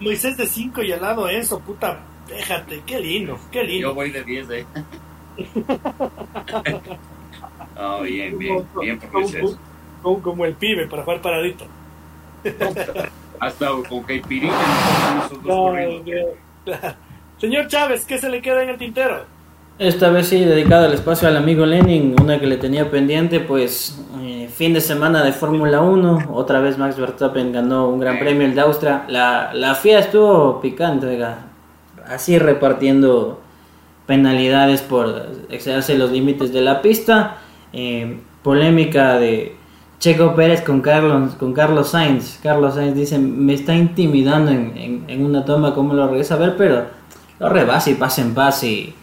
[0.00, 3.88] Moisés de 5 y al lado Enzo, puta, déjate, qué lindo, qué lindo.
[3.88, 4.66] Yo voy de 10, ¿eh?
[7.78, 9.58] oh, bien, bien, bien por Moisés.
[10.02, 11.66] Como, como el pibe para jugar paradito.
[13.40, 14.54] Hasta con caipirinha
[15.26, 15.76] esos dos
[17.38, 19.24] Señor Chávez, ¿qué se le queda en el tintero?
[19.78, 24.02] Esta vez sí, dedicado al espacio al amigo Lenin, una que le tenía pendiente, pues
[24.22, 28.46] eh, fin de semana de Fórmula 1, otra vez Max Verstappen ganó un gran premio
[28.46, 31.22] el de Austria, la, la FIA estuvo picante,
[32.08, 33.42] así repartiendo
[34.06, 37.36] penalidades por excederse los límites de la pista,
[37.74, 39.55] eh, polémica de
[40.06, 42.38] Checo Pérez con Carlos, con Carlos Sainz.
[42.40, 46.56] Carlos Sainz dice, me está intimidando en, en, una toma, ¿cómo lo regresa a ver?
[46.56, 46.84] Pero
[47.40, 48.62] lo rebasa y pasa en paz.
[48.62, 48.94] Y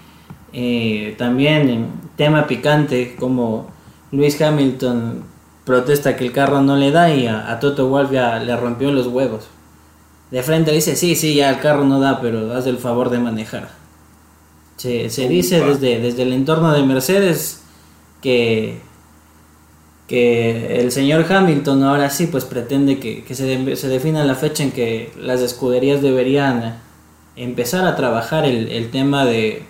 [0.53, 3.67] eh, también tema picante, como
[4.13, 5.25] Luis Hamilton
[5.65, 9.07] protesta que el carro no le da y a, Toto Wolff ya le rompió los
[9.07, 9.49] huevos.
[10.31, 13.09] De frente le dice, sí, sí, ya el carro no da, pero haz el favor
[13.09, 13.67] de manejar.
[14.77, 17.61] Se, se dice desde, desde el entorno de Mercedes
[18.21, 18.92] que
[20.13, 24.69] que el señor Hamilton ahora sí pues pretende que, se, se, defina la fecha en
[24.69, 26.75] que las escuderías deberían
[27.35, 29.63] empezar a trabajar el, tema de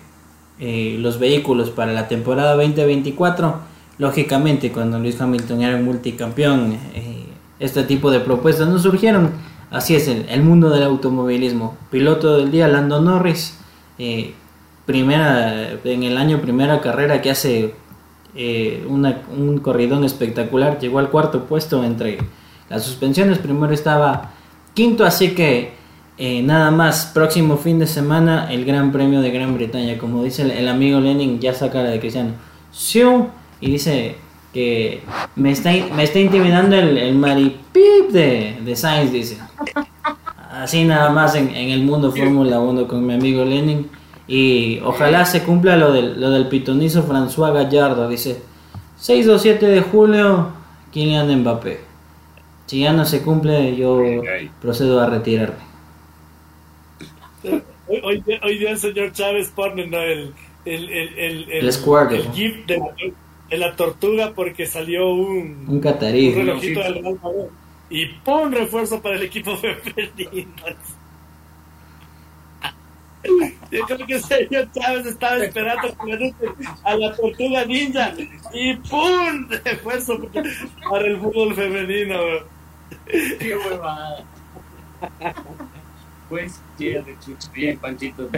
[0.60, 3.58] eh, los vehículos para la temporada 2024.
[3.96, 7.24] Lógicamente cuando Luis Hamilton era multicampeón eh,
[7.58, 9.30] este tipo de propuestas no surgieron.
[9.70, 11.74] Así es el, mundo del automovilismo.
[11.90, 13.56] Piloto del día Lando Norris.
[13.98, 14.34] Eh,
[14.84, 17.72] primera en el año primera carrera que hace
[18.34, 22.18] eh, un corridón espectacular, llegó al cuarto puesto entre
[22.68, 24.32] las suspensiones, primero estaba
[24.74, 25.74] quinto, así que
[26.16, 30.42] eh, nada más, próximo fin de semana el Gran Premio de Gran Bretaña, como dice
[30.42, 32.34] el, amigo Lenin, ya saca la de Cristiano,
[33.60, 34.16] y dice
[34.52, 35.02] que
[35.34, 39.38] me está, me está intimidando el, el maripip de, de Sainz, dice.
[40.52, 43.88] Así nada más en, en el mundo Fórmula 1 con mi amigo Lenin.
[44.26, 48.08] Y ojalá se cumpla lo del, lo del pitonizo François Gallardo.
[48.08, 48.40] Dice
[48.98, 50.48] 6 o 7 de julio,
[50.92, 51.80] Kylian Mbappé.
[52.66, 54.00] Si ya no se cumple, yo
[54.60, 55.62] procedo a retirarme.
[58.02, 60.32] Hoy, hoy, día el señor Chávez pone el, el,
[60.64, 62.86] el, el, el, el GIF de la,
[63.50, 66.30] de la, tortuga porque salió un, un catarí.
[66.30, 67.04] Un relojito del
[67.90, 70.50] y pon refuerzo para el equipo femenino.
[73.70, 75.96] Yo creo que el señor Chávez estaba esperando
[76.84, 78.12] a la tortuga ninja
[78.52, 79.48] y ¡pum!
[79.48, 80.18] De esfuerzo
[80.90, 82.16] para el fútbol femenino.
[83.06, 84.24] Qué huevada.
[86.28, 88.28] Pues, bien, Panchito.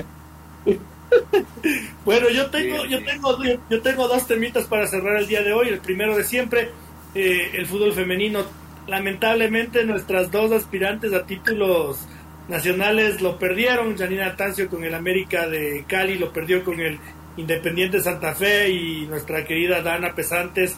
[2.05, 3.39] Bueno, yo tengo, yo tengo,
[3.71, 5.69] yo tengo dos temitas para cerrar el día de hoy.
[5.69, 6.71] El primero de siempre,
[7.15, 8.45] eh, el fútbol femenino.
[8.87, 12.07] Lamentablemente, nuestras dos aspirantes a títulos
[12.49, 16.99] Nacionales lo perdieron, Janina Tancio con el América de Cali lo perdió con el
[17.37, 20.77] Independiente Santa Fe y nuestra querida Dana Pesantes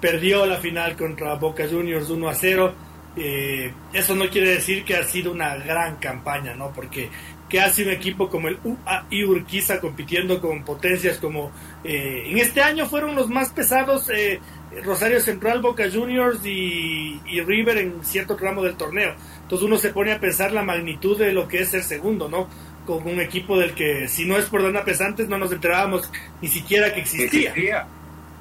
[0.00, 2.74] perdió la final contra Boca Juniors 1 a 0.
[3.16, 6.72] Eh, eso no quiere decir que ha sido una gran campaña, ¿no?
[6.72, 7.10] Porque
[7.48, 11.52] que hace un equipo como el UAI Urquiza compitiendo con potencias como
[11.84, 14.40] eh, en este año fueron los más pesados eh,
[14.84, 19.14] Rosario Central, Boca Juniors y, River en cierto tramo del torneo.
[19.42, 22.48] Entonces uno se pone a pensar la magnitud de lo que es el segundo, ¿no?
[22.86, 26.48] Con un equipo del que si no es por Dana Pesantes no nos enterábamos ni
[26.48, 27.86] siquiera que existía.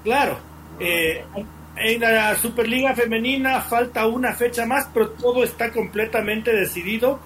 [0.04, 0.40] Claro.
[0.80, 1.24] Eh,
[1.76, 7.20] en la Superliga Femenina falta una fecha más, pero todo está completamente decidido.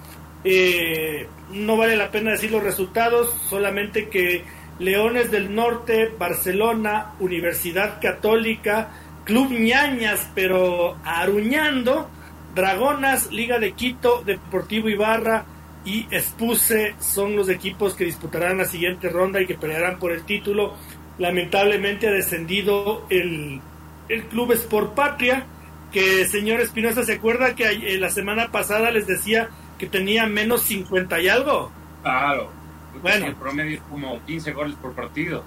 [0.43, 4.43] Eh, no vale la pena decir los resultados, solamente que
[4.79, 8.89] Leones del Norte, Barcelona, Universidad Católica,
[9.23, 12.09] Club Ñañas, pero aruñando,
[12.53, 15.45] Dragonas, Liga de Quito, Deportivo Ibarra
[15.85, 20.23] y Espuse son los equipos que disputarán la siguiente ronda y que pelearán por el
[20.23, 20.75] título.
[21.17, 23.61] Lamentablemente ha descendido el,
[24.09, 25.45] el Club Sport Patria,
[25.91, 30.63] que señor Espinosa se acuerda que eh, la semana pasada les decía que tenía menos
[30.63, 31.71] 50 y algo.
[32.01, 32.64] Claro.
[33.01, 33.27] Bueno.
[33.27, 35.43] El promedio es como 15 goles por partido.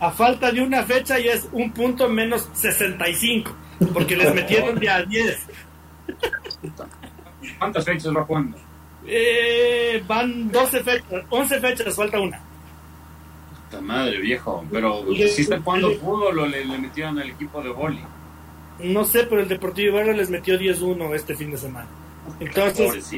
[0.00, 3.50] A falta de una fecha y es un punto menos 65,
[3.92, 5.46] porque les metieron de a 10.
[7.58, 8.56] ¿Cuántas fechas va jugando?
[9.06, 12.40] Eh, van 12 fechas, 11 fechas, falta una.
[13.64, 14.64] Puta madre, viejo.
[14.70, 18.00] Pero si está jugando fútbol o le, le metieron al equipo de boli.
[18.80, 21.88] No sé, pero el Deportivo Ibarra les metió 10-1 este fin de semana.
[22.40, 23.10] Entonces,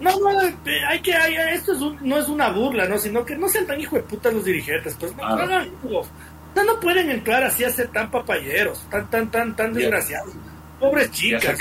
[0.00, 0.40] no, no,
[0.88, 2.98] hay que, hay, esto es no es una burla, ¿no?
[2.98, 7.44] Sino que no sean tan hijo de puta los dirigentes, pues no, no, pueden entrar
[7.44, 10.32] así a ser tan papayeros, tan, tan, tan, tan desgraciados.
[10.80, 11.58] Pobres chicas.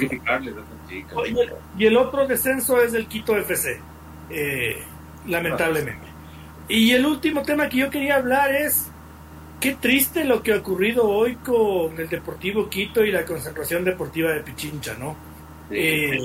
[1.78, 3.80] y el otro descenso es el Quito FC,
[4.30, 4.78] eh,
[5.28, 6.08] lamentablemente.
[6.68, 8.92] Y el último tema que yo quería hablar es
[9.60, 14.32] qué triste lo que ha ocurrido hoy con el Deportivo Quito y la concentración deportiva
[14.32, 15.16] de Pichincha, ¿no?
[15.72, 16.18] Eh,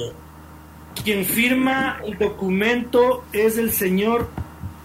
[0.94, 4.31] quien firma el documento es el señor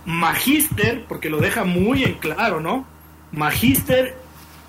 [0.06, 2.86] Magister, porque lo deja muy en claro, ¿no?
[3.32, 4.16] Magister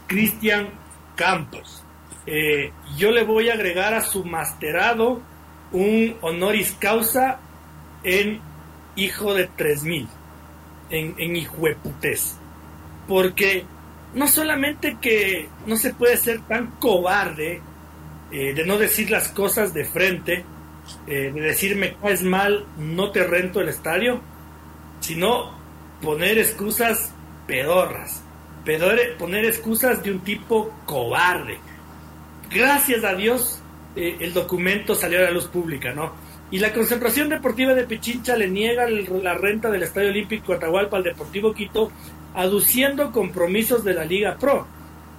[0.06, 0.69] Cristian
[1.15, 1.85] Campos.
[2.27, 5.23] Eh, yo le voy a agregar a su masterado
[5.73, 7.40] un honoris causa
[8.02, 8.40] en
[8.97, 10.09] hijo de 3000,
[10.90, 12.36] en, en hijueputés.
[13.06, 13.65] Porque
[14.15, 17.60] no solamente que no se puede ser tan cobarde
[18.31, 20.44] eh, de no decir las cosas de frente,
[21.06, 24.20] eh, de decirme es mal, no te rento el estadio,
[25.01, 25.52] sino
[26.02, 27.12] poner excusas
[27.47, 28.23] pedorras,
[29.19, 31.59] poner excusas de un tipo cobarde.
[32.51, 33.62] Gracias a Dios
[33.97, 36.12] eh, el documento salió a la luz pública, ¿no?
[36.51, 41.02] Y la concentración deportiva de Pichincha le niega la renta del Estadio Olímpico Atahualpa al
[41.02, 41.90] Deportivo Quito,
[42.35, 44.66] aduciendo compromisos de la Liga Pro.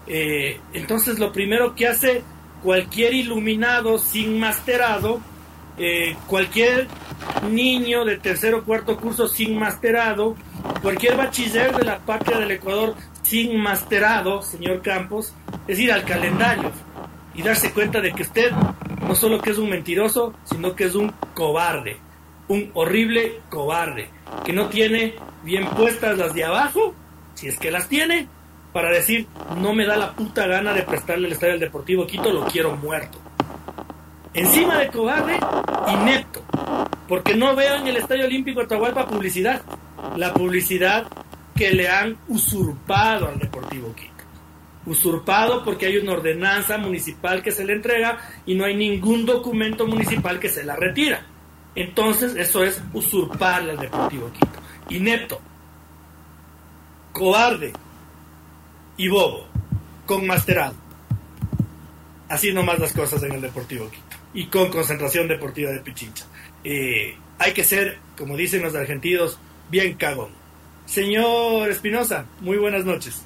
[0.07, 2.23] Eh, entonces lo primero que hace
[2.63, 5.21] cualquier iluminado sin masterado
[5.77, 6.87] eh, cualquier
[7.49, 10.35] niño de tercer o cuarto curso sin masterado,
[10.81, 15.33] cualquier bachiller de la patria del Ecuador sin masterado, señor Campos,
[15.67, 16.71] es ir al calendario
[17.35, 18.51] y darse cuenta de que usted
[19.07, 21.97] no solo que es un mentiroso, sino que es un cobarde,
[22.47, 24.09] un horrible cobarde,
[24.43, 26.93] que no tiene bien puestas las de abajo,
[27.35, 28.27] si es que las tiene,
[28.73, 29.27] para decir,
[29.57, 32.75] no me da la puta gana de prestarle el estadio al Deportivo Quito, lo quiero
[32.75, 33.19] muerto.
[34.33, 35.39] Encima de cobarde,
[35.87, 36.43] inepto.
[37.07, 39.61] Porque no veo en el Estadio Olímpico Atahualpa publicidad.
[40.15, 41.07] La publicidad
[41.55, 44.09] que le han usurpado al Deportivo Quito.
[44.85, 49.87] Usurpado porque hay una ordenanza municipal que se le entrega y no hay ningún documento
[49.87, 51.25] municipal que se la retira.
[51.75, 54.59] Entonces, eso es usurparle al Deportivo Quito.
[54.89, 55.41] Inepto,
[57.11, 57.73] cobarde
[58.95, 59.47] y bobo,
[60.05, 60.75] con masterado.
[62.27, 66.25] Así nomás las cosas en el Deportivo Quito y con concentración deportiva de Pichincha.
[66.63, 69.39] Eh, hay que ser, como dicen los argentinos,
[69.69, 70.29] bien cagón.
[70.85, 73.23] Señor Espinosa, muy buenas noches.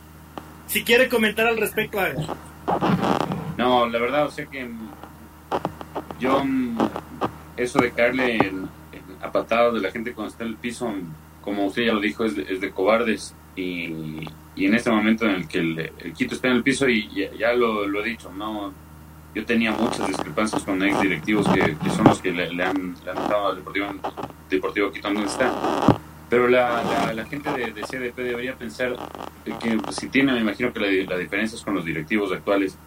[0.67, 2.35] Si quiere comentar al respecto, haga.
[3.57, 4.69] No, la verdad, o que
[6.19, 6.43] yo,
[7.57, 8.51] eso de caerle
[9.21, 10.91] a patadas de la gente cuando está en el piso,
[11.41, 13.35] como usted ya lo dijo, es de, cobardes.
[13.55, 17.53] Y, en este momento en el que el, Quito está en el piso, y ya,
[17.53, 18.73] lo, lo he dicho, no
[19.33, 23.47] yo tenía muchas discrepancias con ex directivos que, son los que le, han, le dado
[23.47, 23.87] al Deportivo,
[24.49, 25.51] Deportivo Quito donde está.
[26.29, 28.95] Pero la, la, gente de, CDP debería pensar
[29.43, 32.77] que si tiene, me imagino que la, diferencia es con los directivos actuales,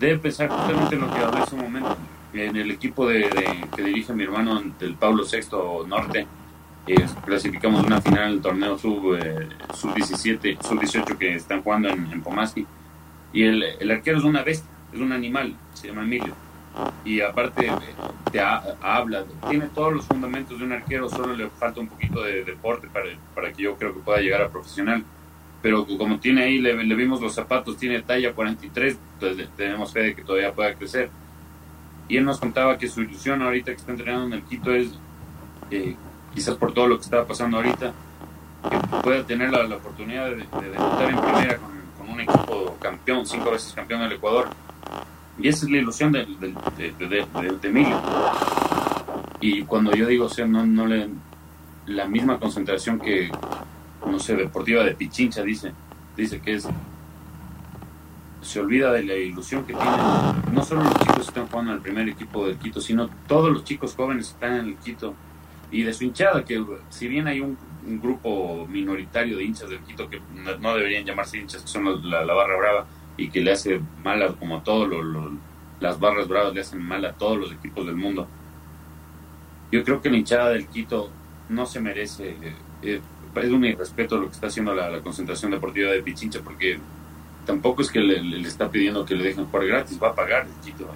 [0.00, 1.96] debe pensar justamente en lo que hablé hace un momento.
[2.32, 3.28] en el equipo de,
[3.74, 6.26] que dirige mi hermano del Pablo VI Norte,
[6.88, 11.88] eh, clasificamos una final del torneo sub, eh, sub 17, sub 18 que están jugando
[11.88, 12.66] en, en Pomaski.
[13.32, 16.34] Y el, el, arquero es una bestia, es un animal, se llama Emilio.
[17.04, 17.70] Y aparte
[18.30, 22.44] te habla, tiene todos los fundamentos de un arquero, solo le falta un poquito de
[22.44, 25.02] deporte para, para que yo creo que pueda llegar a profesional.
[25.62, 30.14] Pero como tiene ahí, le, vimos los zapatos, tiene talla 43, entonces tenemos fe de
[30.14, 31.10] que todavía pueda crecer
[32.08, 34.90] y él nos contaba que su ilusión ahorita que está entrenando en el Quito es,
[35.70, 35.96] eh,
[36.34, 37.92] quizás por todo lo que está pasando ahorita,
[38.70, 43.72] que pueda tener la, oportunidad de, debutar en primera con, un equipo campeón, cinco veces
[43.72, 44.48] campeón del Ecuador.
[45.38, 47.26] Y esa es la ilusión de, de,
[47.62, 48.00] Emilio.
[49.40, 51.08] Y cuando yo digo, o sea, no, no le.
[51.86, 53.30] La misma concentración que,
[54.04, 55.72] no sé, deportiva de Pichincha dice,
[56.16, 56.66] dice que es
[58.46, 59.94] se olvida de la ilusión que tienen.
[60.52, 63.52] No solo los chicos que están jugando en el primer equipo del Quito, sino todos
[63.52, 65.14] los chicos jóvenes que están en el Quito
[65.70, 67.58] y de su hinchada, que si bien hay un,
[68.02, 70.20] grupo minoritario de hinchas del Quito que
[70.60, 72.86] no, deberían llamarse hinchas, que son la, barra brava
[73.16, 74.88] y que le hace mal a, como todos
[75.80, 78.26] las barras bravas le hacen mal a todos los equipos del mundo.
[79.72, 81.10] Yo creo que la hinchada del Quito
[81.48, 82.36] no se merece,
[82.82, 83.00] eh,
[83.34, 86.78] es un irrespeto lo que está haciendo la, la concentración deportiva de Pichincha porque
[87.46, 90.64] tampoco es que le, está pidiendo que le dejen jugar gratis, va a pagar el
[90.64, 90.90] Quito.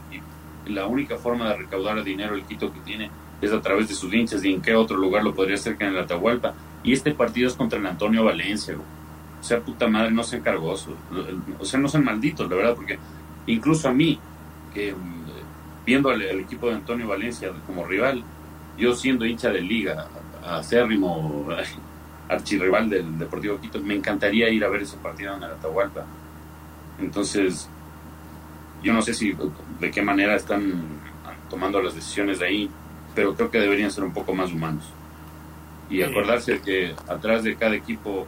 [0.67, 3.11] Y la única forma de recaudar el dinero el Quito que tiene
[3.41, 5.85] es a través de sus hinchas y en qué otro lugar lo podría hacer que
[5.85, 6.55] en el Atahualpa.
[6.83, 8.77] Y este partido es contra el Antonio Valencia.
[9.41, 10.95] O sea, puta madre, no sean cargosos.
[11.59, 12.99] O sea, no sean malditos, la verdad, porque
[13.47, 14.19] incluso a mí,
[14.75, 18.23] que mm, viendo al, equipo de Antonio Valencia como rival,
[18.77, 20.07] yo siendo hincha de liga,
[20.47, 21.49] acérrimo,
[22.29, 26.05] archirrival del Deportivo Quito, me encantaría ir a ver ese partido en el Atahualpa
[27.01, 27.69] entonces,
[28.83, 29.37] yo no sé si
[29.81, 30.83] de qué manera están
[31.49, 32.71] tomando las decisiones de ahí,
[33.15, 34.85] pero creo que deberían ser un poco más humanos.
[35.89, 38.27] Y acordarse que atrás de cada equipo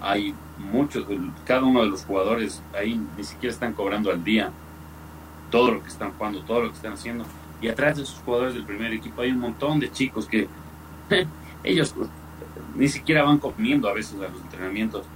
[0.00, 1.06] hay muchos,
[1.44, 4.50] cada uno de los jugadores ahí ni siquiera están cobrando al día
[5.50, 7.24] todo lo que están jugando, todo lo que están haciendo.
[7.60, 10.48] Y atrás de esos jugadores del primer equipo hay un montón de chicos que
[11.64, 11.94] ellos
[12.74, 15.06] ni siquiera van comiendo a veces a los entrenamientos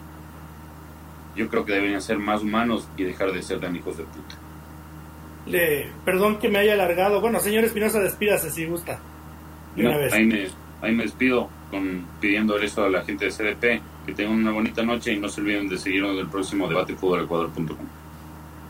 [1.36, 4.36] yo creo que deberían ser más humanos y dejar de ser tan hijos de puta.
[5.46, 7.20] Le, perdón que me haya alargado.
[7.20, 9.00] Bueno, señor Espinosa, despídase si gusta.
[10.12, 10.48] Ahí, me,
[10.82, 14.82] ahí me despido con, pidiendo eso a la gente de CDP que tengan una bonita
[14.82, 16.96] noche y no se olviden de seguirnos del próximo debate.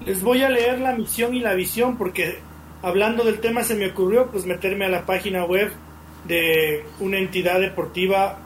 [0.05, 2.39] Les voy a leer la misión y la visión porque
[2.83, 5.73] hablando del tema se me ocurrió pues meterme a la página web
[6.27, 8.39] de una entidad deportiva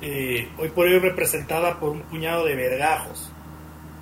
[0.00, 3.30] eh, hoy por hoy representada por un puñado de vergajos.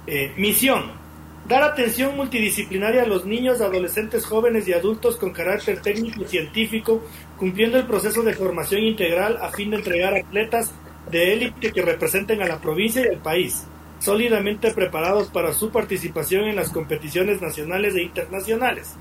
[0.07, 1.07] Eh, misión.
[1.49, 7.03] Dar atención multidisciplinaria a los niños, adolescentes, jóvenes y adultos con carácter técnico y científico,
[7.39, 10.73] cumpliendo el proceso de formación integral a fin de entregar atletas
[11.11, 13.65] de élite que representen a la provincia y al país,
[13.99, 18.95] sólidamente preparados para su participación en las competiciones nacionales e internacionales.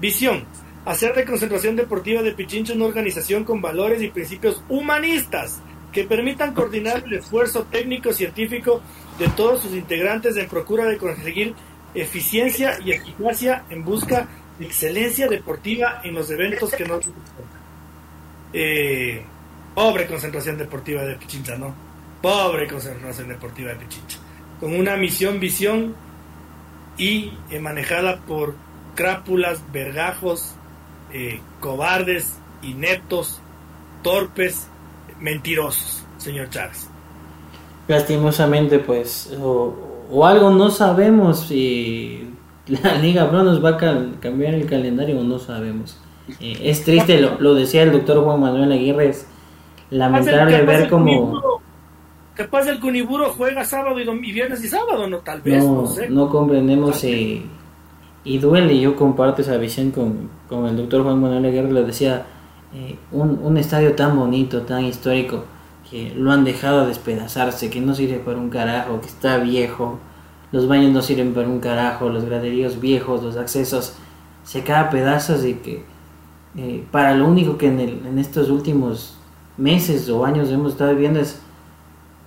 [0.00, 0.44] Visión.
[0.84, 5.62] Hacer de Concentración Deportiva de Pichincha una organización con valores y principios humanistas
[5.92, 8.82] que permitan coordinar el esfuerzo técnico-científico
[9.18, 11.54] de todos sus integrantes en procura de conseguir
[11.94, 14.28] eficiencia y eficacia en busca
[14.58, 17.06] de excelencia deportiva en los eventos que nos
[18.54, 19.22] eh,
[19.74, 21.74] pobre concentración deportiva de Pichincha, ¿no?
[22.22, 24.18] Pobre concentración deportiva de Pichincha.
[24.58, 25.94] Con una misión, visión
[26.96, 28.54] y eh, manejada por
[28.94, 30.54] crápulas, vergajos,
[31.12, 33.40] eh, cobardes, ineptos,
[34.02, 34.68] torpes,
[35.20, 36.88] mentirosos, señor Chávez
[37.88, 42.30] lastimosamente pues o, algo no sabemos si
[42.66, 43.76] la Liga Pro nos va a
[44.20, 45.98] cambiar el calendario o no sabemos.
[46.40, 49.26] Eh, es triste, lo, lo, decía el doctor Juan Manuel Aguirre, es
[49.90, 51.60] lamentable ver cómo...
[52.34, 55.62] Capaz el Cuniburo juega sábado y, viernes y sábado, no tal vez.
[55.62, 57.46] No, no, comprendemos y,
[58.24, 58.80] y, duele.
[58.80, 62.26] Yo comparto esa visión con, con el doctor Juan Manuel Aguirre, le decía,
[62.74, 65.44] eh, un, un estadio tan bonito, tan histórico
[65.88, 70.00] que lo han dejado despedazarse, que no sirve para un carajo, que está viejo,
[70.50, 73.94] los baños no sirven para un carajo, los graderíos viejos, los accesos
[74.42, 75.84] se cae a pedazos y que
[76.56, 79.16] eh, para lo único que en, en, estos últimos
[79.56, 81.40] meses o años hemos estado viendo es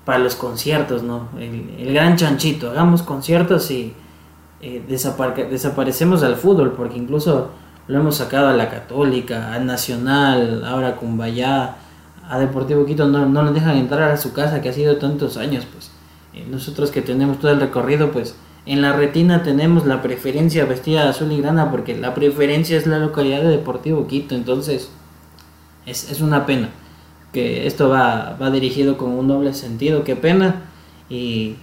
[0.03, 1.27] para los conciertos, ¿no?
[1.37, 3.93] El, gran chanchito, hagamos conciertos y
[4.61, 7.51] eh, desaparecemos al fútbol, porque incluso
[7.87, 11.75] lo hemos sacado a la católica, al nacional, ahora con Bayá
[12.29, 15.37] a Deportivo Quito no, no nos dejan entrar a su casa que ha sido tantos
[15.37, 15.91] años, pues
[16.33, 18.35] eh, nosotros que tenemos todo el recorrido, pues
[18.67, 22.85] en la retina tenemos la preferencia vestida de azul y grana porque la preferencia es
[22.85, 24.89] la localidad de Deportivo Quito, entonces
[25.85, 26.69] es, es una pena
[27.31, 30.63] que esto va, va dirigido con un doble sentido, qué pena
[31.09, 31.55] y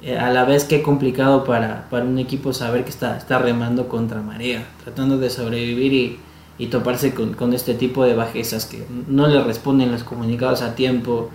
[0.00, 3.88] eh, a la vez qué complicado para, para un equipo saber que está, está remando
[3.88, 6.20] contra marea, tratando de sobrevivir y,
[6.56, 10.76] y toparse con, con, este tipo de bajezas que no le responden los comunicados a
[10.76, 11.30] tiempo,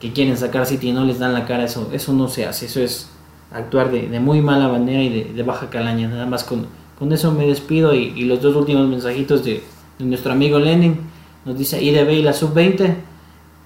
[0.00, 2.66] que quieren sacar City y no les dan la cara, eso, eso no se hace,
[2.66, 3.10] eso es
[3.52, 6.08] actuar de, de muy mala manera y de, de, baja calaña.
[6.08, 6.66] Nada más con,
[6.98, 9.62] con eso me despido y, y, los dos últimos mensajitos de,
[9.98, 10.98] de nuestro amigo Lenin.
[11.44, 12.94] Nos dice IDB y la sub-20.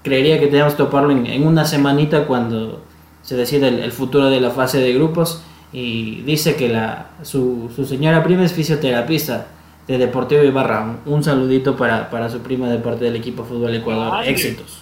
[0.03, 2.81] Creería que tenemos que toparlo en, en, una semanita cuando
[3.21, 5.43] se decide el, el, futuro de la fase de grupos.
[5.73, 9.47] Y dice que la, su, su señora prima es fisioterapista
[9.87, 10.97] de Deportivo Ibarra.
[11.05, 14.11] Un, un saludito para, para, su prima de parte del equipo Fútbol Ecuador.
[14.13, 14.81] Ay, Éxitos.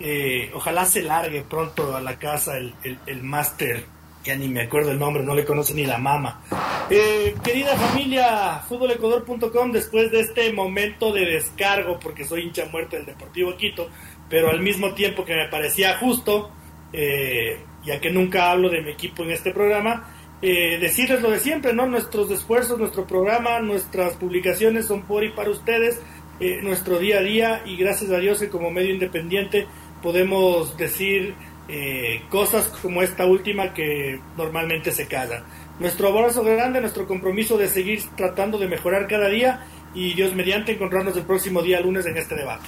[0.00, 3.84] Eh, ojalá se largue pronto a la casa el, el, el máster,
[4.24, 6.40] ya ni me acuerdo el nombre, no le conoce ni la mama.
[6.90, 13.06] Eh, querida familia, futbolecuador.com, después de este momento de descargo, porque soy hincha muerto del
[13.06, 13.88] Deportivo Quito,
[14.28, 16.50] pero al mismo tiempo que me parecía justo,
[16.92, 20.10] eh, ya que nunca hablo de mi equipo en este programa,
[20.42, 21.86] eh, decirles lo de siempre, ¿no?
[21.86, 26.00] Nuestros esfuerzos, nuestro programa, nuestras publicaciones son por y para ustedes,
[26.40, 29.66] eh, nuestro día a día, y gracias a Dios que como medio independiente
[30.04, 31.34] podemos decir
[31.66, 35.42] eh, cosas como esta última que normalmente se callan.
[35.80, 40.72] Nuestro abrazo grande, nuestro compromiso de seguir tratando de mejorar cada día y Dios mediante
[40.72, 42.66] encontrarnos el próximo día lunes en este debate.